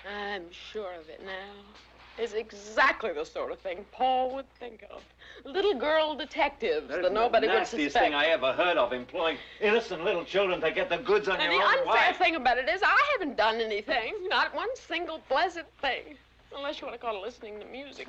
I'm 0.05 0.51
sure 0.51 0.93
of 0.99 1.07
it 1.07 1.23
now. 1.25 1.53
It's 2.17 2.33
exactly 2.33 3.13
the 3.13 3.25
sort 3.25 3.51
of 3.51 3.59
thing 3.59 3.85
Paul 3.91 4.33
would 4.33 4.49
think 4.59 4.83
of. 4.89 5.03
Little 5.43 5.75
girl 5.75 6.15
detectives 6.15 6.87
that 6.89 7.13
nobody 7.13 7.47
would 7.47 7.67
suspect. 7.67 7.71
the 7.71 7.77
nastiest 7.77 7.97
thing 7.97 8.13
I 8.15 8.25
ever 8.27 8.53
heard 8.53 8.77
of, 8.77 8.91
employing 8.91 9.37
innocent 9.61 10.03
little 10.03 10.25
children 10.25 10.59
to 10.61 10.71
get 10.71 10.89
the 10.89 10.97
goods 10.97 11.27
on 11.27 11.39
and 11.39 11.53
your 11.53 11.61
the 11.61 11.67
unfair 11.67 12.13
thing 12.13 12.35
about 12.35 12.57
it 12.57 12.67
is, 12.67 12.81
I 12.83 13.07
haven't 13.13 13.37
done 13.37 13.61
anything. 13.61 14.15
Not 14.27 14.55
one 14.55 14.75
single 14.75 15.21
blessed 15.29 15.65
thing. 15.79 16.17
Unless 16.55 16.81
you 16.81 16.87
want 16.87 16.99
to 16.99 17.05
call 17.05 17.15
it 17.17 17.21
listening 17.25 17.59
to 17.59 17.65
music. 17.65 18.07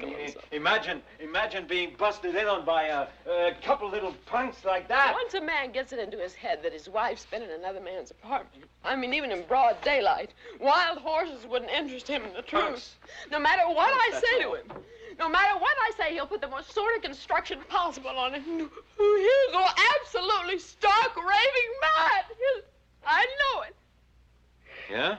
Imagine, 0.53 1.03
imagine 1.21 1.67
being 1.67 1.95
busted 1.99 2.35
in 2.35 2.47
on 2.47 2.65
by 2.65 2.85
a, 2.85 3.07
a 3.31 3.53
couple 3.63 3.91
little 3.91 4.15
punks 4.27 4.65
like 4.65 4.89
that. 4.89 5.13
Once 5.15 5.35
a 5.35 5.41
man 5.41 5.73
gets 5.73 5.93
it 5.93 5.99
into 5.99 6.17
his 6.19 6.35
head 6.35 6.63
that 6.63 6.73
his 6.73 6.89
wife's 6.89 7.27
been 7.27 7.43
in 7.43 7.51
another 7.51 7.81
man's 7.81 8.11
apartment, 8.11 8.65
I 8.85 8.97
mean, 8.97 9.13
even 9.13 9.33
in 9.33 9.43
broad 9.47 9.81
daylight, 9.83 10.31
wild 10.61 10.99
horses 10.99 11.47
wouldn't 11.47 11.71
interest 11.71 12.07
him 12.09 12.25
in 12.25 12.33
the 12.33 12.43
truth. 12.43 12.95
No 13.31 13.39
matter 13.39 13.63
what 13.69 13.91
I 13.93 14.21
say 14.21 14.43
to 14.43 14.55
him, 14.55 14.67
no 15.19 15.29
matter 15.29 15.59
what 15.59 15.77
I 15.83 15.91
say, 15.99 16.15
he'll 16.15 16.27
put 16.27 16.41
the 16.41 16.49
most 16.49 16.73
sort 16.73 16.95
of 16.97 17.03
construction 17.03 17.59
possible 17.69 18.11
on 18.11 18.35
it. 18.35 18.43
He'll 18.43 18.69
go 19.53 19.67
absolutely 20.01 20.59
stark 20.59 21.17
raving 21.17 21.75
mad. 21.81 22.25
He'll- 22.29 22.63
I 23.07 23.27
know 23.41 23.63
it. 23.63 23.75
Yeah? 24.91 25.17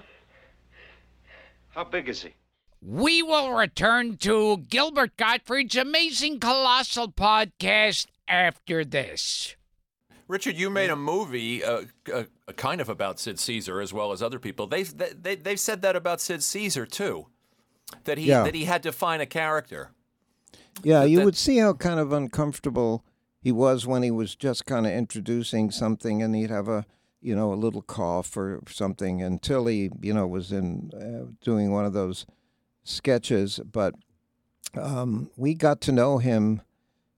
How 1.72 1.84
big 1.84 2.08
is 2.10 2.22
he? 2.24 2.34
We 2.82 3.22
will 3.22 3.52
return 3.54 4.18
to 4.18 4.58
Gilbert 4.70 5.18
Gottfried's 5.18 5.76
amazing 5.76 6.40
colossal 6.40 7.12
podcast 7.12 8.08
after 8.28 8.86
this. 8.86 9.56
Richard, 10.28 10.56
you 10.56 10.70
made 10.70 10.90
a 10.90 10.96
movie, 10.96 11.64
uh, 11.64 11.84
uh, 12.14 12.24
kind 12.56 12.80
of 12.80 12.88
about 12.88 13.20
Sid 13.20 13.40
Caesar 13.40 13.82
as 13.82 13.92
well 13.92 14.12
as 14.12 14.22
other 14.22 14.40
people. 14.40 14.68
They, 14.68 14.84
they, 14.84 15.10
they 15.10 15.36
they've 15.36 15.60
said 15.60 15.82
that 15.82 15.96
about 15.96 16.22
Sid 16.22 16.44
Caesar 16.44 16.86
too, 16.86 17.28
that 18.06 18.18
he 18.18 18.26
Yeah. 18.28 18.44
that 18.44 18.54
he 18.56 18.66
had 18.66 18.84
to 18.84 18.92
find 18.92 19.22
a 19.22 19.26
character. 19.26 19.92
Yeah, 20.84 21.04
you 21.04 21.18
that- 21.20 21.26
would 21.26 21.36
see 21.38 21.58
how 21.58 21.74
kind 21.74 22.00
of 22.00 22.14
uncomfortable 22.14 23.04
he 23.42 23.52
was 23.52 23.88
when 23.88 24.04
he 24.04 24.12
was 24.12 24.36
just 24.36 24.66
kind 24.66 24.86
of 24.86 24.94
introducing 24.94 25.72
something, 25.72 26.22
and 26.22 26.36
he'd 26.36 26.52
have 26.52 26.68
a, 26.68 26.86
you 27.22 27.36
know, 27.36 27.52
a 27.52 27.56
little 27.56 27.82
cough 27.82 28.38
or 28.38 28.62
something 28.70 29.22
until 29.24 29.66
he, 29.66 29.90
you 30.02 30.14
know, 30.14 30.28
was 30.28 30.52
in 30.52 30.92
uh, 30.94 31.32
doing 31.44 31.72
one 31.72 31.86
of 31.86 31.94
those 31.94 32.26
sketches. 32.90 33.60
But 33.72 33.96
um, 34.76 35.30
we 35.38 35.54
got 35.54 35.82
to 35.82 35.92
know 35.92 36.18
him 36.18 36.62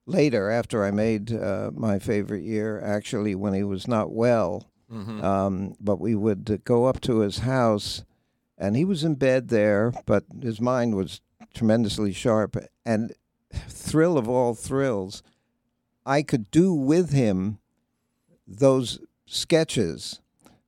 later 0.06 0.50
after 0.50 0.84
I 0.84 0.92
made 0.92 1.32
uh, 1.34 1.72
my 1.74 2.00
favorite 2.00 2.44
year. 2.44 2.80
Actually, 2.82 3.36
when 3.36 3.54
he 3.54 3.64
was 3.64 3.88
not 3.88 4.12
well, 4.12 4.68
um, 5.24 5.76
but 5.80 6.02
we 6.02 6.16
would 6.16 6.62
go 6.66 6.86
up 6.86 7.00
to 7.02 7.20
his 7.20 7.40
house, 7.40 8.04
and 8.58 8.76
he 8.76 8.84
was 8.84 9.04
in 9.06 9.16
bed 9.16 9.48
there, 9.48 9.94
but 10.06 10.26
his 10.42 10.60
mind 10.60 10.96
was 10.96 11.22
tremendously 11.54 12.12
sharp 12.14 12.58
and 12.86 13.14
thrill 13.70 14.18
of 14.18 14.30
all 14.30 14.54
thrills 14.54 15.22
i 16.06 16.22
could 16.22 16.50
do 16.52 16.74
with 16.74 17.12
him 17.12 17.60
those 18.48 19.00
sketches 19.26 20.22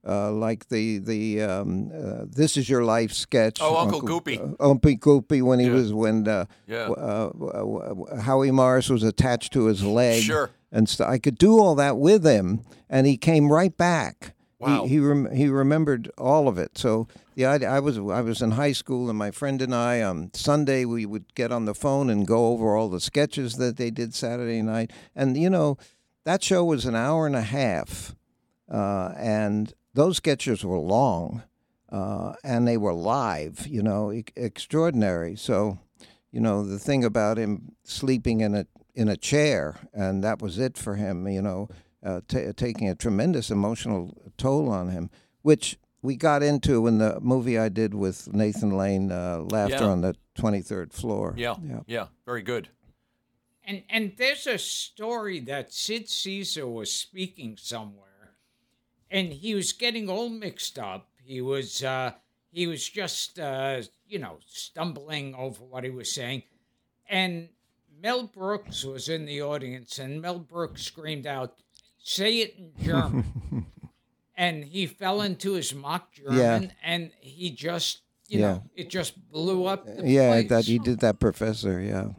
uh, 0.07 0.31
like 0.31 0.67
the 0.69 0.97
the 0.99 1.41
um, 1.41 1.91
uh, 1.95 2.25
this 2.27 2.57
is 2.57 2.67
your 2.69 2.83
life 2.83 3.13
sketch 3.13 3.59
Oh, 3.61 3.77
Uncle 3.77 4.01
Goopy. 4.01 4.37
uh, 4.39 4.55
Uncle 4.71 4.91
Goopy 4.95 5.41
when 5.41 5.59
he 5.59 5.67
Yeah. 5.67 5.73
was 5.73 5.93
when 5.93 6.27
uh, 6.27 6.45
Yeah. 6.67 6.87
w- 6.89 6.95
uh, 6.95 7.29
w- 7.29 8.21
Howie 8.21 8.51
Morris 8.51 8.89
was 8.89 9.03
attached 9.03 9.53
to 9.53 9.65
his 9.65 9.83
leg 9.83 10.23
Sure. 10.23 10.49
and 10.71 10.89
st- 10.89 11.07
I 11.09 11.19
could 11.19 11.37
do 11.37 11.57
all 11.59 11.75
that 11.75 11.97
with 11.97 12.25
him 12.25 12.61
and 12.89 13.07
he 13.07 13.15
came 13.17 13.51
right 13.51 13.75
back 13.77 14.33
Wow. 14.59 14.83
he 14.83 14.89
he, 14.89 14.99
rem- 14.99 15.31
he 15.33 15.47
remembered 15.49 16.09
all 16.17 16.47
of 16.47 16.57
it. 16.57 16.77
So 16.77 17.07
the 17.35 17.45
idea, 17.45 17.69
I 17.69 17.79
was 17.79 17.97
I 17.97 18.21
was 18.21 18.41
in 18.41 18.51
high 18.51 18.71
school, 18.71 19.09
and 19.09 19.17
my 19.19 19.29
friend 19.31 19.61
and 19.61 19.73
I 19.75 20.01
on 20.01 20.29
Sunday 20.33 20.85
we 20.85 21.05
would 21.05 21.33
get 21.35 21.51
on 21.51 21.65
the 21.65 21.73
phone 21.75 22.09
and 22.09 22.25
go 22.25 22.47
over 22.47 22.75
all 22.77 22.87
the 22.89 23.01
sketches 23.01 23.55
that 23.55 23.75
they 23.75 23.89
did 23.91 24.13
Saturday 24.13 24.61
night. 24.61 24.91
And 25.15 25.35
you 25.35 25.49
know, 25.49 25.77
that 26.23 26.43
show 26.43 26.63
was 26.63 26.85
an 26.85 26.95
hour 26.95 27.25
and 27.27 27.35
a 27.35 27.41
half, 27.41 28.15
uh, 28.71 29.11
and 29.17 29.73
those 29.93 30.17
sketches 30.17 30.63
were 30.65 30.77
long, 30.79 31.43
uh, 31.89 32.33
and 32.43 32.67
they 32.67 32.77
were 32.77 32.93
live. 32.93 33.67
You 33.67 33.83
know, 33.83 34.11
e- 34.11 34.25
extraordinary. 34.35 35.35
So, 35.35 35.79
you 36.31 36.39
know, 36.41 36.63
the 36.63 36.79
thing 36.79 37.03
about 37.03 37.37
him 37.37 37.73
sleeping 37.83 38.41
in 38.41 38.55
a 38.55 38.65
in 38.95 39.07
a 39.07 39.17
chair, 39.17 39.79
and 39.93 40.23
that 40.23 40.41
was 40.41 40.57
it 40.59 40.77
for 40.77 40.95
him. 40.95 41.27
You 41.27 41.41
know, 41.41 41.69
uh, 42.03 42.21
ta 42.27 42.51
taking 42.55 42.89
a 42.89 42.95
tremendous 42.95 43.49
emotional 43.51 44.15
toll 44.37 44.69
on 44.69 44.89
him, 44.89 45.09
which 45.41 45.77
we 46.01 46.15
got 46.17 46.43
into 46.43 46.85
in 46.87 46.97
the 46.97 47.19
movie 47.21 47.57
I 47.57 47.69
did 47.69 47.93
with 47.93 48.33
Nathan 48.33 48.75
Lane, 48.77 49.11
uh, 49.11 49.39
Laughter 49.49 49.75
Yeah. 49.85 49.85
on 49.85 50.01
the 50.01 50.15
Twenty 50.35 50.61
Third 50.61 50.91
Floor. 50.93 51.33
Yeah, 51.37 51.55
yeah. 51.65 51.79
yeah, 51.87 52.07
very 52.25 52.41
good. 52.41 52.69
And 53.65 53.83
and 53.89 54.13
there's 54.17 54.45
a 54.47 54.57
story 54.57 55.39
that 55.41 55.71
Sid 55.71 56.09
Caesar 56.09 56.67
was 56.67 56.91
speaking 56.93 57.55
somewhere, 57.57 58.12
and 59.13 59.31
he 59.31 59.53
was 59.55 59.71
getting 59.71 60.09
all 60.09 60.27
mixed 60.27 60.77
up. 60.77 61.07
He 61.23 61.39
was 61.39 61.81
uh, 61.83 62.13
he 62.51 62.67
was 62.67 62.89
just 62.89 63.39
uh, 63.39 63.81
you 64.07 64.19
know 64.19 64.39
stumbling 64.45 65.35
over 65.35 65.63
what 65.63 65.85
he 65.85 65.89
was 65.89 66.11
saying, 66.11 66.43
and 67.07 67.47
Mel 68.01 68.23
Brooks 68.27 68.83
was 68.83 69.07
in 69.07 69.25
the 69.25 69.41
audience, 69.41 69.99
and 69.99 70.21
Mel 70.21 70.39
Brooks 70.39 70.81
screamed 70.81 71.27
out, 71.27 71.53
"Say 72.03 72.39
it 72.41 72.55
in 72.57 72.73
German!" 72.83 73.67
and 74.35 74.65
he 74.65 74.87
fell 74.87 75.21
into 75.21 75.53
his 75.53 75.73
mock 75.73 76.11
German, 76.13 76.73
and 76.83 77.11
he 77.21 77.51
just 77.51 78.01
you 78.27 78.39
Yeah. 78.39 78.47
know 78.55 78.63
it 78.75 78.89
just 78.89 79.29
blew 79.29 79.65
up. 79.65 79.85
The 79.85 80.09
Yeah, 80.09 80.29
place. 80.31 80.49
that 80.49 80.65
he 80.65 80.79
did 80.79 80.99
that, 81.01 81.19
Professor. 81.19 81.79
Yeah, 81.79 82.09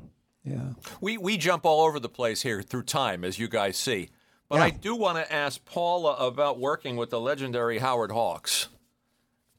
yeah. 0.45 0.73
We 1.01 1.19
we 1.19 1.37
jump 1.37 1.67
all 1.67 1.85
over 1.87 2.01
the 2.01 2.09
place 2.09 2.43
here 2.43 2.63
through 2.63 2.85
time, 2.85 3.25
as 3.25 3.39
you 3.39 3.49
guys 3.49 3.77
see. 3.77 4.11
But 4.55 4.63
I 4.63 4.71
do 4.71 4.95
want 4.95 5.19
to 5.19 5.33
ask 5.33 5.65
Paula 5.65 6.15
about 6.15 6.61
working 6.61 6.97
with 6.97 7.11
the 7.11 7.19
legendary 7.19 7.79
Howard 7.79 8.13
Hawks. 8.13 8.69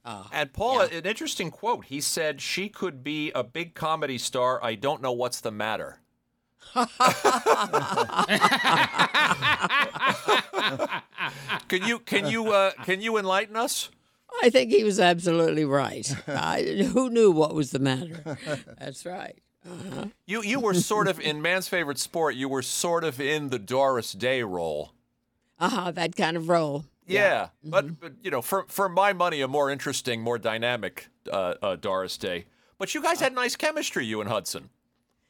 Oh, 0.05 0.27
And 0.31 0.53
Paula, 0.53 0.85
an 0.85 1.05
interesting 1.05 1.51
quote. 1.51 1.85
He 1.85 1.99
said 1.99 2.39
she 2.39 2.69
could 2.69 3.03
be 3.03 3.29
a 3.31 3.43
big 3.43 3.73
comedy 3.73 4.17
star. 4.17 4.63
I 4.63 4.75
don't 4.75 5.01
know 5.01 5.11
what's 5.11 5.41
the 5.41 5.51
matter. 5.51 5.99
can 11.67 11.83
you 11.83 11.99
can 11.99 12.27
you 12.27 12.51
uh, 12.51 12.71
can 12.83 13.01
you 13.01 13.17
enlighten 13.17 13.55
us? 13.55 13.89
I 14.43 14.49
think 14.49 14.71
he 14.71 14.83
was 14.83 14.99
absolutely 14.99 15.65
right. 15.65 16.13
I, 16.27 16.87
who 16.93 17.09
knew 17.09 17.31
what 17.31 17.53
was 17.53 17.71
the 17.71 17.79
matter? 17.79 18.37
That's 18.79 19.05
right. 19.05 19.37
Uh-huh. 19.65 20.05
You 20.25 20.43
you 20.43 20.59
were 20.59 20.73
sort 20.73 21.07
of 21.07 21.19
in 21.19 21.41
man's 21.41 21.67
favorite 21.67 21.97
sport. 21.97 22.35
You 22.35 22.47
were 22.49 22.61
sort 22.61 23.03
of 23.03 23.19
in 23.19 23.49
the 23.49 23.59
Doris 23.59 24.13
Day 24.13 24.43
role. 24.43 24.91
Uh 25.59 25.69
huh. 25.69 25.91
That 25.91 26.15
kind 26.15 26.37
of 26.37 26.49
role. 26.49 26.85
Yeah, 27.07 27.49
but 27.63 27.99
but 27.99 28.13
you 28.23 28.31
know, 28.31 28.41
for 28.41 28.65
for 28.67 28.89
my 28.89 29.13
money, 29.13 29.41
a 29.41 29.47
more 29.47 29.69
interesting, 29.69 30.21
more 30.21 30.37
dynamic 30.37 31.07
uh, 31.31 31.55
uh, 31.61 31.75
Doris 31.75 32.17
Day. 32.17 32.45
But 32.77 32.93
you 32.93 33.01
guys 33.01 33.19
had 33.19 33.33
nice 33.33 33.55
chemistry, 33.55 34.05
you 34.05 34.21
and 34.21 34.29
Hudson. 34.29 34.69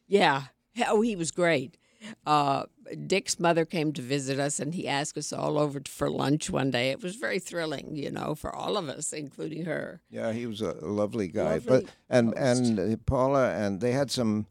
Yeah. 0.08 0.44
Oh, 0.88 1.02
he 1.02 1.16
was 1.16 1.32
great. 1.32 1.78
Uh, 2.26 2.66
Dick's 3.08 3.40
mother 3.40 3.66
came 3.66 3.92
to 3.94 4.02
visit 4.02 4.40
us, 4.40 4.60
and 4.60 4.74
he 4.74 4.88
asked 4.88 5.18
us 5.18 5.34
all 5.34 5.58
over 5.58 5.82
for 5.88 6.10
lunch 6.10 6.50
one 6.50 6.72
day. 6.72 6.92
It 6.92 7.02
was 7.02 7.16
very 7.16 7.40
thrilling, 7.40 7.96
you 7.96 8.12
know, 8.12 8.36
for 8.36 8.56
all 8.56 8.78
of 8.78 8.90
us, 8.90 9.14
including 9.14 9.66
her. 9.66 10.02
Yeah, 10.10 10.32
he 10.32 10.46
was 10.46 10.62
a 10.62 10.74
lovely 10.74 11.28
guy. 11.28 11.56
Lovely 11.56 11.82
but 11.82 11.86
and 12.10 12.38
host. 12.38 12.62
and 12.62 12.80
uh, 12.80 12.98
Paula 13.06 13.54
and 13.56 13.82
they 13.82 13.92
had 13.92 14.12
some 14.12 14.48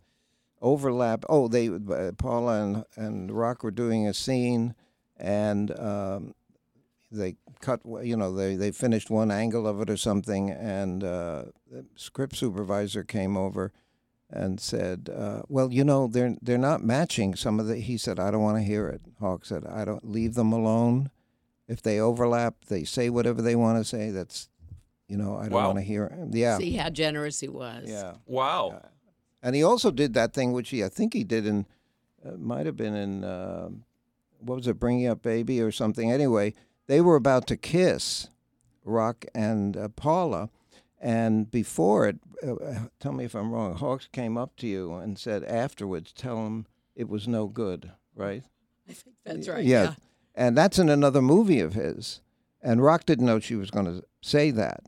overlap. 0.61 1.25
Oh, 1.29 1.49
they 1.49 1.69
uh, 1.69 2.13
Paula 2.19 2.63
and 2.63 2.85
and 2.97 3.31
Rock 3.31 3.63
were 3.63 3.71
doing 3.71 4.07
a 4.07 4.15
scene, 4.15 4.75
and 5.17 5.79
um, 5.79 6.35
they 7.11 7.37
cut. 7.61 7.81
You 8.03 8.17
know, 8.17 8.35
they 8.35 8.57
they 8.57 8.73
finished 8.73 9.11
one 9.11 9.31
angle 9.31 9.67
of 9.67 9.81
it 9.81 9.91
or 9.91 9.97
something, 9.97 10.51
and 10.51 11.05
uh, 11.05 11.45
the 11.71 11.87
script 11.95 12.37
supervisor 12.37 13.05
came 13.05 13.37
over 13.37 13.73
and 14.31 14.59
said, 14.61 15.11
uh, 15.15 15.43
"Well, 15.49 15.73
you 15.73 15.85
know, 15.85 16.07
they're 16.07 16.37
they're 16.43 16.59
not 16.59 16.83
matching 16.83 17.35
some 17.37 17.61
of 17.61 17.67
the." 17.67 17.77
He 17.77 17.97
said, 17.99 18.19
"I 18.19 18.31
don't 18.31 18.43
want 18.43 18.59
to 18.59 18.63
hear 18.65 18.89
it." 18.89 19.03
Hawk 19.21 19.45
said, 19.45 19.65
"I 19.67 19.85
don't 19.85 20.11
leave 20.11 20.35
them 20.35 20.53
alone. 20.53 21.11
If 21.69 21.81
they 21.83 21.99
overlap, 22.01 22.57
they 22.69 22.85
say 22.85 23.09
whatever 23.11 23.41
they 23.41 23.57
want 23.57 23.79
to 23.79 23.85
say. 23.85 24.11
That's, 24.11 24.49
you 25.09 25.17
know, 25.17 25.37
I 25.37 25.45
don't 25.45 25.53
Wow. 25.53 25.67
want 25.67 25.79
to 25.79 25.85
hear." 25.85 26.15
Yeah, 26.31 26.59
See 26.59 26.73
how 26.77 26.91
generous 26.91 27.41
he 27.41 27.49
was. 27.49 27.89
yeah. 27.89 28.15
Wow. 28.27 28.83
And 29.43 29.55
he 29.55 29.63
also 29.63 29.91
did 29.91 30.15
that 30.15 30.33
thing 30.33 30.53
which 30.53 30.71
he, 30.71 30.83
I 30.83 30.89
think 30.89 31.13
he 31.13 31.23
did 31.23 31.47
in, 31.47 31.67
uh, 32.25 32.33
might 32.39 32.65
have 32.65 32.77
been 32.77 32.95
in, 32.95 33.25
uh, 33.25 33.69
what 34.41 34.57
was 34.57 34.67
it, 34.67 34.79
Bringing 34.81 35.07
Up 35.07 35.21
Baby 35.23 35.61
or 35.61 35.71
something. 35.71 36.11
Anyway, 36.11 36.55
they 36.87 37.03
were 37.03 37.17
about 37.17 37.47
to 37.49 37.57
kiss, 37.59 38.29
Rock 38.85 39.27
and 39.35 39.77
uh, 39.77 39.89
Paula. 39.89 40.49
And 41.07 41.51
before 41.51 42.09
it, 42.09 42.17
uh, 42.43 42.55
uh, 42.55 42.79
tell 42.99 43.13
me 43.13 43.25
if 43.27 43.35
I'm 43.35 43.51
wrong, 43.53 43.75
Hawks 43.75 44.09
came 44.11 44.39
up 44.39 44.57
to 44.57 44.67
you 44.67 44.95
and 44.95 45.19
said 45.19 45.45
afterwards, 45.45 46.13
tell 46.13 46.47
him 46.47 46.67
it 46.97 47.11
was 47.11 47.29
no 47.29 47.47
good, 47.47 47.93
right? 48.17 48.43
I 48.89 48.93
think 48.95 49.17
that's 49.25 49.49
right. 49.49 49.65
yeah. 49.65 49.83
Yeah. 49.83 49.95
And 50.35 50.57
that's 50.57 50.79
in 50.79 50.89
another 50.89 51.21
movie 51.21 51.61
of 51.61 51.75
his. 51.75 52.23
And 52.63 52.83
Rock 52.83 53.05
didn't 53.05 53.27
know 53.27 53.39
she 53.39 53.55
was 53.55 53.71
going 53.71 53.85
to 53.87 54.03
say 54.23 54.51
that. 54.53 54.85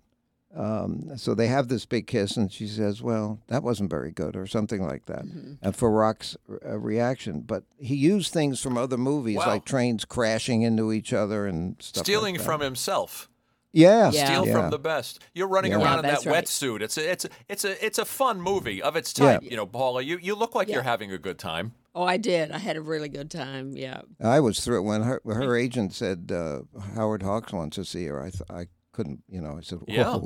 Um, 0.57 1.19
so 1.19 1.35
they 1.35 1.49
have 1.49 1.69
this 1.69 1.85
big 1.85 2.07
kiss, 2.07 2.35
and 2.39 2.51
she 2.51 2.67
says, 2.67 3.03
"Well, 3.03 3.41
that 3.49 3.63
wasn't 3.63 3.91
very 3.91 4.11
good," 4.11 4.35
or 4.37 4.47
something 4.47 4.83
like 4.83 5.05
that. 5.05 5.27
And 5.61 5.77
for 5.77 5.91
Rock's 5.91 6.35
uh, 6.65 6.79
reaction, 6.79 7.41
but 7.43 7.65
he 7.79 7.95
used 7.95 8.33
things 8.33 8.63
from 8.63 8.79
other 8.79 8.97
movies, 8.97 9.37
Wow. 9.37 9.49
like 9.49 9.67
trains 9.67 10.07
crashing 10.07 10.63
into 10.63 10.93
each 10.95 11.13
other 11.13 11.47
and 11.47 11.77
stuff. 11.81 11.99
like 12.01 12.07
Stealing 12.07 12.35
that. 12.39 12.43
from 12.45 12.63
himself. 12.63 13.29
Yeah, 13.77 14.11
Yeah. 14.11 14.25
Steal 14.27 14.47
yeah. 14.47 14.53
from 14.53 14.71
the 14.71 14.79
best. 14.79 15.21
You're 15.35 15.49
running 15.49 15.73
Yeah. 15.73 15.79
around 15.79 15.85
Yeah, 15.85 15.97
in 15.99 16.03
that 16.03 16.11
that's 16.25 16.27
right. 16.27 16.45
wetsuit. 16.45 16.81
It's 16.83 16.97
a, 16.99 17.11
it's 17.13 17.25
a, 17.25 17.29
it's 17.49 17.65
a 17.65 17.87
it's 17.87 17.99
a 17.99 18.05
fun 18.05 18.41
movie 18.41 18.83
of 18.83 18.97
its 18.97 19.13
type. 19.13 19.43
Yeah. 19.43 19.51
You 19.51 19.57
know, 19.57 19.67
Paula, 19.67 20.03
you, 20.03 20.19
you 20.21 20.35
look 20.35 20.55
like 20.55 20.69
Yeah. 20.69 20.75
you're 20.75 20.83
having 20.83 21.13
a 21.13 21.19
good 21.19 21.39
time. 21.39 21.73
Oh, 21.95 22.03
I 22.05 22.17
did. 22.19 22.51
I 22.53 22.59
had 22.59 22.77
a 22.77 22.81
really 22.83 23.09
good 23.09 23.31
time. 23.31 23.77
Yeah. 23.77 24.03
I 24.23 24.41
was 24.41 24.61
thrilled 24.61 24.87
when 24.87 25.03
her 25.03 25.21
her 25.25 25.57
agent 25.57 25.95
said 25.95 26.31
uh, 26.33 26.63
Howard 26.95 27.23
Hawks 27.23 27.53
wants 27.53 27.77
to 27.77 27.85
see 27.85 28.05
her. 28.07 28.21
I 28.23 28.31
th- 28.31 28.43
I 28.51 28.67
couldn't, 28.93 29.23
you 29.29 29.41
know. 29.41 29.57
I 29.59 29.63
said, 29.63 29.79
Yeah. 29.87 30.19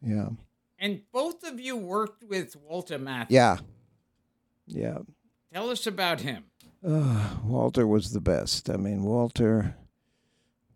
Yeah, 0.00 0.28
And 0.78 1.02
both 1.12 1.42
of 1.44 1.60
you 1.60 1.76
worked 1.76 2.24
with 2.24 2.56
Walter 2.56 2.98
Matthau. 2.98 3.26
yeah, 3.30 3.58
yeah." 4.66 4.98
Tell 5.52 5.68
us 5.70 5.86
about 5.86 6.20
him. 6.22 6.44
Uh, 6.86 7.36
Walter 7.44 7.86
was 7.86 8.12
the 8.12 8.20
best. 8.20 8.70
I 8.70 8.76
mean, 8.76 9.02
Walter, 9.04 9.76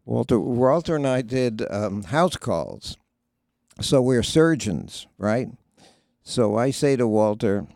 Walter, 0.06 0.40
Walter 0.40 0.96
and 0.96 1.06
I 1.06 1.20
did 1.20 1.66
um, 1.70 2.04
house 2.04 2.36
calls. 2.36 2.96
So 3.82 4.00
we're 4.00 4.22
surgeons, 4.22 5.06
right? 5.18 5.48
So 6.22 6.56
I 6.56 6.70
say 6.70 6.96
to 6.96 7.06
Walter, 7.06 7.66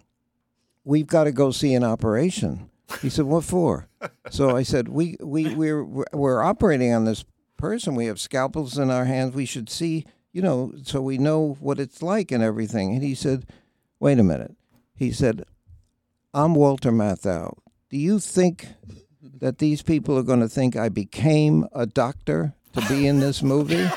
"We've 0.84 1.06
got 1.06 1.24
to 1.24 1.32
go 1.32 1.50
see 1.50 1.74
an 1.74 1.84
operation." 1.84 2.70
He 3.02 3.10
said, 3.10 3.26
"What 3.26 3.44
for?" 3.44 3.88
so 4.30 4.56
I 4.56 4.62
said, 4.62 4.88
"We 4.88 5.16
we 5.20 5.54
we're 5.54 5.84
we're 5.84 6.42
operating 6.42 6.94
on 6.94 7.04
this 7.04 7.26
person. 7.58 7.94
We 7.94 8.06
have 8.06 8.18
scalpels 8.18 8.78
in 8.78 8.90
our 8.90 9.04
hands. 9.04 9.34
We 9.34 9.44
should 9.44 9.68
see, 9.68 10.06
you 10.32 10.40
know, 10.40 10.72
so 10.82 11.02
we 11.02 11.18
know 11.18 11.58
what 11.60 11.78
it's 11.78 12.02
like 12.02 12.32
and 12.32 12.42
everything." 12.42 12.94
And 12.94 13.02
he 13.02 13.14
said, 13.14 13.44
"Wait 13.98 14.18
a 14.18 14.24
minute." 14.24 14.56
He 14.94 15.12
said, 15.12 15.44
I'm 16.34 16.54
Walter 16.54 16.92
Matthau. 16.92 17.56
Do 17.88 17.96
you 17.96 18.20
think 18.20 18.68
that 19.40 19.58
these 19.58 19.82
people 19.82 20.16
are 20.16 20.22
going 20.22 20.40
to 20.40 20.48
think 20.48 20.76
I 20.76 20.88
became 20.88 21.66
a 21.72 21.86
doctor 21.86 22.54
to 22.74 22.80
be 22.88 23.06
in 23.06 23.20
this 23.20 23.42
movie? 23.42 23.88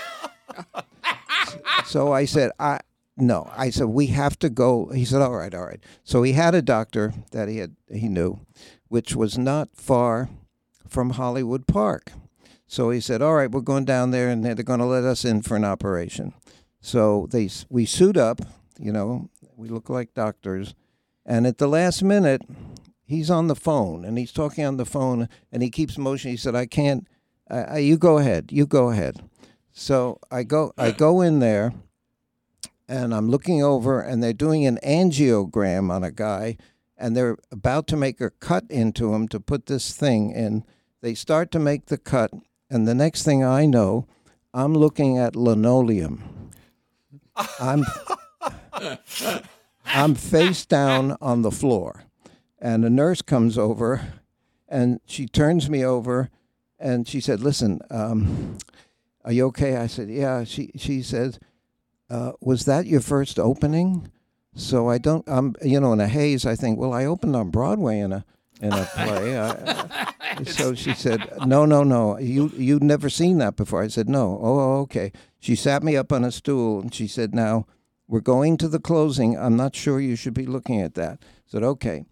so 1.85 2.11
I 2.11 2.25
said, 2.25 2.51
I 2.59 2.79
no. 3.15 3.51
I 3.55 3.69
said 3.69 3.87
we 3.87 4.07
have 4.07 4.39
to 4.39 4.49
go. 4.49 4.87
He 4.87 5.05
said, 5.05 5.21
all 5.21 5.35
right, 5.35 5.53
all 5.53 5.65
right. 5.65 5.83
So 6.03 6.23
he 6.23 6.33
had 6.33 6.55
a 6.55 6.61
doctor 6.61 7.13
that 7.31 7.47
he 7.47 7.57
had 7.57 7.75
he 7.93 8.09
knew, 8.09 8.39
which 8.87 9.15
was 9.15 9.37
not 9.37 9.69
far 9.75 10.29
from 10.87 11.11
Hollywood 11.11 11.67
Park. 11.67 12.11
So 12.67 12.89
he 12.89 12.99
said, 12.99 13.21
all 13.21 13.35
right, 13.35 13.51
we're 13.51 13.61
going 13.61 13.85
down 13.85 14.11
there, 14.11 14.29
and 14.29 14.43
they're 14.43 14.55
going 14.55 14.79
to 14.79 14.85
let 14.85 15.03
us 15.03 15.25
in 15.25 15.43
for 15.43 15.55
an 15.55 15.63
operation. 15.63 16.33
So 16.81 17.27
they 17.29 17.49
we 17.69 17.85
suit 17.85 18.17
up. 18.17 18.41
You 18.79 18.91
know, 18.91 19.29
we 19.55 19.69
look 19.69 19.89
like 19.89 20.13
doctors. 20.13 20.73
And 21.25 21.45
at 21.45 21.57
the 21.57 21.67
last 21.67 22.03
minute, 22.03 22.41
he's 23.05 23.29
on 23.29 23.47
the 23.47 23.55
phone 23.55 24.05
and 24.05 24.17
he's 24.17 24.31
talking 24.31 24.65
on 24.65 24.77
the 24.77 24.85
phone 24.85 25.29
and 25.51 25.63
he 25.63 25.69
keeps 25.69 25.97
motioning. 25.97 26.33
He 26.33 26.37
said, 26.37 26.55
"I 26.55 26.65
can't. 26.65 27.07
Uh, 27.49 27.65
uh, 27.73 27.77
you 27.77 27.97
go 27.97 28.17
ahead. 28.17 28.51
You 28.51 28.65
go 28.65 28.89
ahead." 28.89 29.21
So 29.71 30.19
I 30.31 30.43
go. 30.43 30.73
I 30.77 30.91
go 30.91 31.21
in 31.21 31.39
there, 31.39 31.73
and 32.87 33.13
I'm 33.13 33.29
looking 33.29 33.63
over, 33.63 34.01
and 34.01 34.21
they're 34.21 34.33
doing 34.33 34.65
an 34.65 34.79
angiogram 34.83 35.91
on 35.91 36.03
a 36.03 36.11
guy, 36.11 36.57
and 36.97 37.15
they're 37.15 37.37
about 37.51 37.87
to 37.87 37.97
make 37.97 38.21
a 38.21 38.29
cut 38.29 38.65
into 38.69 39.13
him 39.13 39.27
to 39.29 39.39
put 39.39 39.65
this 39.65 39.95
thing 39.95 40.31
in. 40.31 40.63
They 41.01 41.15
start 41.15 41.51
to 41.51 41.59
make 41.59 41.87
the 41.87 41.97
cut, 41.97 42.31
and 42.69 42.87
the 42.87 42.95
next 42.95 43.23
thing 43.23 43.43
I 43.43 43.65
know, 43.65 44.07
I'm 44.53 44.73
looking 44.73 45.17
at 45.17 45.35
linoleum. 45.35 46.51
I'm 47.59 47.83
I'm 49.85 50.15
face 50.15 50.65
down 50.65 51.17
on 51.19 51.41
the 51.41 51.51
floor. 51.51 52.03
And 52.63 52.85
a 52.85 52.89
nurse 52.89 53.21
comes 53.21 53.57
over 53.57 54.13
and 54.69 55.01
she 55.05 55.25
turns 55.27 55.69
me 55.69 55.83
over 55.83 56.29
and 56.79 57.05
she 57.05 57.19
said, 57.19 57.41
Listen, 57.41 57.81
um, 57.91 58.57
are 59.25 59.33
you 59.33 59.47
okay? 59.47 59.75
I 59.75 59.87
said, 59.87 60.09
Yeah. 60.09 60.45
She, 60.45 60.71
she 60.77 61.01
said, 61.01 61.39
uh, 62.09 62.31
Was 62.39 62.63
that 62.63 62.85
your 62.85 63.01
first 63.01 63.37
opening? 63.37 64.09
So 64.55 64.87
I 64.89 64.97
don't, 64.97 65.25
I'm, 65.27 65.55
you 65.61 65.79
know, 65.81 65.91
in 65.91 65.99
a 65.99 66.07
haze, 66.07 66.45
I 66.45 66.55
think, 66.55 66.79
Well, 66.79 66.93
I 66.93 67.03
opened 67.03 67.35
on 67.35 67.49
Broadway 67.49 67.99
in 67.99 68.13
a, 68.13 68.23
in 68.61 68.71
a 68.71 68.85
play. 68.95 69.37
I, 69.37 69.49
I- 69.51 70.09
so 70.45 70.73
she 70.73 70.95
said, 70.95 71.21
"No, 71.45 71.63
no, 71.63 71.83
no. 71.83 72.17
You 72.17 72.51
you've 72.57 72.81
never 72.81 73.07
seen 73.07 73.37
that 73.37 73.55
before." 73.55 73.83
I 73.83 73.87
said, 73.87 74.09
"No." 74.09 74.39
Oh, 74.41 74.79
okay. 74.79 75.11
She 75.39 75.55
sat 75.55 75.83
me 75.83 75.95
up 75.95 76.11
on 76.11 76.23
a 76.23 76.31
stool 76.31 76.81
and 76.81 76.91
she 76.91 77.05
said, 77.05 77.35
"Now 77.35 77.67
we're 78.07 78.19
going 78.19 78.57
to 78.57 78.67
the 78.67 78.79
closing. 78.79 79.37
I'm 79.37 79.55
not 79.55 79.75
sure 79.75 79.99
you 79.99 80.15
should 80.15 80.33
be 80.33 80.47
looking 80.47 80.81
at 80.81 80.95
that." 80.95 81.19
I 81.21 81.25
said, 81.45 81.61
"Okay." 81.61 82.05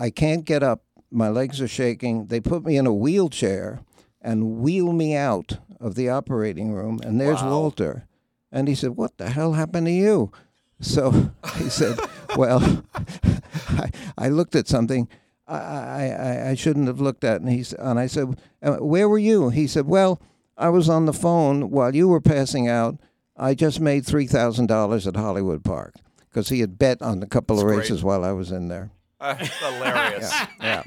I 0.00 0.10
can't 0.10 0.44
get 0.44 0.62
up. 0.62 0.82
My 1.10 1.28
legs 1.28 1.60
are 1.60 1.68
shaking. 1.68 2.26
They 2.26 2.40
put 2.40 2.64
me 2.64 2.76
in 2.76 2.86
a 2.86 2.92
wheelchair 2.94 3.80
and 4.22 4.58
wheel 4.60 4.92
me 4.92 5.14
out 5.14 5.58
of 5.80 5.94
the 5.94 6.08
operating 6.08 6.72
room. 6.72 7.00
And 7.04 7.20
there's 7.20 7.42
Wow. 7.42 7.50
Walter. 7.50 8.06
And 8.52 8.66
he 8.68 8.74
said, 8.74 8.92
What 8.96 9.18
the 9.18 9.30
hell 9.30 9.52
happened 9.52 9.86
to 9.86 9.92
you? 9.92 10.32
So 10.80 11.30
he 11.58 11.68
said, 11.68 11.98
Well, 12.36 12.82
I, 13.68 13.90
I 14.16 14.28
looked 14.28 14.54
at 14.56 14.68
something 14.68 15.08
I, 15.46 15.56
I, 15.56 16.48
I- 16.50 16.54
shouldn't 16.54 16.86
have 16.86 17.00
looked 17.00 17.24
at. 17.24 17.40
And, 17.40 17.50
he, 17.50 17.64
and 17.78 17.98
I 17.98 18.06
said, 18.06 18.40
"Uh, 18.62 18.76
Where 18.76 19.08
were 19.08 19.18
you? 19.18 19.50
He 19.50 19.66
said, 19.66 19.86
Well, 19.86 20.20
I 20.56 20.68
was 20.68 20.88
on 20.88 21.06
the 21.06 21.12
phone 21.12 21.70
while 21.70 21.94
you 21.94 22.08
were 22.08 22.20
passing 22.20 22.68
out. 22.68 22.98
I 23.36 23.54
just 23.54 23.80
made 23.80 24.04
$3,000 24.04 25.06
at 25.06 25.16
Hollywood 25.16 25.64
Park 25.64 25.94
because 26.28 26.50
he 26.50 26.60
had 26.60 26.78
bet 26.78 27.00
on 27.02 27.22
a 27.22 27.26
couple 27.26 27.56
of 27.58 27.62
That's 27.64 27.72
great. 27.74 27.78
races 27.80 28.04
while 28.04 28.24
I 28.24 28.32
was 28.32 28.50
in 28.52 28.68
there. 28.68 28.90
Uh, 29.20 29.34
hilarious. 29.60 30.32
Yeah. 30.60 30.82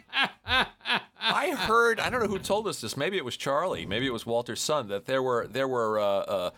I 0.45 1.51
heard. 1.51 1.99
I 1.99 2.09
don't 2.09 2.21
know 2.21 2.27
who 2.27 2.39
told 2.39 2.67
us 2.67 2.81
this. 2.81 2.97
Maybe 2.97 3.17
it 3.17 3.25
was 3.25 3.37
Charlie. 3.37 3.85
Maybe 3.85 4.05
it 4.07 4.13
was 4.13 4.25
Walter's 4.25 4.61
son. 4.61 4.87
That 4.87 5.05
there 5.05 5.21
were 5.21 5.47
there 5.47 5.67
were 5.67 5.99
uh, 5.99 6.03
uh, 6.05 6.49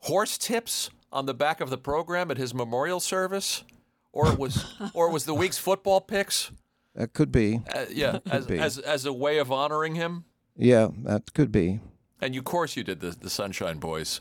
horse 0.00 0.38
tips 0.38 0.90
on 1.12 1.26
the 1.26 1.34
back 1.34 1.60
of 1.60 1.70
the 1.70 1.78
program 1.78 2.30
at 2.30 2.38
his 2.38 2.54
memorial 2.54 3.00
service, 3.00 3.64
or 4.12 4.32
it 4.32 4.38
was, 4.38 4.64
or 4.94 5.08
it 5.08 5.12
was 5.12 5.24
the 5.24 5.34
week's 5.34 5.58
football 5.58 6.00
picks. 6.00 6.50
That 6.94 7.12
could 7.12 7.32
be. 7.32 7.60
Uh, 7.74 7.86
yeah, 7.90 8.20
as, 8.30 8.46
be. 8.46 8.58
as 8.58 8.78
as 8.78 9.04
a 9.04 9.12
way 9.12 9.38
of 9.38 9.50
honoring 9.50 9.94
him. 9.96 10.24
Yeah, 10.56 10.88
that 11.02 11.34
could 11.34 11.50
be. 11.50 11.80
And 12.20 12.34
you, 12.34 12.40
of 12.40 12.44
course, 12.44 12.76
you 12.76 12.84
did 12.84 13.00
the 13.00 13.10
the 13.10 13.30
Sunshine 13.30 13.78
Boys. 13.78 14.20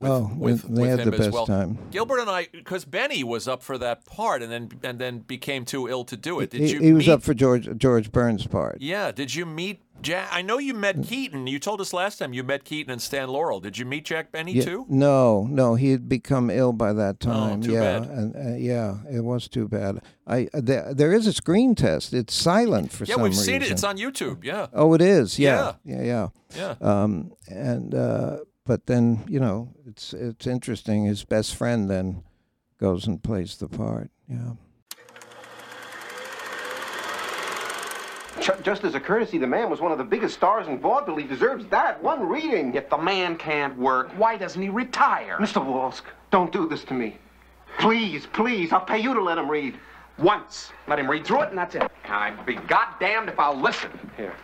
With, 0.00 0.10
oh, 0.12 0.30
with, 0.36 0.62
they 0.62 0.82
with 0.82 0.90
had 0.90 1.00
him 1.00 1.10
the 1.10 1.16
as 1.16 1.20
best 1.26 1.32
well. 1.32 1.46
time. 1.46 1.76
Gilbert 1.90 2.20
and 2.20 2.30
I, 2.30 2.46
because 2.52 2.84
Benny 2.84 3.24
was 3.24 3.48
up 3.48 3.64
for 3.64 3.76
that 3.78 4.04
part, 4.06 4.42
and 4.44 4.52
then 4.52 4.70
and 4.84 5.00
then 5.00 5.18
became 5.18 5.64
too 5.64 5.88
ill 5.88 6.04
to 6.04 6.16
do 6.16 6.38
it. 6.38 6.50
Did 6.50 6.60
he, 6.60 6.72
you? 6.74 6.80
he 6.80 6.92
was 6.92 7.08
meet- 7.08 7.12
up 7.14 7.22
for 7.24 7.34
George 7.34 7.68
George 7.76 8.12
Burns' 8.12 8.46
part. 8.46 8.78
Yeah. 8.80 9.10
Did 9.10 9.34
you 9.34 9.44
meet 9.44 9.80
Jack? 10.00 10.28
I 10.30 10.40
know 10.42 10.58
you 10.58 10.72
met 10.72 11.02
Keaton. 11.02 11.48
You 11.48 11.58
told 11.58 11.80
us 11.80 11.92
last 11.92 12.18
time 12.20 12.32
you 12.32 12.44
met 12.44 12.62
Keaton 12.62 12.92
and 12.92 13.02
Stan 13.02 13.28
Laurel. 13.28 13.58
Did 13.58 13.76
you 13.76 13.84
meet 13.84 14.04
Jack 14.04 14.30
Benny 14.30 14.52
Yeah, 14.52 14.62
too? 14.62 14.86
No, 14.88 15.48
no, 15.50 15.74
he 15.74 15.90
had 15.90 16.08
become 16.08 16.48
ill 16.48 16.72
by 16.72 16.92
that 16.92 17.18
time. 17.18 17.58
Oh, 17.58 17.62
too 17.64 17.72
yeah, 17.72 17.98
bad. 17.98 18.08
and 18.08 18.36
uh, 18.36 18.56
yeah, 18.56 18.98
it 19.10 19.24
was 19.24 19.48
too 19.48 19.66
bad. 19.66 20.00
I 20.28 20.48
there, 20.52 20.94
there 20.94 21.12
is 21.12 21.26
a 21.26 21.32
screen 21.32 21.74
test. 21.74 22.14
It's 22.14 22.34
silent 22.34 22.92
for 22.92 23.04
Yeah, 23.04 23.16
some 23.16 23.24
reason. 23.24 23.52
Yeah, 23.54 23.58
we've 23.58 23.62
seen 23.62 23.68
it. 23.68 23.72
It's 23.72 23.82
on 23.82 23.98
YouTube. 23.98 24.44
Yeah. 24.44 24.68
Oh, 24.72 24.94
it 24.94 25.02
is. 25.02 25.40
Yeah, 25.40 25.72
yeah, 25.84 26.02
yeah. 26.02 26.28
Yeah. 26.56 26.74
Um, 26.80 27.32
and 27.48 27.94
uh, 27.94 28.38
but 28.68 28.86
then 28.86 29.24
you 29.26 29.40
know, 29.40 29.74
it's 29.86 30.12
it's 30.12 30.46
interesting. 30.46 31.06
His 31.06 31.24
best 31.24 31.56
friend 31.56 31.90
then 31.90 32.22
goes 32.78 33.06
and 33.06 33.20
plays 33.20 33.56
the 33.56 33.66
part. 33.66 34.10
Yeah. 34.28 34.52
Just 38.62 38.84
as 38.84 38.94
a 38.94 39.00
courtesy, 39.00 39.38
the 39.38 39.46
man 39.46 39.70
was 39.70 39.80
one 39.80 39.92
of 39.92 39.98
the 39.98 40.04
biggest 40.04 40.34
stars 40.34 40.68
in 40.68 40.78
vaudeville. 40.78 41.16
He 41.16 41.26
deserves 41.26 41.66
that 41.66 42.02
one 42.02 42.28
reading. 42.28 42.74
If 42.74 42.90
the 42.90 42.98
man 42.98 43.36
can't 43.36 43.76
work, 43.78 44.10
why 44.16 44.36
doesn't 44.36 44.60
he 44.60 44.68
retire? 44.68 45.38
Mr. 45.38 45.64
Walsk, 45.64 46.04
don't 46.30 46.52
do 46.52 46.68
this 46.68 46.84
to 46.84 46.94
me. 46.94 47.16
Please, 47.78 48.26
please, 48.26 48.72
I'll 48.72 48.80
pay 48.80 48.98
you 48.98 49.14
to 49.14 49.22
let 49.22 49.38
him 49.38 49.50
read. 49.50 49.78
Once. 50.18 50.72
Let 50.88 50.98
him 50.98 51.10
read 51.10 51.24
through 51.24 51.42
it, 51.42 51.48
and 51.50 51.58
that's 51.58 51.74
it. 51.74 51.90
I'd 52.04 52.44
be 52.44 52.56
goddamned 52.56 53.28
if 53.28 53.38
I'll 53.38 53.58
listen. 53.58 53.90
Here, 54.16 54.34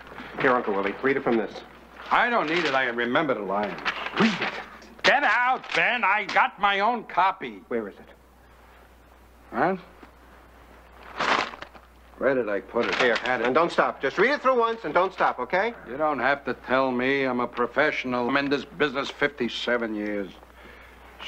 here, 0.41 0.53
Uncle 0.53 0.75
Willie, 0.75 0.95
read 1.03 1.16
it 1.16 1.25
from 1.25 1.37
this. 1.37 1.53
I 2.11 2.31
don't 2.31 2.49
need 2.49 2.65
it. 2.65 2.75
I 2.75 2.85
remember 2.87 3.35
the 3.35 3.41
line. 3.43 3.75
Read 4.21 4.33
it. 4.41 4.53
Get 5.03 5.23
out, 5.23 5.65
Ben. 5.75 6.05
I 6.05 6.25
got 6.25 6.59
my 6.61 6.81
own 6.81 7.05
copy. 7.05 7.63
Where 7.69 7.89
is 7.89 7.95
it? 7.95 8.09
Huh? 9.53 9.77
Where 12.19 12.35
did 12.35 12.49
I 12.49 12.61
put 12.61 12.87
it? 12.87 12.95
Here, 12.97 13.17
Had 13.17 13.41
it. 13.41 13.47
and 13.47 13.55
don't 13.55 13.71
stop. 13.73 14.01
Just 14.01 14.19
read 14.19 14.31
it 14.31 14.41
through 14.41 14.59
once 14.59 14.85
and 14.85 14.95
don't 14.95 15.13
stop, 15.13 15.39
okay? 15.41 15.75
You 15.89 15.97
don't 15.97 16.21
have 16.21 16.45
to 16.45 16.55
tell 16.55 16.91
me. 16.93 17.25
I'm 17.25 17.41
a 17.41 17.47
professional. 17.47 18.29
I'm 18.29 18.37
in 18.37 18.49
this 18.49 18.65
business 18.65 19.11
57 19.11 19.95
years. 19.95 20.31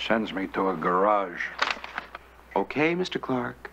Sends 0.06 0.32
me 0.32 0.46
to 0.48 0.70
a 0.70 0.76
garage. 0.76 1.40
Okay, 2.54 2.94
Mr. 2.94 3.20
Clark. 3.20 3.70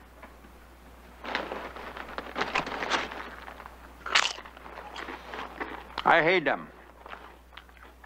I 6.06 6.22
hate 6.22 6.44
them. 6.46 6.68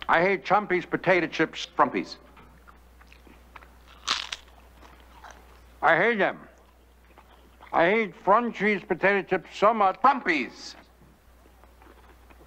I 0.09 0.21
hate 0.21 0.45
Chumpies, 0.45 0.89
potato 0.89 1.27
chips, 1.27 1.67
frumpies. 1.77 2.15
I 5.81 5.95
hate 5.97 6.17
them. 6.17 6.39
I 7.73 7.89
hate 7.89 8.25
Frunchies, 8.25 8.87
potato 8.87 9.21
chips 9.21 9.49
so 9.57 9.73
much. 9.73 10.01
Frumpies. 10.01 10.75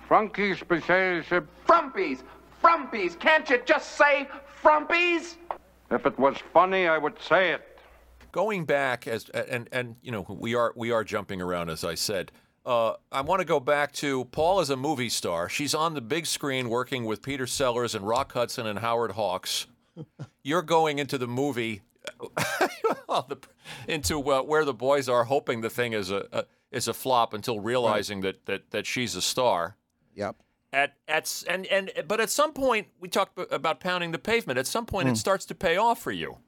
Frunkies, 0.09 0.67
potato 0.67 1.23
chips. 1.23 1.49
Frumpies! 1.67 2.23
Frumpies! 2.63 3.19
Can't 3.19 3.49
you 3.49 3.61
just 3.65 3.97
say 3.97 4.29
Frumpies? 4.63 5.37
If 5.91 6.07
it 6.07 6.19
was 6.19 6.37
funny, 6.53 6.89
I 6.89 6.99
would 6.99 7.21
say 7.21 7.53
it. 7.53 7.79
Going 8.33 8.65
back 8.65 9.07
as 9.07 9.29
and 9.31 9.69
and 9.73 9.97
you 10.03 10.13
know 10.13 10.25
we 10.29 10.55
are 10.55 10.73
we 10.77 10.93
are 10.93 11.05
jumping 11.05 11.41
around 11.41 11.69
as 11.69 11.85
I 11.85 11.95
said. 11.95 12.33
Uh, 12.67 12.95
I 13.11 13.23
want 13.23 13.41
to 13.41 13.45
go 13.47 13.59
back 13.59 13.93
to 13.95 14.27
Paul 14.27 14.61
as 14.61 14.69
a 14.71 14.77
movie 14.77 15.09
star. 15.09 15.49
She's 15.49 15.75
on 15.75 15.95
the 15.95 16.01
big 16.03 16.27
screen 16.27 16.69
working 16.69 17.05
with 17.07 17.23
Peter 17.23 17.47
Sellers 17.47 17.95
and 17.95 18.07
Rock 18.07 18.33
Hudson 18.33 18.67
and 18.67 18.81
Howard 18.81 19.13
Hawks. 19.13 19.67
You're 20.43 20.63
going 20.63 20.99
into 20.99 21.17
the 21.19 21.27
movie, 21.27 21.81
into 23.89 24.31
uh, 24.31 24.43
where 24.43 24.65
the 24.65 24.75
boys 24.75 25.09
are, 25.09 25.25
hoping 25.25 25.61
the 25.61 25.71
thing 25.71 25.93
is 25.93 26.11
a, 26.11 26.27
a 26.33 26.45
is 26.71 26.87
a 26.87 26.95
flop 26.95 27.35
until 27.35 27.61
realizing 27.61 28.21
that, 28.21 28.47
that 28.47 28.71
that 28.71 28.87
she's 28.87 29.17
a 29.17 29.23
star. 29.23 29.77
Yep. 30.15 30.37
At 30.73 30.95
at 31.09 31.43
and 31.49 31.67
and 31.67 31.91
but 32.07 32.21
at 32.21 32.31
some 32.31 32.53
point 32.53 32.89
we 33.01 33.09
talked 33.09 33.39
about 33.51 33.81
pounding 33.81 34.13
the 34.13 34.19
pavement. 34.19 34.59
At 34.59 34.67
some 34.67 34.87
point 34.87 35.09
Hmm. 35.09 35.13
it 35.15 35.17
starts 35.17 35.45
to 35.47 35.55
pay 35.55 35.77
off 35.77 36.01
for 36.01 36.13
you 36.13 36.39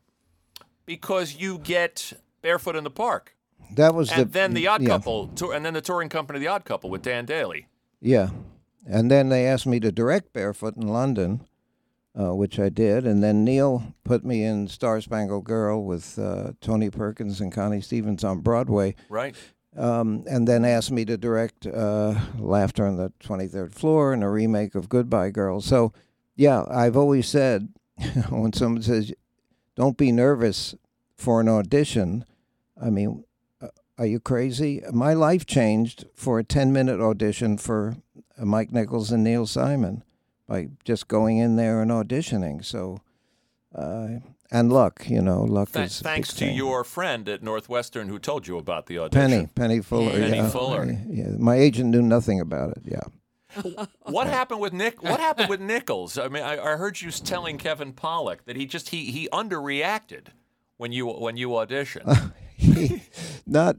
because 0.87 1.35
you 1.37 1.59
get 1.59 2.13
barefoot 2.41 2.77
in 2.77 2.85
the 2.85 2.91
park. 2.91 3.35
That 3.75 3.95
was 3.95 4.11
and 4.11 4.21
the 4.21 4.25
then 4.25 4.55
the 4.55 4.67
Odd 4.67 4.83
yeah. 4.83 4.89
Couple, 4.89 5.29
tour, 5.29 5.55
and 5.55 5.65
then 5.65 5.75
the 5.75 5.81
touring 5.81 6.09
company, 6.09 6.39
the 6.39 6.49
Odd 6.49 6.65
Couple, 6.65 6.91
with 6.91 7.03
Dan 7.03 7.27
Dailey. 7.27 7.67
Yeah. 8.01 8.31
And 8.87 9.11
then 9.11 9.29
they 9.29 9.47
asked 9.47 9.67
me 9.67 9.81
to 9.81 9.93
direct 9.93 10.33
Barefoot 10.33 10.77
in 10.77 10.89
London, 10.89 11.47
uh, 12.19 12.35
which 12.35 12.59
I 12.59 12.69
did. 12.69 13.07
And 13.07 13.23
then 13.23 13.45
Neil 13.45 13.95
put 14.05 14.25
me 14.25 14.45
in 14.45 14.69
Star 14.69 15.01
Spangled 15.01 15.45
Girl 15.45 15.85
with 15.85 16.19
uh, 16.19 16.53
Tony 16.61 16.91
Perkins 16.91 17.41
and 17.41 17.53
Connie 17.53 17.81
Stevens 17.81 18.25
on 18.25 18.41
Broadway. 18.41 18.95
Right. 19.09 19.37
Um, 19.77 20.25
and 20.29 20.47
then 20.47 20.65
asked 20.65 20.91
me 20.91 21.05
to 21.07 21.17
direct 21.17 21.67
uh, 21.67 22.15
Laughter 22.39 22.87
on 22.87 22.97
the 22.97 23.13
23rd 23.25 23.73
Floor 23.73 24.13
and 24.13 24.23
a 24.23 24.29
remake 24.29 24.75
of 24.75 24.89
Goodbye 24.89 25.31
Girl. 25.31 25.61
So, 25.61 25.93
yeah, 26.37 26.65
I've 26.69 26.97
always 26.97 27.29
said 27.29 27.69
when 28.29 28.53
someone 28.53 28.83
says, 28.83 29.13
don't 29.75 29.97
be 29.97 30.13
nervous 30.13 30.75
for 31.17 31.41
an 31.41 31.49
audition, 31.49 32.27
I 32.81 32.91
mean, 32.91 33.25
are 34.03 34.07
you 34.07 34.19
crazy? 34.19 34.83
My 34.93 35.15
life 35.15 35.47
changed 35.47 36.07
for 36.17 36.41
a 36.41 36.43
10 36.43 36.73
minute 36.73 37.01
audition 37.01 37.57
for 37.57 37.95
uh, 38.37 38.45
Mike 38.45 38.73
Nichols 38.73 39.13
and 39.13 39.23
Neil 39.23 39.47
Simon 39.47 40.03
by 40.49 40.71
just 40.85 41.07
going 41.07 41.39
in 41.39 41.55
there 41.55 41.81
and 41.81 41.89
auditioning. 41.93 42.65
So, 42.65 42.99
uh, 43.73 44.09
and 44.51 44.73
luck, 44.73 45.05
you 45.09 45.23
know, 45.23 45.45
luck 45.45 45.71
Th- 45.71 45.87
is. 45.87 46.01
thanks 46.01 46.35
to 46.35 46.47
your 46.47 46.83
friend 46.83 47.29
at 47.29 47.45
Northwestern 47.45 48.09
who 48.09 48.19
told 48.19 48.49
you 48.49 48.59
about 48.59 48.87
the 48.87 48.99
audition. 48.99 49.31
Penny, 49.31 49.49
Penny 49.55 49.81
Fuller. 49.81 50.11
Penny 50.11 50.39
yeah. 50.39 50.49
Fuller. 50.49 50.85
Yeah, 51.09 51.29
my 51.39 51.55
agent 51.55 51.91
knew 51.91 52.03
nothing 52.03 52.41
about 52.41 52.73
it. 52.73 52.83
Yeah. 52.85 53.05
What 54.03 54.27
happened 54.27 54.61
with 54.61 54.73
Nick? 54.73 55.01
What 55.03 55.21
happened 55.21 55.49
with 55.49 55.61
Nichols? 55.61 56.19
I 56.19 56.27
mean, 56.27 56.43
I, 56.43 56.59
I 56.59 56.77
heard 56.77 57.01
you 57.01 57.13
telling 57.13 57.57
Kevin 57.57 57.93
Pollak 57.93 58.47
that 58.47 58.57
he 58.57 58.67
just 58.67 58.89
he 58.89 59.13
he 59.13 59.29
underreacted 59.33 60.29
when 60.77 60.91
you 60.91 61.07
when 61.07 61.37
you 61.37 61.51
auditioned. 61.51 62.33
Not 63.47 63.77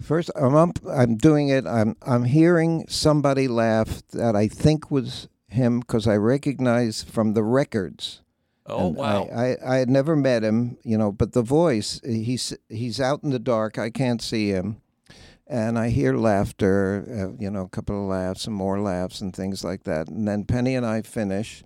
first. 0.00 0.30
I'm 0.34 0.54
up, 0.54 0.78
I'm 0.88 1.16
doing 1.16 1.48
it. 1.48 1.66
I'm 1.66 1.96
I'm 2.02 2.24
hearing 2.24 2.86
somebody 2.88 3.48
laugh 3.48 4.02
that 4.12 4.36
I 4.36 4.48
think 4.48 4.90
was 4.90 5.28
him 5.48 5.80
because 5.80 6.06
I 6.06 6.16
recognize 6.16 7.02
from 7.02 7.34
the 7.34 7.42
records. 7.42 8.20
Oh, 8.66 8.88
And 8.88 8.96
wow. 8.96 9.28
I, 9.34 9.42
I 9.44 9.56
I 9.74 9.76
had 9.76 9.90
never 9.90 10.16
met 10.16 10.42
him, 10.42 10.78
you 10.82 10.96
know, 10.96 11.12
but 11.12 11.32
the 11.32 11.42
voice. 11.42 12.00
He's 12.04 12.56
he's 12.68 13.00
out 13.00 13.22
in 13.22 13.30
the 13.30 13.38
dark. 13.38 13.78
I 13.78 13.90
can't 13.90 14.22
see 14.22 14.48
him, 14.48 14.80
and 15.46 15.78
I 15.78 15.90
hear 15.90 16.16
laughter. 16.16 17.04
Uh, 17.06 17.36
you 17.38 17.50
know, 17.50 17.62
a 17.62 17.68
couple 17.68 18.02
of 18.02 18.08
laughs 18.08 18.46
and 18.46 18.56
more 18.56 18.80
laughs 18.80 19.20
and 19.20 19.34
things 19.34 19.62
like 19.64 19.84
that. 19.84 20.08
And 20.08 20.26
then 20.26 20.44
Penny 20.44 20.74
and 20.74 20.86
I 20.86 21.02
finish, 21.02 21.62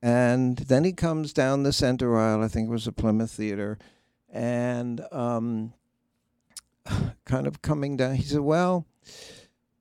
and 0.00 0.56
then 0.56 0.84
he 0.84 0.92
comes 0.92 1.32
down 1.32 1.64
the 1.64 1.72
center 1.72 2.16
aisle. 2.16 2.44
I 2.44 2.48
think 2.48 2.68
it 2.68 2.72
was 2.72 2.84
the 2.84 2.92
Plymouth 2.92 3.32
Theater, 3.32 3.78
and 4.32 5.00
um, 5.10 5.72
kind 7.24 7.46
of 7.46 7.62
coming 7.62 7.96
down. 7.96 8.14
He 8.14 8.22
said, 8.22 8.40
"Well, 8.40 8.86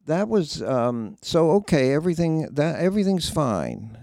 that 0.05 0.27
was 0.27 0.61
um, 0.61 1.17
so 1.21 1.51
okay. 1.51 1.93
Everything 1.93 2.47
that 2.51 2.79
everything's 2.79 3.29
fine." 3.29 3.97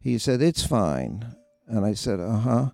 He 0.00 0.18
said, 0.18 0.42
"It's 0.42 0.64
fine," 0.64 1.36
and 1.66 1.84
I 1.84 1.94
said, 1.94 2.20
"Uh 2.20 2.38
huh." 2.38 2.70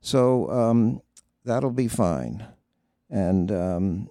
So 0.00 0.50
um, 0.50 1.00
that'll 1.44 1.70
be 1.70 1.88
fine, 1.88 2.46
and 3.08 3.50
um, 3.50 4.10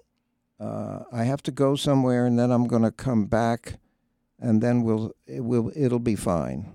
uh, 0.58 1.00
I 1.12 1.24
have 1.24 1.42
to 1.44 1.50
go 1.50 1.76
somewhere, 1.76 2.26
and 2.26 2.38
then 2.38 2.50
I'm 2.50 2.66
going 2.66 2.82
to 2.82 2.90
come 2.90 3.26
back, 3.26 3.78
and 4.40 4.62
then 4.62 4.82
we'll 4.82 5.12
it 5.26 5.40
will 5.40 5.72
it'll 5.76 5.98
be 5.98 6.16
fine. 6.16 6.72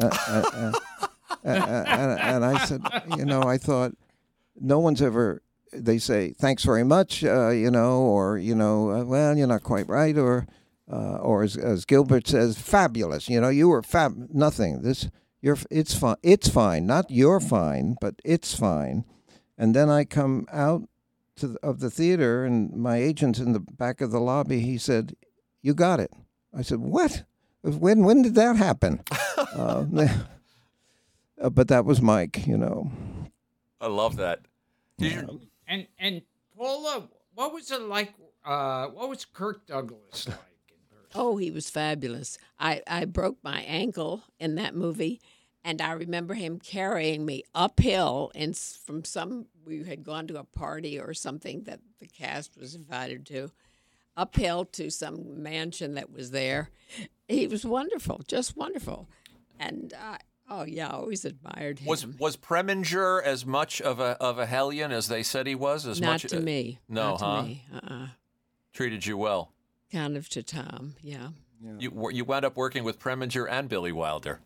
Uh, 0.00 0.06
uh, 0.28 0.44
uh, 0.52 0.72
uh, 1.44 1.48
uh, 1.48 1.84
and, 1.86 2.20
and 2.20 2.44
I 2.44 2.64
said, 2.64 2.82
you 3.16 3.24
know, 3.24 3.42
I 3.42 3.58
thought 3.58 3.92
no 4.60 4.78
one's 4.78 5.02
ever. 5.02 5.42
They 5.72 5.98
say 5.98 6.32
thanks 6.32 6.64
very 6.64 6.84
much, 6.84 7.24
uh, 7.24 7.50
you 7.50 7.70
know, 7.70 8.00
or 8.00 8.38
you 8.38 8.54
know, 8.54 8.90
uh, 8.90 9.04
well, 9.04 9.36
you're 9.36 9.46
not 9.46 9.62
quite 9.62 9.88
right, 9.88 10.16
or 10.16 10.46
uh, 10.90 11.16
or 11.16 11.42
as, 11.42 11.56
as 11.56 11.84
Gilbert 11.84 12.26
says, 12.26 12.58
fabulous. 12.58 13.28
You 13.28 13.40
know, 13.40 13.48
you 13.48 13.68
were 13.68 13.82
fab. 13.82 14.28
Nothing. 14.32 14.82
This 14.82 15.08
you're. 15.40 15.58
It's 15.70 15.94
fine. 15.94 16.16
It's 16.22 16.48
fine. 16.48 16.86
Not 16.86 17.10
you're 17.10 17.40
fine, 17.40 17.96
but 18.00 18.14
it's 18.24 18.54
fine. 18.54 19.04
And 19.56 19.74
then 19.74 19.90
I 19.90 20.04
come 20.04 20.46
out 20.52 20.88
to 21.36 21.48
the, 21.48 21.58
of 21.62 21.80
the 21.80 21.90
theater, 21.90 22.44
and 22.44 22.72
my 22.72 22.96
agent's 22.96 23.38
in 23.38 23.52
the 23.52 23.60
back 23.60 24.00
of 24.00 24.10
the 24.10 24.20
lobby. 24.20 24.60
He 24.60 24.78
said, 24.78 25.14
"You 25.62 25.74
got 25.74 26.00
it." 26.00 26.12
I 26.56 26.62
said, 26.62 26.78
"What? 26.78 27.24
When? 27.62 28.04
When 28.04 28.22
did 28.22 28.34
that 28.36 28.56
happen?" 28.56 29.02
uh, 29.36 29.84
uh, 31.40 31.50
but 31.50 31.68
that 31.68 31.84
was 31.84 32.00
Mike. 32.00 32.46
You 32.46 32.56
know. 32.56 32.90
I 33.80 33.86
love 33.86 34.16
that. 34.16 34.40
Did 34.98 35.12
you, 35.12 35.40
And 35.68 35.86
and 35.98 36.22
Paula, 36.56 37.08
what 37.34 37.52
was 37.52 37.70
it 37.70 37.82
like? 37.82 38.14
Uh, 38.44 38.86
what 38.86 39.08
was 39.08 39.24
Kirk 39.24 39.66
Douglas 39.66 40.26
like? 40.26 40.38
Oh, 41.14 41.38
he 41.38 41.50
was 41.50 41.70
fabulous. 41.70 42.36
I, 42.60 42.82
I 42.86 43.06
broke 43.06 43.38
my 43.42 43.62
ankle 43.62 44.24
in 44.38 44.56
that 44.56 44.74
movie, 44.74 45.22
and 45.64 45.80
I 45.80 45.92
remember 45.92 46.34
him 46.34 46.58
carrying 46.58 47.24
me 47.24 47.44
uphill 47.54 48.30
and 48.34 48.54
from 48.54 49.04
some 49.04 49.46
we 49.64 49.84
had 49.84 50.04
gone 50.04 50.26
to 50.26 50.38
a 50.38 50.44
party 50.44 50.98
or 51.00 51.14
something 51.14 51.62
that 51.62 51.80
the 51.98 52.06
cast 52.06 52.58
was 52.58 52.74
invited 52.74 53.24
to, 53.26 53.50
uphill 54.18 54.66
to 54.66 54.90
some 54.90 55.42
mansion 55.42 55.94
that 55.94 56.12
was 56.12 56.30
there. 56.30 56.68
He 57.26 57.46
was 57.46 57.64
wonderful, 57.64 58.20
just 58.28 58.54
wonderful, 58.54 59.08
and 59.58 59.94
I, 59.98 60.18
oh 60.50 60.64
yeah, 60.64 60.88
I 60.88 60.92
always 60.92 61.24
admired 61.24 61.80
him. 61.80 61.88
was 61.88 62.06
was 62.06 62.36
Preminger 62.36 63.22
as 63.22 63.44
much 63.46 63.80
of 63.80 64.00
a 64.00 64.16
of 64.20 64.38
a 64.38 64.46
hellion 64.46 64.92
as 64.92 65.08
they 65.08 65.22
said 65.22 65.46
he 65.46 65.54
was? 65.54 65.86
As 65.86 66.00
Not 66.00 66.08
much 66.10 66.22
to 66.30 66.40
me. 66.40 66.78
No, 66.88 67.10
Not 67.10 67.18
to 67.18 67.24
huh? 67.24 67.42
me. 67.42 67.64
Uh-uh. 67.74 68.06
Treated 68.72 69.06
you 69.06 69.16
well. 69.16 69.52
Kind 69.92 70.16
of 70.16 70.28
to 70.30 70.42
Tom, 70.42 70.94
yeah. 71.02 71.28
You 71.78 72.10
you 72.12 72.24
wound 72.24 72.44
up 72.44 72.56
working 72.56 72.84
with 72.84 72.98
Preminger 73.00 73.46
and 73.50 73.68
Billy 73.68 73.90
Wilder. 73.92 74.40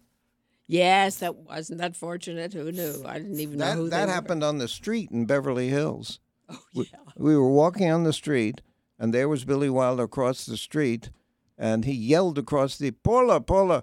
Yes, 0.68 1.16
that 1.18 1.36
wasn't 1.36 1.80
that 1.80 1.96
fortunate. 1.96 2.52
Who 2.54 2.72
knew? 2.72 3.02
I 3.04 3.18
didn't 3.18 3.38
even 3.40 3.58
know 3.58 3.66
That 3.66 3.76
who 3.76 3.88
that 3.90 4.00
they 4.00 4.06
were. 4.06 4.12
happened 4.12 4.44
on 4.44 4.58
the 4.58 4.68
street 4.68 5.10
in 5.10 5.26
Beverly 5.26 5.68
Hills. 5.68 6.20
Oh 6.48 6.58
yeah. 6.72 6.82
We, 7.16 7.30
we 7.32 7.36
were 7.36 7.50
walking 7.50 7.90
on 7.90 8.04
the 8.04 8.12
street, 8.12 8.62
and 8.98 9.12
there 9.12 9.28
was 9.28 9.44
Billy 9.44 9.68
Wilder 9.68 10.04
across 10.04 10.46
the 10.46 10.56
street, 10.56 11.10
and 11.58 11.84
he 11.84 11.92
yelled 11.92 12.38
across 12.38 12.78
the 12.78 12.92
Paula, 12.92 13.40
Paula, 13.40 13.82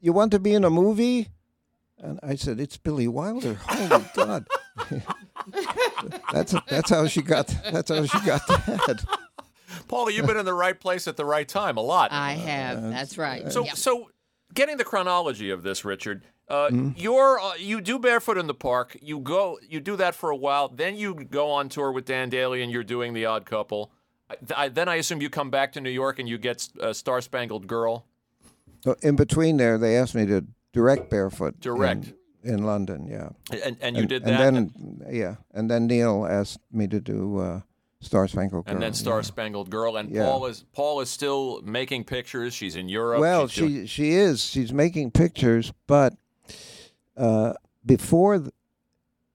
you 0.00 0.12
want 0.12 0.30
to 0.32 0.38
be 0.38 0.54
in 0.54 0.64
a 0.64 0.70
movie? 0.70 1.28
And 2.02 2.18
I 2.22 2.34
said, 2.36 2.58
"It's 2.60 2.76
Billy 2.76 3.08
Wilder." 3.08 3.54
Holy 3.62 4.04
God! 4.14 4.46
that's 6.32 6.54
that's 6.68 6.90
how 6.90 7.06
she 7.06 7.22
got. 7.22 7.54
That's 7.70 7.90
how 7.90 8.04
she 8.06 8.18
got 8.26 8.46
that. 8.46 9.04
Paula, 9.88 10.12
you've 10.12 10.26
been 10.26 10.36
in 10.36 10.44
the 10.44 10.54
right 10.54 10.78
place 10.78 11.08
at 11.08 11.16
the 11.16 11.24
right 11.24 11.46
time 11.48 11.76
a 11.76 11.80
lot. 11.80 12.12
I 12.12 12.32
have. 12.32 12.82
That's 12.82 13.18
right. 13.18 13.50
So, 13.52 13.64
Yep. 13.64 13.76
so 13.76 14.10
getting 14.54 14.76
the 14.76 14.84
chronology 14.84 15.50
of 15.50 15.62
this, 15.62 15.84
Richard, 15.84 16.24
uh, 16.48 16.68
Mm-hmm. 16.68 16.90
you're 16.96 17.40
uh, 17.40 17.54
you 17.56 17.80
do 17.80 17.98
barefoot 17.98 18.38
in 18.38 18.46
the 18.46 18.54
park. 18.54 18.96
You 19.02 19.18
go, 19.20 19.58
you 19.68 19.80
do 19.80 19.96
that 19.96 20.14
for 20.14 20.30
a 20.30 20.36
while. 20.36 20.68
Then 20.68 20.96
you 20.96 21.14
go 21.14 21.50
on 21.50 21.68
tour 21.68 21.92
with 21.92 22.04
Dan 22.04 22.30
Dailey, 22.30 22.62
and 22.62 22.70
you're 22.72 22.84
doing 22.84 23.12
The 23.14 23.26
Odd 23.26 23.46
Couple. 23.46 23.90
I, 24.30 24.36
I, 24.56 24.68
then 24.68 24.88
I 24.88 24.96
assume 24.96 25.20
you 25.20 25.28
come 25.30 25.50
back 25.50 25.72
to 25.72 25.80
New 25.80 25.90
York 25.90 26.18
and 26.18 26.28
you 26.28 26.38
get 26.38 26.68
uh, 26.80 26.92
Star 26.92 27.20
Spangled 27.20 27.66
Girl. 27.66 28.06
In 29.02 29.16
between 29.16 29.56
there, 29.58 29.76
they 29.76 29.96
asked 29.96 30.14
me 30.14 30.24
to 30.26 30.44
direct 30.72 31.10
barefoot. 31.10 31.60
Direct. 31.60 32.12
in, 32.42 32.54
in 32.54 32.62
London. 32.64 33.06
Yeah. 33.06 33.30
And 33.64 33.76
and 33.80 33.96
you 33.96 34.06
did 34.06 34.24
that. 34.24 34.40
And 34.40 34.70
then 34.70 35.02
yeah, 35.10 35.36
and 35.52 35.70
then 35.70 35.86
Neil 35.86 36.26
asked 36.28 36.60
me 36.72 36.86
to 36.88 37.00
do 37.00 37.38
uh, 37.38 37.60
Star 38.00 38.26
Spangled 38.28 38.64
Girl. 38.66 38.74
and 38.74 38.82
then 38.82 38.94
Star 38.94 39.16
yeah. 39.18 39.22
Spangled 39.22 39.70
Girl, 39.70 39.96
and 39.96 40.10
Yeah. 40.10 40.24
Paul 40.24 40.46
is 40.46 40.64
Paul 40.72 41.00
is 41.00 41.10
still 41.10 41.60
making 41.62 42.04
pictures. 42.04 42.54
She's 42.54 42.76
in 42.76 42.88
Europe. 42.88 43.20
Well, 43.20 43.46
She's 43.48 43.58
doing- 43.68 43.86
she 43.86 43.86
she 43.86 44.10
is. 44.12 44.42
She's 44.44 44.72
making 44.72 45.10
pictures, 45.10 45.72
but 45.86 46.14
uh, 47.16 47.52
before, 47.84 48.38
th- 48.38 48.50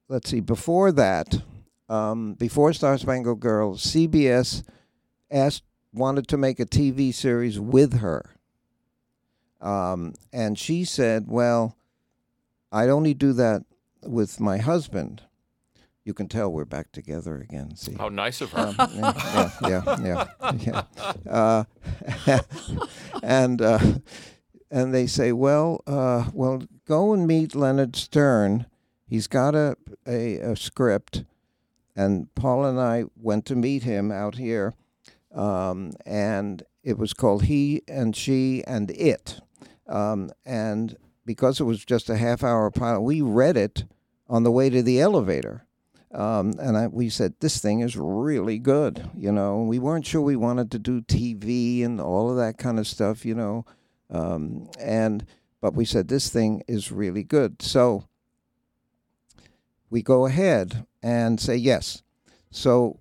let's 0.08 0.30
see, 0.30 0.40
before 0.40 0.92
that, 0.94 1.42
um, 1.90 2.34
before 2.34 2.74
Star 2.74 2.98
Spangled 2.98 3.40
Girl, 3.40 3.76
CBS 3.76 4.64
asked 5.30 5.64
wanted 5.94 6.28
to 6.28 6.38
make 6.38 6.60
a 6.60 6.66
TV 6.66 7.14
series 7.14 7.60
with 7.60 8.00
her, 8.00 8.35
um, 9.66 10.14
and 10.32 10.58
she 10.58 10.84
said, 10.86 11.26
"Well, 11.28 11.76
I'd 12.72 12.90
only 12.90 13.14
do 13.14 13.34
that 13.34 13.64
with 14.04 14.40
my 14.40 14.58
husband." 14.58 15.24
You 16.04 16.14
can 16.14 16.28
tell 16.28 16.52
we're 16.52 16.66
back 16.66 16.92
together 16.92 17.38
again. 17.38 17.76
See 17.76 17.96
how 17.96 18.10
nice 18.10 18.40
of 18.40 18.52
her. 18.52 18.76
um, 18.78 18.92
yeah, 18.94 19.52
yeah, 19.68 19.98
yeah, 20.04 20.26
yeah. 20.60 20.84
yeah. 21.26 21.66
Uh, 22.28 22.40
and 23.24 23.60
uh, 23.60 23.80
and 24.70 24.94
they 24.94 25.08
say, 25.08 25.32
well, 25.32 25.82
uh, 25.88 26.30
well, 26.32 26.62
go 26.88 27.14
and 27.14 27.26
meet 27.26 27.56
Leonard 27.56 27.96
Stern. 27.96 28.68
He's 29.08 29.26
got 29.28 29.56
a, 29.56 29.78
a 30.06 30.38
a 30.38 30.56
script, 30.56 31.24
and 31.96 32.34
Paul 32.36 32.66
and 32.66 32.80
I 32.80 33.06
went 33.16 33.46
to 33.46 33.56
meet 33.56 33.82
him 33.82 34.12
out 34.12 34.36
here, 34.36 34.76
um, 35.34 35.94
and 36.06 36.62
it 36.84 37.00
was 37.00 37.14
called 37.14 37.44
He 37.44 37.82
and 37.88 38.16
She 38.16 38.64
and 38.68 38.92
It, 38.92 39.40
um, 39.88 40.32
and 40.46 40.98
because 41.26 41.60
it 41.60 41.64
was 41.64 41.84
just 41.84 42.10
a 42.10 42.18
half 42.18 42.44
hour 42.44 42.70
pilot, 42.72 43.02
we 43.02 43.22
read 43.22 43.58
it 43.58 43.86
on 44.28 44.44
the 44.44 44.52
way 44.52 44.70
to 44.70 44.82
the 44.82 45.00
elevator. 45.00 45.66
Um, 46.12 46.54
and 46.60 46.78
I, 46.78 46.88
we 46.88 47.10
said, 47.10 47.34
this 47.40 47.60
thing 47.60 47.82
is 47.82 47.98
really 47.98 48.58
good. 48.58 49.10
You 49.18 49.32
know, 49.32 49.64
we 49.64 49.80
weren't 49.80 50.06
sure 50.06 50.22
we 50.22 50.38
wanted 50.38 50.72
to 50.72 50.80
do 50.80 51.02
TV 51.02 51.84
and 51.84 52.00
all 52.00 52.30
of 52.30 52.38
that 52.38 52.58
kind 52.58 52.80
of 52.80 52.88
stuff, 52.88 53.26
you 53.26 53.36
know. 53.36 53.66
Um, 54.10 54.70
and, 54.80 55.26
but 55.60 55.74
we 55.74 55.84
said, 55.84 56.08
this 56.08 56.30
thing 56.30 56.64
is 56.68 56.92
really 56.92 57.24
good. 57.24 57.62
So 57.62 58.08
we 59.90 60.02
go 60.02 60.26
ahead 60.26 60.86
and 61.04 61.40
say 61.40 61.56
yes. 61.58 62.02
So 62.50 63.00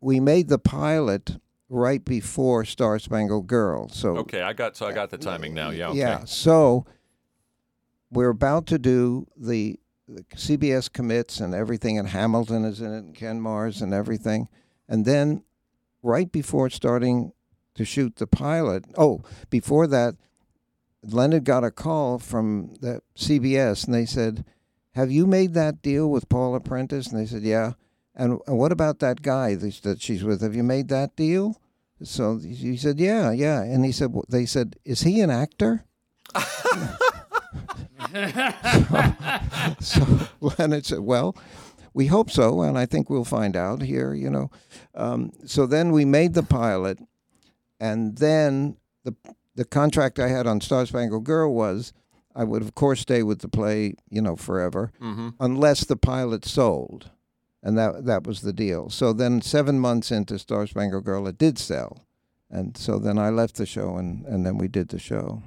we 0.00 0.20
made 0.20 0.48
the 0.48 0.58
pilot 0.58 1.38
right 1.68 2.04
before 2.04 2.64
Star 2.64 2.98
Spangled 2.98 3.46
Girl. 3.46 3.88
So 3.88 4.18
okay, 4.18 4.42
I 4.42 4.52
got 4.52 4.76
so 4.76 4.86
I 4.86 4.92
got 4.92 5.10
the 5.10 5.18
timing 5.18 5.54
now. 5.54 5.70
Yeah. 5.70 5.88
Okay. 5.88 5.98
yeah. 5.98 6.24
So 6.24 6.86
we're 8.10 8.30
about 8.30 8.66
to 8.66 8.78
do 8.78 9.26
the, 9.36 9.78
the 10.08 10.22
CBS 10.34 10.92
commits 10.92 11.40
and 11.40 11.54
everything, 11.54 11.98
and 11.98 12.08
Hamilton 12.08 12.64
is 12.64 12.80
in 12.80 12.92
it, 12.92 12.98
and 12.98 13.14
Ken 13.14 13.40
Mars 13.40 13.82
and 13.82 13.92
everything. 13.92 14.48
And 14.88 15.04
then 15.04 15.42
right 16.02 16.30
before 16.30 16.70
starting 16.70 17.32
to 17.74 17.84
shoot 17.84 18.16
the 18.16 18.26
pilot, 18.26 18.84
oh, 18.96 19.22
before 19.50 19.86
that, 19.88 20.14
Leonard 21.02 21.44
got 21.44 21.64
a 21.64 21.70
call 21.70 22.18
from 22.18 22.74
the 22.80 23.00
CBS, 23.16 23.84
and 23.84 23.94
they 23.94 24.06
said, 24.06 24.44
"Have 24.94 25.10
you 25.10 25.26
made 25.26 25.54
that 25.54 25.82
deal 25.82 26.10
with 26.10 26.28
Paula 26.28 26.60
Prentiss?" 26.60 27.08
And 27.08 27.20
they 27.20 27.26
said, 27.26 27.42
"Yeah." 27.42 27.72
And, 28.16 28.38
and 28.46 28.58
what 28.58 28.72
about 28.72 28.98
that 29.00 29.20
guy 29.22 29.54
that 29.56 30.00
she's 30.00 30.24
with? 30.24 30.40
Have 30.40 30.54
you 30.56 30.62
made 30.62 30.88
that 30.88 31.14
deal? 31.16 31.60
So 32.02 32.38
he 32.38 32.76
said, 32.76 32.98
"Yeah, 32.98 33.30
yeah." 33.30 33.62
And 33.62 33.84
he 33.84 33.92
said, 33.92 34.14
"They 34.28 34.46
said, 34.46 34.76
is 34.84 35.02
he 35.02 35.20
an 35.20 35.30
actor?" 35.30 35.84
so 39.80 40.04
Leonard 40.40 40.86
said, 40.86 41.00
"Well, 41.00 41.36
we 41.94 42.06
hope 42.06 42.30
so, 42.30 42.62
and 42.62 42.78
I 42.78 42.86
think 42.86 43.08
we'll 43.10 43.24
find 43.24 43.56
out 43.56 43.82
here." 43.82 44.14
You 44.14 44.30
know, 44.30 44.50
um, 44.94 45.32
so 45.46 45.66
then 45.66 45.92
we 45.92 46.04
made 46.04 46.34
the 46.34 46.42
pilot, 46.42 46.98
and 47.80 48.16
then 48.18 48.76
the 49.04 49.14
the 49.54 49.64
contract 49.64 50.18
I 50.18 50.28
had 50.28 50.46
on 50.46 50.60
Star 50.60 50.84
Spangled 50.86 51.24
Girl 51.24 51.52
was 51.54 51.92
I 52.34 52.44
would 52.44 52.62
of 52.62 52.74
course 52.74 53.00
stay 53.00 53.22
with 53.22 53.40
the 53.40 53.48
play, 53.48 53.94
you 54.10 54.20
know, 54.20 54.36
forever, 54.36 54.92
Mhm. 55.00 55.34
unless 55.40 55.84
the 55.84 55.96
pilot 55.96 56.44
sold, 56.44 57.10
and 57.66 57.76
that 57.76 58.04
that 58.06 58.24
was 58.26 58.40
the 58.42 58.52
deal. 58.52 58.88
So 58.90 59.12
then 59.12 59.42
seven 59.42 59.80
months 59.80 60.12
into 60.12 60.38
Star 60.38 60.66
Spangled 60.66 61.04
Girl, 61.04 61.26
it 61.26 61.36
did 61.38 61.58
sell, 61.58 62.06
and 62.48 62.76
so 62.76 62.98
then 62.98 63.18
I 63.18 63.30
left 63.30 63.56
the 63.56 63.66
show, 63.66 63.96
and 63.96 64.24
and 64.26 64.46
then 64.46 64.56
we 64.56 64.68
did 64.68 64.88
the 64.90 64.98
show. 65.00 65.42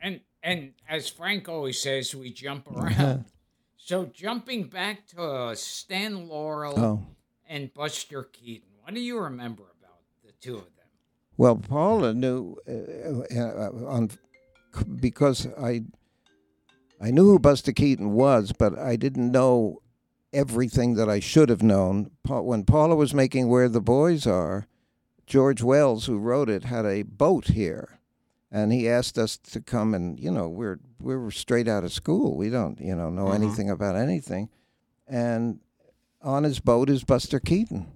And 0.00 0.20
and 0.42 0.72
as 0.88 1.08
Frank 1.08 1.48
always 1.48 1.80
says, 1.80 2.14
we 2.14 2.30
jump 2.32 2.70
around. 2.76 3.24
so 3.76 4.04
jumping 4.06 4.64
back 4.64 5.06
to 5.08 5.22
uh, 5.22 5.54
Stan 5.54 6.28
Laurel 6.28 6.78
Oh. 6.78 7.06
and 7.48 7.72
Buster 7.74 8.24
Keaton, 8.24 8.68
what 8.82 8.94
do 8.94 9.00
you 9.00 9.18
remember 9.18 9.64
about 9.80 10.00
the 10.24 10.32
two 10.40 10.56
of 10.56 10.64
them? 10.76 10.88
Well, 11.38 11.56
Paula 11.56 12.12
knew 12.14 12.56
uh, 12.68 13.34
uh, 13.40 13.86
on 13.88 14.10
because 15.00 15.46
I 15.58 15.82
I 17.00 17.10
knew 17.10 17.24
who 17.24 17.38
Buster 17.38 17.72
Keaton 17.72 18.12
was, 18.12 18.52
but 18.52 18.78
I 18.78 18.96
didn't 18.96 19.32
know 19.32 19.81
everything 20.32 20.94
that 20.94 21.08
I 21.08 21.20
should 21.20 21.48
have 21.48 21.62
known. 21.62 22.10
When 22.26 22.64
Paula 22.64 22.96
was 22.96 23.14
making 23.14 23.48
Where 23.48 23.68
the 23.68 23.80
Boys 23.80 24.26
Are, 24.26 24.66
George 25.26 25.62
Wells, 25.62 26.06
who 26.06 26.18
wrote 26.18 26.48
it, 26.48 26.64
had 26.64 26.84
a 26.86 27.02
boat 27.02 27.48
here, 27.48 27.98
and 28.50 28.72
he 28.72 28.88
asked 28.88 29.18
us 29.18 29.36
to 29.38 29.60
come 29.60 29.94
and 29.94 30.18
you 30.20 30.30
know 30.30 30.48
we're 30.48 30.78
we're 31.00 31.30
straight 31.30 31.68
out 31.68 31.84
of 31.84 31.92
school. 31.92 32.36
We 32.36 32.50
don't 32.50 32.80
you 32.80 32.94
know 32.94 33.08
know 33.10 33.26
Mhm. 33.26 33.34
anything 33.34 33.70
about 33.70 33.96
anything, 33.96 34.48
and 35.06 35.60
on 36.20 36.44
his 36.44 36.60
boat 36.60 36.88
is 36.90 37.04
Buster 37.04 37.40
Keaton. 37.40 37.86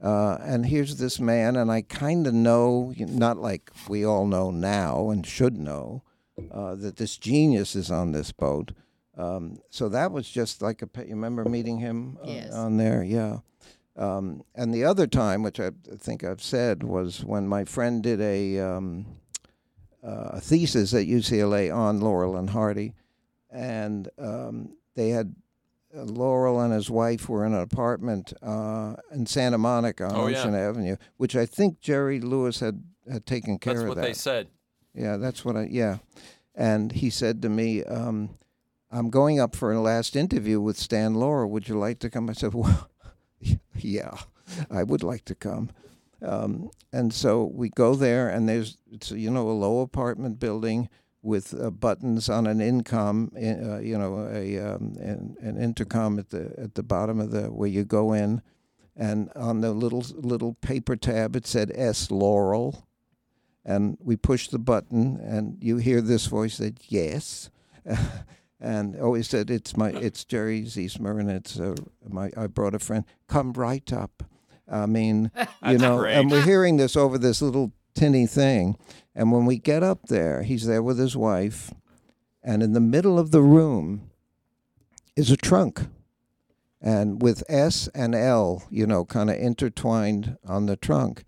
Uh, 0.00 0.38
and 0.40 0.66
here's 0.66 0.96
this 0.96 1.18
man, 1.18 1.56
and 1.56 1.72
I 1.72 1.82
kind 1.82 2.26
of 2.28 2.32
know, 2.32 2.94
not 2.96 3.36
like 3.36 3.70
we 3.88 4.04
all 4.04 4.26
know 4.26 4.52
now 4.52 5.10
and 5.10 5.26
should 5.26 5.56
know, 5.58 6.04
uh, 6.52 6.76
that 6.76 6.96
this 6.98 7.18
genius 7.18 7.74
is 7.74 7.90
on 7.90 8.12
this 8.12 8.30
boat. 8.30 8.70
Um, 9.18 9.58
so 9.68 9.88
that 9.90 10.12
was 10.12 10.28
just 10.30 10.62
like 10.62 10.80
a. 10.82 10.88
You 11.04 11.10
remember 11.14 11.44
meeting 11.44 11.78
him 11.78 12.16
on, 12.22 12.28
Yes. 12.28 12.52
on 12.52 12.76
there? 12.76 13.02
Yeah. 13.02 13.38
Um, 13.96 14.44
and 14.54 14.72
the 14.72 14.84
other 14.84 15.08
time, 15.08 15.42
which 15.42 15.58
I 15.58 15.72
think 15.98 16.22
I've 16.22 16.42
said, 16.42 16.84
was 16.84 17.24
when 17.24 17.48
my 17.48 17.64
friend 17.64 18.00
did 18.00 18.20
a, 18.20 18.60
um, 18.60 19.06
uh, 20.04 20.30
a 20.34 20.40
thesis 20.40 20.94
at 20.94 21.06
UCLA 21.06 21.74
on 21.74 22.00
Laurel 22.00 22.36
and 22.36 22.50
Hardy, 22.50 22.94
and 23.50 24.08
um, 24.16 24.76
they 24.94 25.08
had 25.08 25.34
uh, 25.96 26.02
Laurel 26.04 26.60
and 26.60 26.72
his 26.72 26.88
wife 26.88 27.28
were 27.28 27.44
in 27.44 27.54
an 27.54 27.60
apartment 27.60 28.32
uh, 28.40 28.94
in 29.10 29.26
Santa 29.26 29.58
Monica 29.58 30.04
on 30.06 30.14
Oh, 30.14 30.26
yeah. 30.28 30.38
Ocean 30.38 30.54
Avenue, 30.54 30.96
which 31.16 31.34
I 31.34 31.44
think 31.44 31.80
Jerry 31.80 32.20
Lewis 32.20 32.60
had 32.60 32.84
had 33.10 33.26
taken 33.26 33.58
care 33.58 33.72
That's 33.74 33.82
of 33.82 33.88
what 33.88 33.94
that. 33.96 34.02
they 34.02 34.12
said. 34.12 34.46
Yeah, 34.94 35.16
that's 35.16 35.44
what 35.44 35.56
I. 35.56 35.66
Yeah, 35.70 35.98
and 36.54 36.92
he 36.92 37.10
said 37.10 37.42
to 37.42 37.48
me, 37.48 37.82
um, 37.84 38.30
"I'm 38.90 39.10
going 39.10 39.40
up 39.40 39.54
for 39.54 39.72
a 39.72 39.80
last 39.80 40.16
interview 40.16 40.60
with 40.60 40.78
Stan 40.78 41.14
Laurel. 41.14 41.50
Would 41.50 41.68
you 41.68 41.78
like 41.78 41.98
to 42.00 42.10
come?" 42.10 42.28
I 42.28 42.32
said, 42.32 42.54
"Well, 42.54 42.88
yeah, 43.74 44.16
I 44.70 44.82
would 44.82 45.02
like 45.02 45.24
to 45.26 45.34
come." 45.34 45.70
Um, 46.20 46.70
and 46.92 47.12
so 47.12 47.44
we 47.44 47.68
go 47.68 47.94
there, 47.94 48.28
and 48.28 48.48
there's 48.48 48.78
it's 48.90 49.10
you 49.10 49.30
know 49.30 49.48
a 49.50 49.52
low 49.52 49.80
apartment 49.80 50.40
building 50.40 50.88
with 51.22 51.52
uh, 51.60 51.70
buttons 51.70 52.28
on 52.28 52.46
an 52.46 52.60
income, 52.60 53.32
uh, 53.36 53.78
you 53.80 53.98
know, 53.98 54.28
a 54.32 54.58
um, 54.58 54.96
an, 55.00 55.36
an 55.40 55.58
intercom 55.58 56.18
at 56.18 56.30
the 56.30 56.54
at 56.58 56.74
the 56.74 56.82
bottom 56.82 57.20
of 57.20 57.30
the 57.30 57.44
where 57.46 57.68
you 57.68 57.84
go 57.84 58.12
in, 58.12 58.42
and 58.96 59.30
on 59.36 59.60
the 59.60 59.72
little 59.72 60.04
little 60.14 60.54
paper 60.54 60.96
tab 60.96 61.36
it 61.36 61.46
said 61.46 61.70
S 61.74 62.10
Laurel 62.10 62.84
and 63.64 63.98
we 64.00 64.16
push 64.16 64.48
the 64.48 64.58
button 64.58 65.20
and 65.20 65.58
you 65.62 65.76
hear 65.76 66.00
this 66.00 66.26
voice 66.26 66.56
that 66.56 66.90
yes 66.90 67.50
and 68.60 68.98
always 69.00 69.28
said 69.28 69.50
it's 69.50 69.76
my 69.76 69.90
it's 69.90 70.24
jerry 70.24 70.62
ziesmer 70.62 71.20
and 71.20 71.30
it's 71.30 71.58
uh, 71.58 71.74
my 72.08 72.30
i 72.36 72.46
brought 72.46 72.74
a 72.74 72.78
friend 72.78 73.04
come 73.26 73.52
right 73.52 73.92
up 73.92 74.22
i 74.70 74.86
mean 74.86 75.30
you 75.66 75.78
know 75.78 75.98
great. 75.98 76.14
and 76.14 76.30
we're 76.30 76.44
hearing 76.44 76.76
this 76.76 76.96
over 76.96 77.18
this 77.18 77.40
little 77.40 77.72
tinny 77.94 78.26
thing 78.26 78.76
and 79.14 79.32
when 79.32 79.46
we 79.46 79.58
get 79.58 79.82
up 79.82 80.06
there 80.08 80.42
he's 80.42 80.66
there 80.66 80.82
with 80.82 80.98
his 80.98 81.16
wife 81.16 81.72
and 82.42 82.62
in 82.62 82.72
the 82.72 82.80
middle 82.80 83.18
of 83.18 83.30
the 83.30 83.42
room 83.42 84.10
is 85.16 85.30
a 85.30 85.36
trunk 85.36 85.86
and 86.80 87.22
with 87.22 87.42
s 87.48 87.88
and 87.94 88.14
l 88.14 88.64
you 88.70 88.86
know 88.86 89.04
kind 89.04 89.30
of 89.30 89.36
intertwined 89.36 90.36
on 90.46 90.66
the 90.66 90.76
trunk 90.76 91.24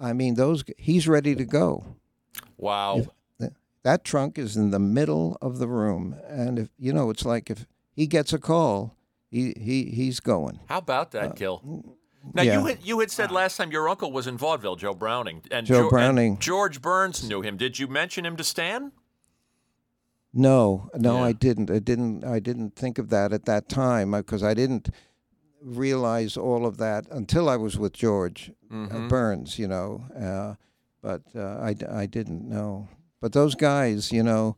I 0.00 0.14
mean, 0.14 0.34
those 0.34 0.64
he's 0.78 1.06
ready 1.06 1.34
to 1.36 1.44
go. 1.44 1.84
Wow. 2.56 3.06
Th- 3.82 3.92
That 3.92 4.04
trunk 4.04 4.38
is 4.38 4.56
in 4.56 4.70
the 4.70 4.78
middle 4.78 5.36
of 5.40 5.58
the 5.58 5.66
room, 5.68 6.14
and 6.28 6.58
if 6.58 6.68
you 6.78 6.92
know, 6.92 7.10
it's 7.10 7.24
like 7.24 7.50
if 7.50 7.66
he 7.92 8.06
gets 8.06 8.32
a 8.32 8.38
call, 8.38 8.94
he 9.30 9.54
he 9.58 9.84
he's 9.86 10.20
going. 10.20 10.60
How 10.68 10.78
about 10.78 11.10
that, 11.12 11.36
Gil? 11.36 11.62
Now 12.34 12.42
Uh, 12.42 12.44
yeah. 12.44 12.58
you 12.60 12.66
had 12.66 12.78
you 12.82 13.00
had 13.00 13.10
said 13.10 13.30
last 13.30 13.56
time 13.56 13.70
your 13.72 13.88
uncle 13.88 14.12
was 14.12 14.26
in 14.26 14.36
vaudeville, 14.36 14.76
Joe 14.76 14.92
Browning, 14.94 15.42
and 15.50 15.66
Joe 15.66 15.74
Jo- 15.74 15.80
and 15.82 15.90
Browning. 15.90 16.38
George 16.38 16.82
Burns 16.82 17.26
knew 17.26 17.40
him. 17.42 17.56
Did 17.56 17.78
you 17.78 17.88
mention 17.88 18.26
him 18.26 18.36
to 18.36 18.44
Stan? 18.44 18.92
No, 20.32 20.90
no, 20.94 21.16
Yeah. 21.16 21.24
I 21.24 21.32
didn't. 21.32 21.70
I 21.70 21.78
didn't. 21.80 22.24
I 22.24 22.38
didn't 22.38 22.76
think 22.76 22.98
of 22.98 23.08
that 23.08 23.32
at 23.32 23.46
that 23.46 23.68
time 23.68 24.12
because 24.12 24.42
I 24.44 24.54
didn't 24.54 24.90
realize 25.62 26.36
all 26.36 26.66
of 26.66 26.76
that 26.76 27.06
until 27.10 27.48
I 27.48 27.56
was 27.56 27.78
with 27.78 27.92
George 27.94 28.52
uh, 28.70 28.74
Mhm. 28.74 29.08
Burns. 29.08 29.58
You 29.58 29.68
know, 29.68 30.04
uh, 30.14 30.54
but 31.02 31.22
uh, 31.34 31.58
I 31.60 31.72
d- 31.74 31.86
I 31.86 32.06
didn't 32.06 32.48
know. 32.48 32.88
But 33.20 33.32
those 33.32 33.54
guys, 33.54 34.10
you 34.12 34.22
know, 34.22 34.56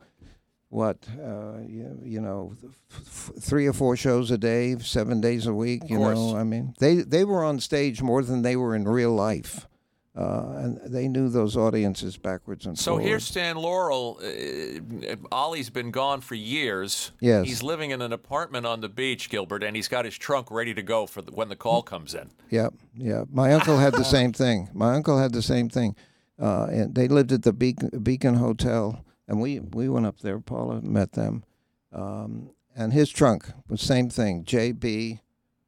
what 0.68 0.98
uh, 1.22 1.58
you, 1.66 1.98
you 2.02 2.20
know, 2.20 2.54
f- 2.54 2.70
f- 2.90 3.32
three 3.40 3.66
or 3.66 3.72
four 3.72 3.96
shows 3.96 4.30
a 4.30 4.38
day, 4.38 4.76
seven 4.78 5.20
days 5.20 5.46
a 5.46 5.52
week. 5.52 5.82
You 5.90 5.98
course. 5.98 6.16
know, 6.16 6.36
I 6.36 6.44
mean, 6.44 6.74
they 6.78 6.96
they 6.96 7.24
were 7.24 7.44
on 7.44 7.60
stage 7.60 8.00
more 8.02 8.22
than 8.22 8.42
they 8.42 8.56
were 8.56 8.74
in 8.74 8.86
real 8.88 9.12
life. 9.12 9.66
Uh, 10.14 10.52
and 10.58 10.80
they 10.92 11.08
knew 11.08 11.30
those 11.30 11.56
audiences 11.56 12.18
backwards 12.18 12.66
and 12.66 12.78
So 12.78 12.90
forwards. 12.90 13.04
So 13.04 13.08
here's 13.08 13.24
Stan 13.24 13.56
Laurel. 13.56 14.20
Uh, 14.22 15.16
Ollie's 15.32 15.70
been 15.70 15.90
gone 15.90 16.20
for 16.20 16.34
years. 16.34 17.12
Yes. 17.18 17.46
He's 17.46 17.62
living 17.62 17.92
in 17.92 18.02
an 18.02 18.12
apartment 18.12 18.66
on 18.66 18.82
the 18.82 18.90
beach, 18.90 19.30
Gilbert, 19.30 19.62
and 19.62 19.74
he's 19.74 19.88
got 19.88 20.04
his 20.04 20.18
trunk 20.18 20.50
ready 20.50 20.74
to 20.74 20.82
go 20.82 21.06
for 21.06 21.22
the, 21.22 21.32
when 21.32 21.48
the 21.48 21.56
call 21.56 21.80
comes 21.82 22.12
in. 22.14 22.28
Yep, 22.50 22.74
yeah. 22.94 23.24
My 23.32 23.54
uncle 23.54 23.78
had 23.78 23.94
the 23.94 24.04
same 24.04 24.34
thing. 24.34 24.68
My 24.74 24.92
uncle 24.94 25.18
had 25.18 25.32
the 25.32 25.40
same 25.40 25.70
thing. 25.70 25.96
Uh, 26.40 26.66
and 26.70 26.94
they 26.94 27.08
lived 27.08 27.30
at 27.32 27.42
the 27.42 27.52
Beacon, 27.52 27.90
Beacon 28.02 28.34
Hotel, 28.34 29.04
and 29.28 29.40
we 29.40 29.60
we 29.60 29.88
went 29.88 30.06
up 30.06 30.20
there. 30.20 30.38
Paula 30.40 30.80
met 30.82 31.12
them, 31.12 31.44
um, 31.92 32.50
and 32.74 32.92
his 32.92 33.10
trunk 33.10 33.46
was 33.68 33.80
same 33.80 34.08
thing. 34.10 34.44
JB, 34.44 35.20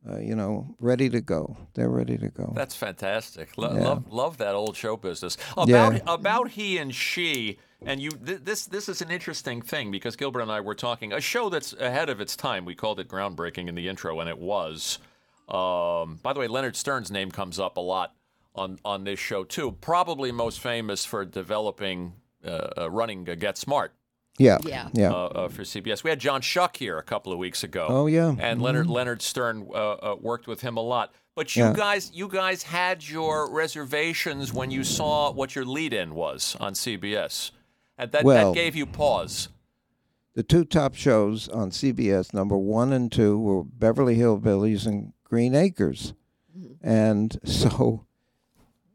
uh, 0.08 0.18
you 0.18 0.34
know, 0.34 0.74
ready 0.80 1.08
to 1.10 1.20
go. 1.20 1.56
They're 1.74 1.90
ready 1.90 2.16
to 2.18 2.28
go. 2.28 2.52
That's 2.56 2.74
fantastic. 2.74 3.56
Lo- 3.58 3.74
Yeah. 3.74 3.84
Love 3.84 4.12
love 4.12 4.36
that 4.38 4.54
old 4.54 4.76
show 4.76 4.96
business. 4.96 5.36
About 5.52 5.68
Yeah. 5.68 5.98
about 6.06 6.50
he 6.50 6.78
and 6.78 6.94
she. 6.94 7.58
And 7.86 8.00
you, 8.00 8.10
th- 8.12 8.40
this 8.44 8.64
this 8.64 8.88
is 8.88 9.02
an 9.02 9.10
interesting 9.10 9.60
thing 9.60 9.90
because 9.90 10.16
Gilbert 10.16 10.40
and 10.40 10.50
I 10.50 10.60
were 10.60 10.74
talking 10.74 11.12
a 11.12 11.20
show 11.20 11.50
that's 11.50 11.74
ahead 11.74 12.08
of 12.08 12.18
its 12.18 12.34
time. 12.34 12.64
We 12.64 12.74
called 12.74 12.98
it 12.98 13.08
groundbreaking 13.08 13.68
in 13.68 13.74
the 13.74 13.88
intro, 13.88 14.18
and 14.20 14.28
it 14.30 14.38
was. 14.38 14.98
Um, 15.50 16.18
by 16.22 16.32
the 16.32 16.40
way, 16.40 16.48
Leonard 16.48 16.76
Stern's 16.76 17.10
name 17.10 17.30
comes 17.30 17.60
up 17.60 17.76
a 17.76 17.80
lot 17.80 18.14
on 18.54 18.78
on 18.84 19.04
this 19.04 19.18
show 19.18 19.44
too. 19.44 19.72
Probably 19.80 20.32
most 20.32 20.60
famous 20.60 21.04
for 21.04 21.24
developing, 21.24 22.14
uh, 22.46 22.68
uh, 22.78 22.90
running 22.90 23.28
uh, 23.28 23.34
Get 23.34 23.58
Smart. 23.58 23.92
Yeah, 24.38 24.58
Yeah. 24.64 24.88
yeah. 24.92 25.12
Uh, 25.12 25.26
uh, 25.26 25.48
for 25.48 25.62
CBS, 25.62 26.02
we 26.02 26.10
had 26.10 26.18
John 26.18 26.40
Schuck 26.40 26.76
here 26.76 26.98
a 26.98 27.02
couple 27.04 27.32
of 27.32 27.38
weeks 27.38 27.62
ago. 27.62 27.86
Oh, 27.88 28.06
yeah. 28.06 28.34
and 28.38 28.60
Leonard 28.60 28.88
Leonard 28.88 29.22
Stern 29.22 29.68
uh, 29.72 29.74
uh, 29.92 30.16
worked 30.20 30.46
with 30.48 30.60
him 30.60 30.76
a 30.76 30.80
lot. 30.82 31.12
But 31.36 31.54
you 31.56 31.64
Yeah. 31.64 31.72
guys, 31.72 32.10
you 32.14 32.28
guys 32.28 32.64
had 32.64 33.08
your 33.08 33.48
reservations 33.52 34.52
when 34.52 34.70
you 34.72 34.82
saw 34.84 35.30
what 35.32 35.54
your 35.54 35.64
lead-in 35.64 36.14
was 36.14 36.56
on 36.60 36.74
CBS, 36.74 37.50
and 37.98 38.10
that, 38.12 38.24
Well- 38.24 38.52
that 38.52 38.58
gave 38.58 38.74
you 38.76 38.86
pause. 38.86 39.48
the 40.34 40.42
two 40.42 40.64
top 40.64 40.94
shows 40.96 41.48
on 41.48 41.70
CBS, 41.70 42.32
number 42.34 42.56
one 42.56 42.92
and 42.92 43.10
two, 43.12 43.38
were 43.38 43.62
Beverly 43.62 44.16
Hillbillies 44.16 44.84
and 44.84 45.12
Green 45.22 45.54
Acres, 45.54 46.12
and 46.82 47.36
so 47.44 48.04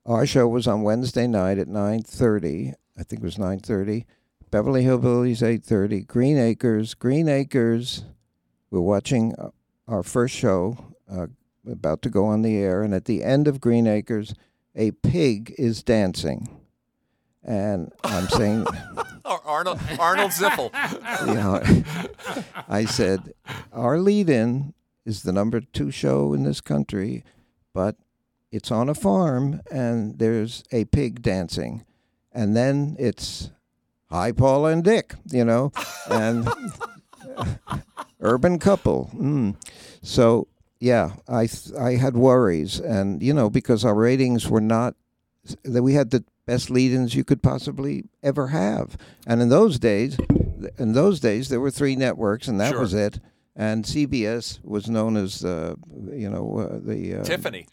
our 0.09 0.25
show 0.25 0.47
was 0.47 0.67
on 0.67 0.81
Wednesday 0.81 1.27
night 1.27 1.59
at 1.59 1.67
nine 1.67 2.01
thirty. 2.01 2.73
I 2.97 3.03
think 3.03 3.21
it 3.21 3.25
was 3.25 3.37
nine 3.37 3.59
thirty. 3.59 4.05
Beverly 4.49 4.83
Hillbillies 4.83 5.43
eight 5.43 5.63
thirty. 5.63 6.01
Green 6.01 6.37
Acres. 6.37 6.95
Green 6.95 7.29
Acres. 7.29 8.03
We're 8.71 8.81
watching 8.81 9.35
uh, 9.35 9.49
our 9.87 10.03
first 10.03 10.35
show, 10.35 10.95
uh, 11.09 11.27
about 11.69 12.01
to 12.01 12.09
go 12.09 12.25
on 12.25 12.41
the 12.41 12.57
air, 12.57 12.81
and 12.81 12.93
at 12.93 13.05
the 13.05 13.23
end 13.23 13.47
of 13.47 13.61
Green 13.61 13.85
Acres, 13.87 14.33
a 14.75 14.91
pig 14.91 15.53
is 15.57 15.83
dancing, 15.83 16.59
and 17.43 17.91
I'm 18.03 18.27
saying. 18.27 18.65
Arnold 19.45 19.79
Arnold 19.99 20.31
Ziffel. 20.31 20.71
you 21.27 21.35
know, 21.35 22.43
I 22.67 22.85
said, 22.85 23.33
our 23.71 23.99
lead 23.99 24.27
in 24.27 24.73
is 25.05 25.21
the 25.21 25.31
number 25.31 25.61
two 25.61 25.91
show 25.91 26.33
in 26.33 26.43
this 26.43 26.61
country, 26.61 27.23
but 27.71 27.95
it's 28.51 28.71
on 28.71 28.89
a 28.89 28.95
farm 28.95 29.61
and 29.71 30.17
there's 30.19 30.63
a 30.71 30.85
pig 30.85 31.21
dancing. 31.21 31.83
And 32.31 32.55
then 32.55 32.95
it's 32.99 33.51
Hi, 34.09 34.31
Paula 34.31 34.71
and 34.71 34.83
Dick, 34.83 35.13
you 35.31 35.45
know, 35.45 35.71
and 36.09 36.47
urban 38.19 38.59
couple. 38.59 39.09
Mm. 39.15 39.55
So, 40.01 40.47
yeah, 40.79 41.13
I, 41.27 41.47
th- 41.47 41.75
I 41.77 41.95
had 41.95 42.15
worries. 42.15 42.79
And, 42.79 43.21
you 43.21 43.33
know, 43.33 43.49
because 43.49 43.85
our 43.85 43.95
ratings 43.95 44.47
were 44.49 44.61
not, 44.61 44.95
that 45.63 45.83
we 45.83 45.93
had 45.93 46.11
the 46.11 46.23
best 46.45 46.69
lead-ins 46.69 47.13
you 47.15 47.23
could 47.23 47.43
possibly 47.43 48.05
ever 48.23 48.47
have. 48.47 48.97
And 49.27 49.41
in 49.41 49.49
those 49.49 49.77
days, 49.79 50.17
in 50.77 50.93
those 50.93 51.19
days, 51.19 51.49
there 51.49 51.59
were 51.59 51.71
three 51.71 51.95
networks, 51.95 52.47
and 52.47 52.59
that 52.59 52.71
Sure. 52.71 52.79
was 52.81 52.93
it. 52.93 53.19
And 53.55 53.83
CBS 53.85 54.59
was 54.63 54.89
known 54.89 55.17
as 55.17 55.39
the, 55.39 55.77
you 56.13 56.29
know, 56.29 56.57
uh, 56.59 56.79
the 56.81 57.17
uh, 57.17 57.23
Tiffany. 57.23 57.67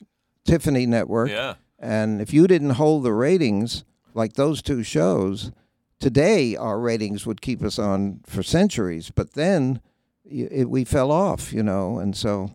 Tiffany 0.47 0.87
Network. 0.87 1.29
Yeah. 1.31 1.55
And 1.79 2.21
if 2.21 2.33
you 2.33 2.47
didn't 2.47 2.71
hold 2.71 3.03
the 3.05 3.13
ratings 3.13 3.85
like 4.15 4.33
those 4.35 4.63
two 4.63 4.83
shows, 4.83 5.53
today 6.01 6.57
our 6.57 6.79
ratings 6.81 7.27
would 7.27 7.41
keep 7.43 7.63
us 7.63 7.79
on 7.79 8.21
for 8.25 8.43
centuries. 8.43 9.11
But 9.15 9.35
then 9.35 9.81
it, 10.25 10.71
we 10.71 10.85
fell 10.85 11.11
off, 11.13 11.53
you 11.53 11.63
know, 11.63 11.99
and 11.99 12.17
so 12.17 12.55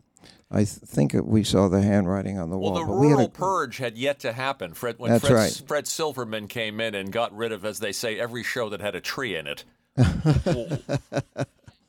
I 0.50 0.58
th- 0.66 0.68
think 0.70 1.12
that 1.14 1.26
we 1.28 1.44
saw 1.44 1.68
the 1.70 1.82
handwriting 1.82 2.38
on 2.40 2.50
the 2.50 2.58
Well, 2.58 2.72
wall. 2.74 2.80
the 2.82 2.86
but 2.88 2.98
we 3.00 3.08
had 3.08 3.14
rural 3.14 3.28
a- 3.28 3.30
purge 3.30 3.78
had 3.78 3.98
yet 3.98 4.20
to 4.22 4.34
happen. 4.34 4.74
Fred, 4.74 4.96
when 4.98 5.12
That's 5.12 5.24
Fred, 5.28 5.34
right. 5.36 5.62
Fred 5.68 5.88
Silverman 5.88 6.48
came 6.48 6.82
in 6.82 6.96
and 6.96 7.12
got 7.12 7.34
rid 7.36 7.52
of, 7.52 7.64
as 7.64 7.80
they 7.80 7.92
say, 7.92 8.20
every 8.20 8.44
show 8.44 8.68
that 8.70 8.82
had 8.82 8.96
a 8.96 9.02
tree 9.02 9.36
in 9.36 9.48
it. 9.48 9.64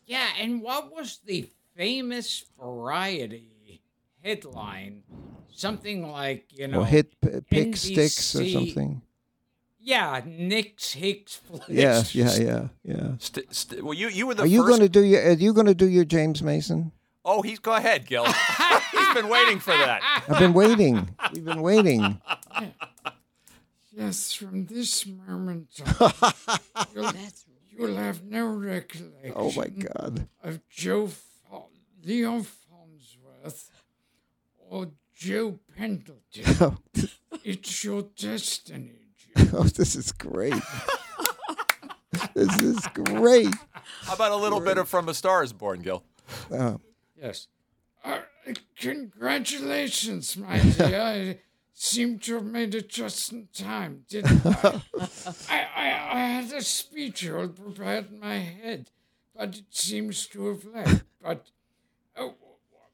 Yeah, 0.07 0.29
and 0.39 0.61
what 0.61 0.93
was 0.95 1.21
the 1.25 1.49
famous 1.75 2.45
variety 2.61 3.49
headline? 4.23 5.03
Something 5.55 6.11
like, 6.11 6.47
you 6.53 6.67
know, 6.69 6.81
or 6.81 6.87
hit 6.87 7.21
p- 7.21 7.41
pick 7.49 7.77
sticks 7.77 8.35
or 8.35 8.45
something. 8.49 9.03
Yeah, 9.85 10.21
Nick's 10.25 10.93
Hicks 10.93 11.37
Flicks. 11.37 11.69
Yeah, 11.69 12.03
yeah, 12.13 12.37
yeah, 12.37 12.69
yeah. 12.85 13.09
St- 13.19 13.53
st- 13.55 13.83
well, 13.85 13.95
you 13.95 14.09
you 14.09 14.27
were 14.29 14.35
the 14.35 14.45
Are 14.45 14.47
you 14.47 14.63
first. 14.63 14.69
going 14.69 14.81
to 14.81 14.89
do 14.89 15.03
your? 15.05 15.23
Are 15.29 15.33
you 15.33 15.53
going 15.53 15.67
to 15.67 15.75
do 15.75 15.89
your 15.89 16.05
James 16.05 16.43
Mason? 16.43 16.93
Oh, 17.25 17.43
he's 17.43 17.59
go 17.59 17.75
ahead, 17.75 18.07
Gil. 18.07 18.25
he's 18.93 19.15
been 19.15 19.29
waiting 19.29 19.59
for 19.59 19.73
that. 19.73 20.01
I've 20.29 20.39
been 20.39 20.55
waiting. 20.55 21.09
We've 21.33 21.45
been 21.45 21.63
waiting. 21.63 22.21
Yes, 23.95 24.33
from 24.33 24.67
this 24.67 25.07
moment 25.07 25.69
on, 26.01 26.13
you'll, 26.95 27.13
you'll 27.77 27.97
have 27.97 28.25
no 28.25 28.47
recollection. 28.47 29.33
Oh 29.37 29.53
my 29.53 29.67
God. 29.69 30.29
Of 30.43 30.61
Joe 30.71 31.09
Fa- 31.09 31.65
Leo 32.03 32.43
Farnsworth 32.43 33.71
or 34.73 34.89
Joe 35.15 35.59
Pendleton. 35.77 36.79
it's 37.45 37.85
your 37.85 38.03
destiny. 38.17 38.93
Joe. 39.37 39.45
Oh, 39.55 39.65
this 39.65 39.95
is 39.97 40.13
great. 40.13 40.55
this 42.35 42.61
is 42.63 42.81
great. 42.95 43.55
How 44.03 44.15
about 44.15 44.33
a 44.33 44.37
little 44.37 44.61
bit 44.61 44.79
of 44.79 44.89
From 44.89 45.09
a 45.11 45.15
Star 45.15 45.43
is 45.43 45.53
Born, 45.53 45.83
Gil? 45.83 46.03
Uh, 46.51 46.77
Yes. 47.21 47.49
Uh, 48.05 48.21
congratulations, 48.79 50.37
my 50.37 50.59
dear. 50.59 51.01
I 51.01 51.39
seem 51.75 52.19
to 52.21 52.35
have 52.35 52.45
made 52.45 52.75
it 52.75 52.89
just 52.89 53.31
in 53.33 53.49
time, 53.53 54.05
didn't 54.09 54.45
I? 54.45 54.83
I, 55.49 55.67
I, 55.77 56.09
I 56.13 56.21
had 56.41 56.53
a 56.53 56.63
speech 56.63 57.29
all 57.31 57.49
prepared 57.49 58.11
in 58.11 58.21
my 58.21 58.39
head, 58.39 58.91
but 59.37 59.57
it 59.57 59.67
seems 59.71 60.27
to 60.29 60.49
have 60.49 60.65
left. 60.65 61.05
But 61.23 61.47
oh, 62.17 62.35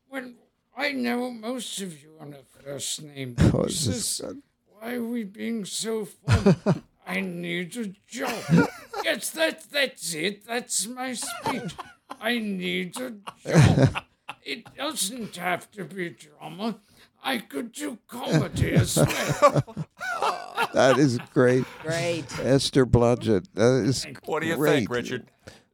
when 0.09 0.37
I 0.79 0.93
know 0.93 1.31
most 1.33 1.81
of 1.81 2.01
you 2.01 2.11
on 2.21 2.35
a 2.35 2.63
first 2.63 3.03
name 3.03 3.35
Oh, 3.53 3.65
this 3.65 3.87
is 3.87 3.89
basis, 3.89 4.21
good. 4.21 4.43
why 4.79 4.95
are 4.95 5.03
we 5.03 5.25
being 5.25 5.65
so 5.65 6.05
fun? 6.27 6.83
I 7.07 7.21
need 7.21 7.77
a 7.77 7.87
job. 8.07 8.69
yes, 9.03 9.31
that, 9.31 9.65
that's 9.73 10.15
it. 10.15 10.47
That's 10.47 10.87
my 10.87 11.15
speech. 11.15 11.75
I 12.21 12.39
need 12.39 12.97
a 12.97 13.11
job. 13.11 14.05
It 14.45 14.73
doesn't 14.77 15.37
have 15.37 15.71
to 15.73 15.85
be 15.85 16.11
drama. 16.11 16.79
I 17.25 17.39
could 17.39 17.73
do 17.73 17.99
comedy 18.07 18.73
as 18.75 18.97
well. 18.97 19.75
that 20.75 20.97
is 20.99 21.19
great. 21.35 21.65
Great. 21.83 22.25
Esther 22.41 22.87
Blodgett. 22.87 23.47
That 23.55 23.85
is 23.85 24.07
What 24.27 24.43
do 24.43 24.49
you 24.49 24.57
great. 24.57 24.73
think, 24.73 24.91
Richard? 24.91 25.27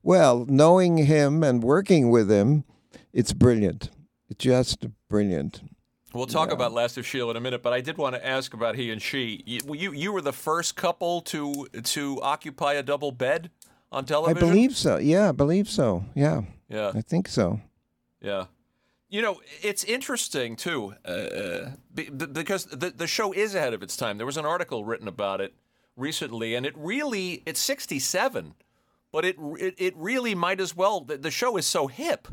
Well, 0.03 0.47
knowing 0.49 0.97
him 0.99 1.43
and 1.43 1.63
working 1.63 2.11
with 2.11 2.31
him, 2.31 2.65
it's 3.13 3.33
brilliant. 3.33 3.91
Just 4.39 4.87
brilliant. 5.09 5.63
We'll 6.15 6.27
talk 6.27 6.53
about 6.53 6.73
Last 6.73 6.97
of 6.97 7.05
Sheila 7.05 7.33
in 7.33 7.37
a 7.37 7.41
minute, 7.41 7.61
but 7.61 7.73
I 7.73 7.81
did 7.81 7.99
want 7.99 8.15
to 8.15 8.25
ask 8.25 8.55
about 8.55 8.77
he 8.77 8.93
and 8.93 9.03
she. 9.03 9.43
You, 9.47 9.75
you, 9.75 9.93
you 9.93 10.13
were 10.13 10.21
the 10.21 10.33
first 10.33 10.77
couple 10.77 11.21
to 11.23 11.67
to 11.83 12.21
occupy 12.23 12.75
a 12.75 12.85
double 12.85 13.11
bed 13.11 13.51
on 13.91 14.05
television. 14.05 14.37
I 14.37 14.41
believe 14.41 14.77
so. 14.77 14.99
Yeah, 14.99 15.31
I 15.31 15.33
believe 15.33 15.69
so. 15.69 16.05
Yeah. 16.15 16.43
Yeah. 16.69 16.93
I 16.95 17.01
think 17.01 17.27
so. 17.27 17.61
Yeah. 18.21 18.47
You 19.09 19.23
know, 19.23 19.41
it's 19.61 19.83
interesting 19.83 20.55
too, 20.55 20.95
uh, 21.05 21.71
be- 21.93 22.11
because 22.11 22.67
the 22.67 22.91
the 22.91 23.09
show 23.09 23.33
is 23.33 23.57
ahead 23.57 23.75
of 23.75 23.83
its 23.83 23.97
time. 23.97 24.17
There 24.17 24.27
was 24.27 24.37
an 24.37 24.47
article 24.47 24.85
written 24.85 25.09
about 25.09 25.41
it 25.41 25.55
recently, 25.97 26.55
and 26.55 26.65
it 26.65 26.75
really 26.77 27.43
it's 27.45 27.61
67, 27.61 28.55
but 29.11 29.25
it 29.25 29.37
it, 29.59 29.75
it 29.79 29.95
really 29.97 30.37
might 30.37 30.61
as 30.61 30.77
well. 30.77 31.01
The, 31.01 31.19
the 31.19 31.31
show 31.33 31.57
is 31.57 31.67
so 31.67 31.89
hip 31.89 32.29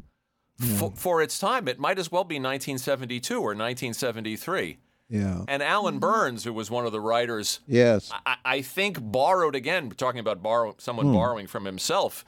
for, 0.78 0.92
for 0.96 1.22
its 1.22 1.40
time. 1.40 1.68
It 1.68 1.80
might 1.80 2.00
as 2.00 2.12
well 2.12 2.24
be 2.24 2.36
1972 2.36 3.36
or 3.36 3.56
1973. 3.56 4.78
Yeah. 5.10 5.44
And 5.48 5.62
Allan 5.62 6.00
Burns, 6.00 6.44
who 6.46 6.54
was 6.54 6.72
one 6.72 6.86
of 6.86 6.92
the 6.94 7.02
writers, 7.02 7.60
Yes. 7.68 8.12
I, 8.26 8.36
I 8.46 8.62
think 8.62 8.98
borrowed 9.02 9.56
again. 9.56 9.90
Talking 9.90 10.20
about 10.20 10.42
borrow, 10.42 10.76
someone 10.78 11.08
Hmm. 11.08 11.14
borrowing 11.14 11.48
from 11.48 11.66
himself. 11.66 12.24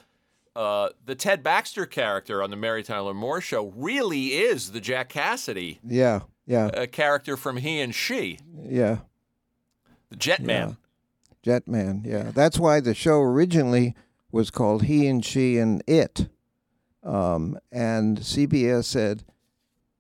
Uh, 0.56 0.90
the 1.06 1.16
Ted 1.16 1.42
Baxter 1.44 1.86
character 1.86 2.44
on 2.44 2.50
the 2.52 2.56
Mary 2.58 2.84
Tyler 2.84 3.14
Moore 3.14 3.42
Show 3.42 3.74
really 3.76 4.34
is 4.34 4.72
the 4.72 4.82
Jack 4.82 5.10
Cassidy 5.10 5.80
Yeah. 5.84 6.22
Yeah. 6.46 6.66
uh, 6.68 6.86
character 6.88 7.38
from 7.38 7.58
He 7.58 7.80
and 7.80 7.96
She, 7.96 8.38
Yeah. 8.64 8.98
the 10.10 10.18
Jet 10.18 10.42
Man. 10.42 10.78
Jetman. 11.46 12.06
Yeah. 12.06 12.32
That's 12.34 12.60
why 12.60 12.80
the 12.80 12.94
show 12.94 13.20
originally 13.22 13.96
was 14.32 14.50
called 14.52 14.84
He 14.84 15.08
and 15.08 15.24
She 15.26 15.58
and 15.58 15.84
It. 15.88 16.28
Um, 17.04 17.58
and 17.72 18.20
CBS 18.20 18.86
said, 18.86 19.24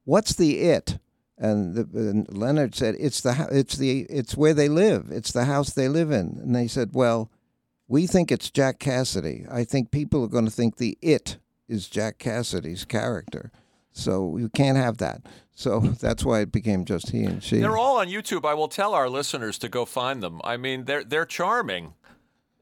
"What's 0.06 0.34
the 0.34 0.60
it?" 0.62 0.99
And, 1.38 1.76
the, 1.76 1.82
and 1.93 2.38
Leonard 2.38 2.76
said, 2.76 2.95
"It's 2.99 3.22
the 3.22 3.47
it's 3.51 3.76
the 3.76 4.01
it's 4.10 4.38
where 4.38 4.54
they 4.54 4.70
live. 4.70 5.08
It's 5.12 5.32
the 5.32 5.45
house 5.45 5.72
they 5.72 5.89
live 5.89 6.12
in." 6.12 6.39
And 6.41 6.56
they 6.56 6.68
said, 6.68 6.91
"Well, 6.93 7.30
we 7.88 8.08
think 8.08 8.32
it's 8.32 8.49
Jack 8.49 8.80
Cassidy. 8.80 9.45
I 9.51 9.64
think 9.64 9.91
people 9.91 10.24
are 10.24 10.30
going 10.30 10.45
to 10.45 10.51
think 10.51 10.78
the 10.78 10.97
it 11.01 11.38
is 11.68 11.88
Jack 11.88 12.18
Cassidy's 12.18 12.86
character. 12.86 13.51
So 13.91 14.38
you 14.38 14.49
can't 14.49 14.78
have 14.78 14.97
that. 14.97 15.22
So 15.54 15.80
that's 16.01 16.26
why 16.26 16.41
it 16.41 16.51
became 16.51 16.86
just 16.86 17.12
he 17.12 17.24
and 17.24 17.43
she. 17.43 17.60
They're 17.60 17.78
all 17.78 17.99
on 17.99 18.08
YouTube. 18.08 18.45
I 18.45 18.54
will 18.54 18.68
tell 18.68 18.93
our 18.93 19.10
listeners 19.10 19.58
to 19.60 19.70
go 19.70 19.86
find 19.86 20.22
them. 20.24 20.41
I 20.43 20.58
mean, 20.58 20.86
they're 20.86 21.04
they're 21.04 21.26
charming. 21.26 21.93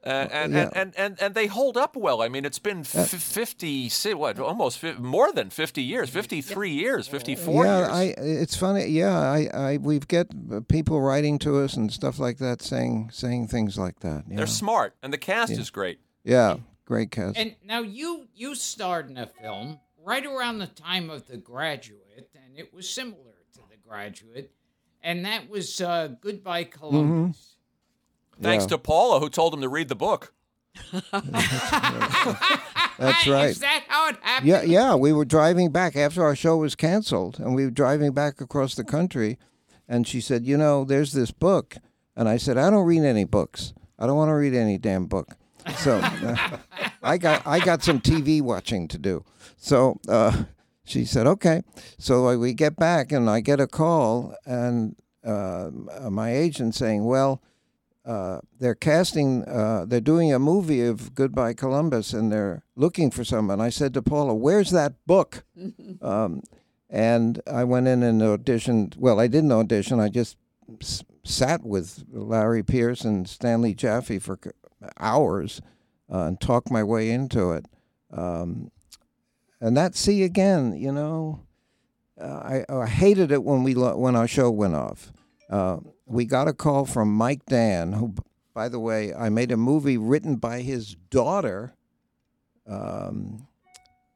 Uh, 0.03 0.27
and, 0.31 0.53
yeah. 0.53 0.61
and, 0.63 0.75
and, 0.75 0.93
and, 0.97 1.21
and 1.21 1.35
they 1.35 1.45
hold 1.45 1.77
up 1.77 1.95
well. 1.95 2.23
I 2.23 2.27
mean, 2.27 2.43
it's 2.43 2.57
been 2.57 2.79
f- 2.79 3.09
50, 3.09 3.87
si- 3.89 4.13
what, 4.15 4.39
almost 4.39 4.79
fi- 4.79 4.93
more 4.93 5.31
than 5.31 5.51
50 5.51 5.83
years, 5.83 6.09
53 6.09 6.71
years, 6.71 7.07
54 7.07 7.65
yeah, 7.65 7.77
years. 7.77 7.89
I. 7.89 8.03
It's 8.17 8.55
funny. 8.55 8.87
Yeah, 8.87 9.19
I. 9.19 9.49
I. 9.53 9.77
We've 9.77 10.07
get 10.07 10.67
people 10.67 10.99
writing 11.01 11.37
to 11.39 11.59
us 11.59 11.75
and 11.75 11.93
stuff 11.93 12.17
like 12.17 12.39
that, 12.39 12.63
saying 12.63 13.09
saying 13.13 13.47
things 13.49 13.77
like 13.77 13.99
that. 13.99 14.23
Yeah. 14.27 14.37
They're 14.37 14.47
smart, 14.47 14.95
and 15.03 15.13
the 15.13 15.19
cast 15.19 15.51
Yeah. 15.51 15.59
is 15.59 15.69
great. 15.69 15.99
Yeah, 16.23 16.57
great 16.85 17.11
cast. 17.11 17.37
And 17.37 17.55
now 17.63 17.81
you 17.81 18.27
you 18.33 18.55
starred 18.55 19.07
in 19.09 19.17
a 19.17 19.27
film 19.27 19.79
right 20.03 20.25
around 20.25 20.57
the 20.57 20.67
time 20.67 21.11
of 21.11 21.27
The 21.27 21.37
Graduate, 21.37 22.29
and 22.33 22.57
it 22.57 22.73
was 22.73 22.89
similar 22.89 23.35
to 23.53 23.59
The 23.69 23.77
Graduate, 23.87 24.51
and 25.03 25.25
that 25.25 25.47
was 25.47 25.79
uh, 25.79 26.07
Goodbye 26.21 26.63
Columbus. 26.63 27.50
Thanks 28.39 28.65
Yeah. 28.65 28.69
to 28.69 28.77
Paula, 28.77 29.19
who 29.19 29.29
told 29.29 29.53
him 29.53 29.61
to 29.61 29.69
read 29.69 29.87
the 29.89 29.95
book. 29.95 30.33
That's 32.97 33.27
right. 33.27 33.49
Is 33.49 33.59
that 33.59 33.83
how 33.87 34.09
it 34.09 34.17
happened? 34.21 34.47
Yeah, 34.47 34.61
yeah. 34.61 34.95
We 34.95 35.11
were 35.13 35.25
driving 35.25 35.71
back 35.71 35.95
after 35.95 36.23
our 36.23 36.35
show 36.35 36.57
was 36.57 36.75
canceled, 36.75 37.39
and 37.39 37.55
we 37.55 37.65
were 37.65 37.71
driving 37.71 38.11
back 38.13 38.39
across 38.41 38.75
the 38.75 38.83
country, 38.83 39.37
and 39.87 40.07
she 40.07 40.21
said, 40.21 40.45
"You 40.45 40.57
know, 40.57 40.83
there's 40.85 41.13
this 41.13 41.31
book," 41.31 41.77
and 42.15 42.29
I 42.29 42.37
said, 42.37 42.57
"I 42.57 42.69
don't 42.69 42.85
read 42.85 43.03
any 43.03 43.23
books. 43.23 43.73
I 43.97 44.05
don't 44.07 44.17
want 44.17 44.29
to 44.29 44.35
read 44.35 44.53
any 44.53 44.77
damn 44.77 45.07
book." 45.07 45.35
So 45.77 45.97
uh, 46.03 46.57
I 47.03 47.17
got 47.17 47.45
I 47.45 47.59
got 47.59 47.83
some 47.83 47.99
TV 47.99 48.41
watching 48.41 48.87
to 48.89 48.97
do. 48.97 49.23
So 49.57 49.99
uh, 50.07 50.43
she 50.83 51.05
said, 51.05 51.27
"Okay." 51.27 51.63
So 51.97 52.37
we 52.37 52.53
get 52.53 52.75
back, 52.77 53.11
and 53.11 53.29
I 53.29 53.39
get 53.41 53.59
a 53.59 53.67
call, 53.67 54.35
and 54.45 54.95
uh, 55.25 55.69
my 56.09 56.33
agent 56.33 56.75
saying, 56.75 57.03
"Well." 57.05 57.41
Uh, 58.03 58.39
they're 58.59 58.73
casting, 58.75 59.43
uh, 59.45 59.85
they're 59.87 60.01
doing 60.01 60.33
a 60.33 60.39
movie 60.39 60.81
of 60.81 61.13
Goodbye 61.13 61.53
Columbus, 61.53 62.13
and 62.13 62.31
they're 62.31 62.63
looking 62.75 63.11
for 63.11 63.23
someone. 63.23 63.61
I 63.61 63.69
said 63.69 63.93
to 63.93 64.01
Paula, 64.01 64.33
"Where's 64.33 64.71
that 64.71 64.93
book?" 65.05 65.43
um, 66.01 66.41
and 66.89 67.41
I 67.45 67.63
went 67.63 67.87
in 67.87 68.01
and 68.01 68.21
auditioned. 68.21 68.97
Well, 68.97 69.19
I 69.19 69.27
didn't 69.27 69.51
audition. 69.51 69.99
I 69.99 70.09
just 70.09 70.35
s- 70.81 71.03
sat 71.23 71.63
with 71.63 72.03
Larry 72.11 72.63
Peerce 72.63 73.05
and 73.05 73.29
Stanley 73.29 73.75
Jaffe 73.75 74.17
for 74.19 74.39
c- 74.43 74.49
hours 74.99 75.61
uh, 76.11 76.23
and 76.23 76.41
talked 76.41 76.71
my 76.71 76.83
way 76.83 77.11
into 77.11 77.51
it. 77.51 77.65
Um, 78.11 78.71
and 79.61 79.77
that, 79.77 79.95
see 79.95 80.23
again, 80.23 80.73
you 80.75 80.91
know, 80.91 81.41
uh, 82.19 82.63
I, 82.69 82.73
I 82.73 82.87
hated 82.87 83.31
it 83.31 83.43
when 83.43 83.61
we 83.63 83.75
lo- 83.75 83.95
when 83.97 84.15
our 84.15 84.27
show 84.27 84.49
went 84.49 84.73
off. 84.75 85.13
Uh, 85.51 85.77
we 86.11 86.25
got 86.25 86.47
a 86.47 86.53
call 86.53 86.85
from 86.85 87.13
Mike 87.13 87.45
Dann, 87.45 87.93
who, 87.93 88.13
by 88.53 88.69
the 88.69 88.79
way, 88.79 89.13
I 89.13 89.29
made 89.29 89.51
a 89.51 89.57
movie 89.57 89.97
written 89.97 90.35
by 90.35 90.61
his 90.61 90.95
daughter. 91.09 91.73
Um, 92.67 93.47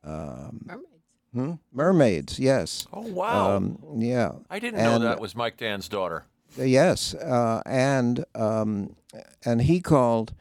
um, 0.04 0.62
Mermaids. 0.66 0.90
hmm? 1.34 1.54
Mermaids, 1.72 2.40
yes. 2.40 2.88
Oh, 2.94 3.02
wow. 3.02 3.56
Um, 3.56 3.80
yeah. 3.98 4.34
I 4.50 4.60
didn't 4.60 4.82
know 4.82 5.00
that 5.00 5.20
was 5.20 5.36
Mike 5.36 5.58
Dann's 5.58 5.90
daughter. 5.90 6.26
Yes, 6.58 7.14
uh, 7.16 7.62
and 7.66 8.24
um, 8.34 8.96
and 9.44 9.62
he 9.62 9.82
called 9.82 10.34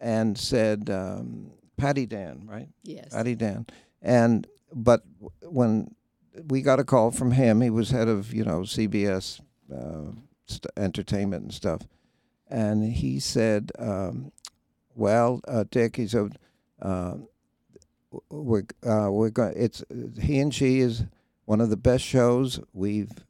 and 0.00 0.36
said 0.36 0.90
um, 0.90 1.52
Patty 1.76 2.04
Dann, 2.06 2.48
right? 2.50 2.68
Yes. 2.82 3.10
Patty 3.12 3.36
Dann, 3.36 3.66
and 4.00 4.48
but 4.74 5.02
when 5.42 5.94
we 6.48 6.62
got 6.62 6.80
a 6.80 6.84
call 6.84 7.12
from 7.12 7.32
him, 7.32 7.60
he 7.60 7.70
was 7.70 7.90
head 7.90 8.08
of 8.08 8.34
you 8.34 8.44
know 8.44 8.62
CBS 8.62 9.40
uh, 9.72 10.10
st- 10.52 10.66
entertainment 10.76 11.42
and 11.44 11.52
stuff, 11.54 11.82
and 12.48 12.84
he 12.84 13.18
said, 13.20 13.72
um, 13.78 14.32
"Well, 14.94 15.40
uh, 15.48 15.64
Dick," 15.70 15.96
he 15.96 16.06
said, 16.06 16.38
uh, 16.80 17.14
"We're 18.30 18.64
uh, 18.86 19.10
we're 19.10 19.30
going. 19.30 19.54
It's 19.56 19.82
he 20.20 20.38
and 20.40 20.54
she 20.54 20.80
is 20.80 21.04
one 21.44 21.60
of 21.60 21.70
the 21.70 21.76
best 21.76 22.04
shows 22.04 22.60
we've." 22.72 23.24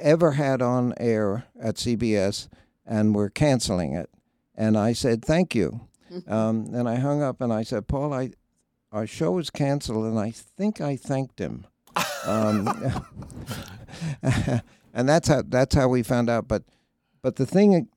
ever 0.00 0.32
had 0.32 0.60
on 0.60 0.92
air 0.98 1.44
at 1.60 1.76
CBS, 1.76 2.48
and 2.84 3.14
we're 3.14 3.30
canceling 3.30 3.92
it. 3.94 4.10
And 4.56 4.76
I 4.76 4.92
said, 4.92 5.24
thank 5.24 5.54
you. 5.54 5.80
Um, 6.26 6.70
and 6.72 6.88
I 6.88 6.96
hung 6.96 7.22
up 7.22 7.40
and 7.42 7.52
I 7.52 7.62
said, 7.62 7.86
Paul, 7.86 8.14
I, 8.14 8.30
our 8.90 9.06
show 9.06 9.36
is 9.36 9.50
canceled, 9.50 10.06
and 10.06 10.18
I 10.18 10.30
think 10.30 10.80
I 10.80 10.96
thanked 10.96 11.38
him. 11.38 11.66
Um, 12.26 12.66
and 14.94 15.08
that's 15.08 15.28
how 15.28 15.42
that's 15.46 15.74
how 15.74 15.88
we 15.88 16.02
found 16.02 16.28
out. 16.30 16.48
But 16.48 16.64
but 17.22 17.36
the 17.36 17.46
thing, 17.46 17.88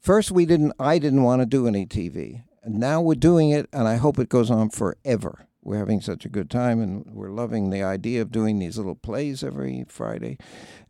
first 0.00 0.30
we 0.30 0.46
didn't. 0.46 0.72
I 0.78 0.98
didn't 0.98 1.22
want 1.22 1.42
to 1.42 1.46
do 1.46 1.66
any 1.66 1.86
TV, 1.86 2.42
and 2.62 2.76
now 2.78 3.00
we're 3.00 3.14
doing 3.14 3.50
it, 3.50 3.68
and 3.72 3.86
I 3.88 3.96
hope 3.96 4.18
it 4.18 4.28
goes 4.28 4.50
on 4.50 4.70
forever. 4.70 5.46
We're 5.64 5.78
having 5.78 6.00
such 6.00 6.24
a 6.24 6.28
good 6.28 6.50
time, 6.50 6.80
and 6.80 7.06
we're 7.12 7.30
loving 7.30 7.70
the 7.70 7.82
idea 7.82 8.20
of 8.22 8.32
doing 8.32 8.58
these 8.58 8.76
little 8.78 8.96
plays 8.96 9.44
every 9.44 9.84
Friday. 9.88 10.38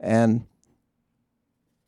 And 0.00 0.46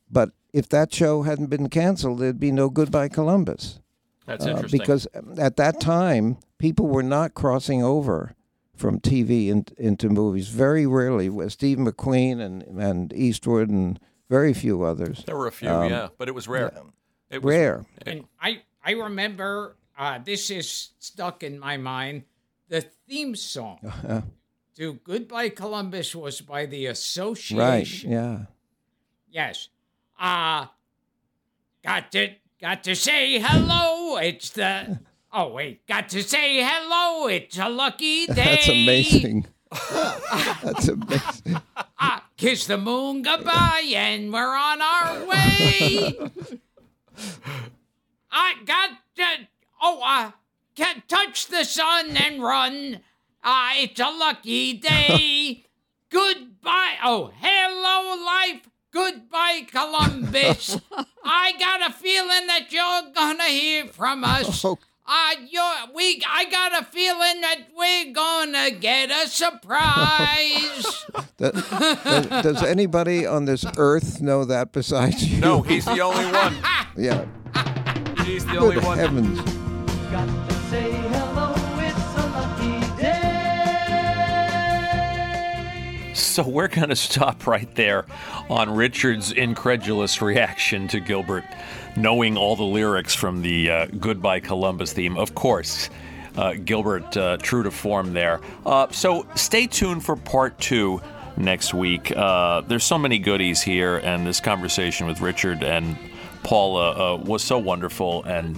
but 0.09 0.29
if 0.53 0.69
that 0.69 0.93
show 0.93 1.23
hadn't 1.23 1.47
been 1.49 1.69
canceled, 1.69 2.19
there'd 2.19 2.39
be 2.39 2.51
no 2.51 2.69
Goodbye 2.69 3.09
Columbus. 3.09 3.79
That's 4.25 4.45
Uh, 4.45 4.49
interesting. 4.51 4.79
because 4.79 5.07
at 5.37 5.57
that 5.57 5.79
time, 5.79 6.37
people 6.57 6.87
were 6.87 7.03
not 7.03 7.33
crossing 7.33 7.83
over 7.83 8.35
from 8.75 8.99
TV 8.99 9.47
in, 9.47 9.65
into 9.77 10.09
movies. 10.09 10.49
Very 10.49 10.85
rarely, 10.85 11.29
with 11.29 11.51
Steve 11.51 11.77
McQueen 11.77 12.39
and, 12.41 12.61
and 12.63 13.13
Eastwood 13.13 13.69
and 13.69 13.99
very 14.29 14.53
few 14.53 14.83
others. 14.83 15.23
there 15.25 15.37
were 15.37 15.47
a 15.47 15.51
few, 15.51 15.69
Um, 15.69 15.89
yeah, 15.89 16.07
but 16.17 16.27
it 16.27 16.35
was 16.35 16.47
rare. 16.47 16.71
It 17.29 17.41
was 17.41 17.53
Rare. 17.55 17.85
And 18.05 18.25
I, 18.39 18.61
I 18.83 18.91
remember 18.91 19.75
uh, 19.97 20.19
this 20.23 20.49
is 20.49 20.89
stuck 20.99 21.43
in 21.43 21.59
my 21.59 21.77
mind. 21.77 22.23
The 22.69 22.81
theme 23.07 23.35
song 23.35 23.79
Uh, 24.07 24.21
to 24.77 24.93
Goodbye 25.03 25.49
Columbus 25.49 26.15
was 26.15 26.41
by 26.41 26.65
the 26.65 26.87
Association. 26.87 27.57
right, 27.57 28.03
yeah. 28.03 28.45
Yes. 29.29 29.69
Uh 30.19 30.67
got 31.83 32.11
to 32.13 32.29
got 32.59 32.83
to 32.83 32.95
say 32.95 33.39
hello. 33.39 34.17
It's 34.17 34.49
the 34.51 34.99
Oh 35.37 35.49
wait, 35.49 35.85
got 35.85 36.07
to 36.09 36.23
say 36.23 36.63
hello. 36.63 37.27
It's 37.27 37.57
a 37.57 37.67
lucky 37.67 38.25
day. 38.27 38.33
That's 38.35 38.69
amazing. 38.69 39.45
That's 40.63 40.87
amazing. 40.87 41.61
Ah, 41.99 42.23
kiss 42.37 42.67
the 42.67 42.77
moon 42.77 43.21
goodbye 43.21 43.83
and 43.93 44.31
we're 44.31 44.55
on 44.55 44.81
our 44.81 45.25
way. 45.25 46.17
I 48.31 48.53
got 48.65 48.91
to 49.17 49.25
oh 49.81 50.01
uh 50.01 50.31
can 50.73 51.03
touch 51.09 51.47
the 51.47 51.65
sun 51.65 52.15
and 52.15 52.41
run. 52.41 53.01
Ah, 53.43 53.73
it's 53.75 53.99
a 53.99 54.09
lucky 54.09 54.71
day. 54.77 55.65
Goodbye. 56.09 56.95
Oh, 57.03 57.31
hello 57.41 58.23
life. 58.23 58.69
Goodbye, 58.89 59.67
Columbus. 59.69 60.79
I 61.25 61.51
got 61.59 61.89
a 61.89 61.93
feeling 61.93 62.47
that 62.47 62.71
you're 62.71 63.11
gonna 63.13 63.43
hear 63.49 63.87
from 63.87 64.23
us. 64.23 64.63
Oh. 64.63 64.79
Uh, 65.07 65.35
you're, 65.49 65.61
we, 65.93 66.19
I 66.27 66.45
got 66.45 66.81
a 66.81 66.85
feeling 66.85 67.41
that 67.41 67.57
we're 67.77 68.11
gonna 68.11 68.71
get 68.71 69.11
a 69.11 69.27
surprise. 69.29 71.05
That- 71.37 71.53
does, 71.53 72.27
does 72.43 72.63
anybody 72.63 73.25
on 73.25 73.43
this 73.45 73.65
earth 73.77 74.21
know 74.21 74.45
that 74.45 74.71
besides 74.71 75.21
you? 75.29 75.41
No, 75.41 75.61
he's 75.61 75.83
the 75.85 75.99
only 75.99 76.25
one. 76.31 76.55
Yeah. 76.97 77.25
He's 78.23 78.45
the 78.45 78.53
Good 78.53 78.61
only 78.61 78.77
one. 78.79 78.97
heavens. 78.97 79.37
Say 80.69 80.91
hello, 80.93 81.53
it's 81.77 82.17
a 82.17 82.25
lucky 82.31 82.79
day. 83.01 83.41
So 86.13 86.47
we're 86.47 86.69
going 86.69 86.87
to 86.89 86.95
stop 86.95 87.45
right 87.47 87.73
there 87.75 88.05
on 88.49 88.73
Richard's 88.73 89.31
incredulous 89.33 90.21
reaction 90.21 90.87
to 90.89 90.99
Gilbert, 91.01 91.43
knowing 91.95 92.37
all 92.37 92.55
the 92.55 92.63
lyrics 92.63 93.15
from 93.15 93.41
the 93.41 93.69
uh, 93.69 93.85
Goodbye 93.99 94.39
Columbus 94.39 94.93
theme. 94.93 95.17
Of 95.17 95.35
course, 95.35 95.89
uh, 96.37 96.53
Gilbert, 96.53 97.15
uh, 97.15 97.37
true 97.37 97.63
to 97.63 97.71
form 97.71 98.13
there. 98.13 98.41
Uh, 98.65 98.87
so 98.91 99.25
stay 99.35 99.67
tuned 99.67 100.03
for 100.03 100.15
part 100.15 100.59
two 100.59 101.01
next 101.37 101.73
week. 101.73 102.11
Uh, 102.15 102.61
there's 102.61 102.83
so 102.83 102.97
many 102.97 103.19
goodies 103.19 103.61
here, 103.61 103.97
and 103.97 104.25
this 104.25 104.39
conversation 104.39 105.07
with 105.07 105.21
Richard 105.21 105.63
and 105.63 105.97
Paula 106.43 107.15
uh, 107.15 107.17
was 107.17 107.43
so 107.43 107.57
wonderful 107.57 108.23
and 108.23 108.57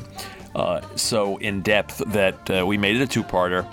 so 0.95 1.37
in 1.37 1.61
depth 1.61 1.99
that 2.07 2.65
we 2.65 2.77
made 2.79 2.95
it 2.95 3.01
a 3.01 3.07
two 3.07 3.23
parter. 3.23 3.67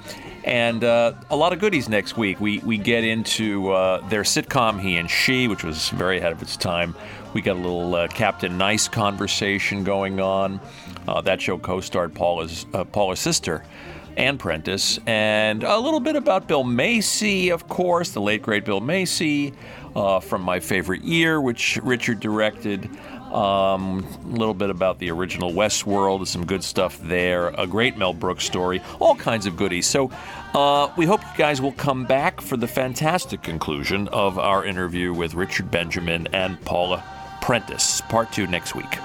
And 0.44 0.84
uh, 0.84 1.14
a 1.30 1.36
lot 1.36 1.54
of 1.54 1.58
goodies 1.58 1.88
next 1.88 2.18
week. 2.18 2.38
We, 2.38 2.58
we 2.58 2.76
get 2.76 3.02
into 3.02 3.70
uh, 3.72 4.06
their 4.08 4.22
sitcom, 4.22 4.78
He 4.78 4.96
and 4.98 5.10
She, 5.10 5.48
which 5.48 5.64
was 5.64 5.88
very 5.88 6.18
ahead 6.18 6.32
of 6.32 6.42
its 6.42 6.56
time. 6.56 6.94
We 7.32 7.40
got 7.40 7.56
a 7.56 7.60
little 7.60 7.94
uh, 7.94 8.08
Captain 8.08 8.58
Nice 8.58 8.86
conversation 8.86 9.84
going 9.84 10.20
on. 10.20 10.60
Uh, 11.08 11.22
that 11.22 11.40
show 11.40 11.58
co 11.58 11.80
starred 11.80 12.14
Paula's, 12.14 12.66
uh, 12.74 12.84
Paula's 12.84 13.20
sister, 13.20 13.64
Ann 14.18 14.36
Prentiss, 14.36 14.98
and 15.06 15.64
a 15.64 15.78
little 15.78 15.98
bit 15.98 16.14
about 16.14 16.46
Bill 16.46 16.62
Macy, 16.62 17.48
of 17.48 17.66
course, 17.66 18.10
the 18.10 18.20
late 18.20 18.42
great 18.42 18.66
Bill 18.66 18.80
Macy 18.80 19.54
uh, 19.96 20.20
from 20.20 20.42
My 20.42 20.60
Favorite 20.60 21.02
Year, 21.02 21.40
which 21.40 21.78
Richard 21.82 22.20
directed. 22.20 22.88
Um, 23.34 24.06
a 24.26 24.28
little 24.28 24.54
bit 24.54 24.70
about 24.70 25.00
the 25.00 25.10
original 25.10 25.50
Westworld, 25.50 26.24
some 26.28 26.46
good 26.46 26.62
stuff 26.62 26.98
there. 27.00 27.48
A 27.58 27.66
great 27.66 27.96
Mel 27.96 28.14
Brooks 28.14 28.44
story, 28.44 28.80
all 29.00 29.16
kinds 29.16 29.46
of 29.46 29.56
goodies. 29.56 29.88
So 29.88 30.12
uh, 30.54 30.92
we 30.96 31.04
hope 31.04 31.20
you 31.20 31.36
guys 31.36 31.60
will 31.60 31.72
come 31.72 32.04
back 32.04 32.40
for 32.40 32.56
the 32.56 32.68
fantastic 32.68 33.42
conclusion 33.42 34.06
of 34.08 34.38
our 34.38 34.64
interview 34.64 35.12
with 35.12 35.34
Richard 35.34 35.68
Benjamin 35.68 36.28
and 36.32 36.60
Paula 36.64 37.02
Prentiss. 37.42 38.02
Part 38.02 38.30
two 38.30 38.46
next 38.46 38.76
week. 38.76 38.98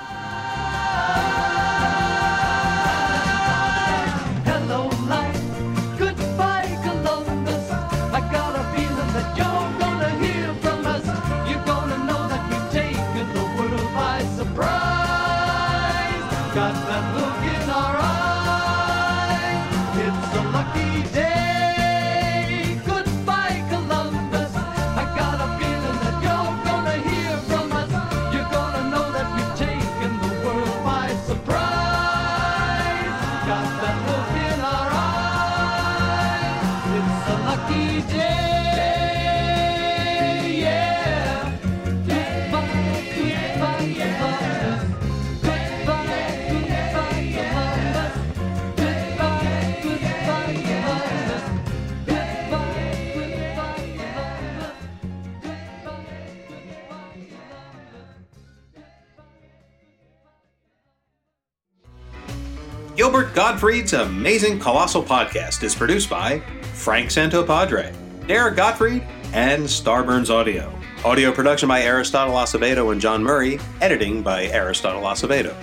Gilbert 63.09 63.33
Gottfried's 63.33 63.93
Amazing 63.93 64.59
Colossal 64.59 65.01
Podcast 65.03 65.63
is 65.63 65.73
produced 65.73 66.11
by 66.11 66.41
Frank 66.75 67.09
Santopadre, 67.09 67.91
Dara 68.27 68.55
Gottfried, 68.55 69.01
and 69.33 69.63
Starburns 69.63 70.29
Audio. 70.29 70.71
Audio 71.03 71.31
production 71.31 71.67
by 71.67 71.81
Aristotle 71.81 72.35
Acevedo 72.35 72.91
and 72.91 73.01
John 73.01 73.23
Murray, 73.23 73.59
editing 73.81 74.21
by 74.21 74.45
Aristotle 74.49 75.01
Acevedo. 75.01 75.55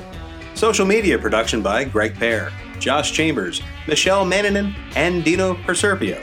Social 0.56 0.84
media 0.84 1.16
production 1.16 1.62
by 1.62 1.84
Greg 1.84 2.16
Pear, 2.16 2.50
Josh 2.80 3.12
Chambers, 3.12 3.62
Michelle 3.86 4.26
Mannanen, 4.26 4.74
and 4.96 5.22
Dino 5.22 5.54
Perserpio. 5.54 6.20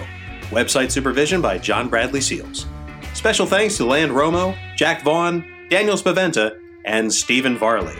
Website 0.49 0.91
supervision 0.91 1.41
by 1.41 1.57
John 1.57 1.87
Bradley 1.87 2.19
Seals. 2.19 2.65
Special 3.13 3.45
thanks 3.45 3.77
to 3.77 3.85
Land 3.85 4.11
Romo, 4.11 4.57
Jack 4.75 5.03
Vaughn, 5.03 5.45
Daniel 5.69 5.95
Spaventa, 5.95 6.59
and 6.83 7.13
Stephen 7.13 7.57
Varley. 7.57 7.95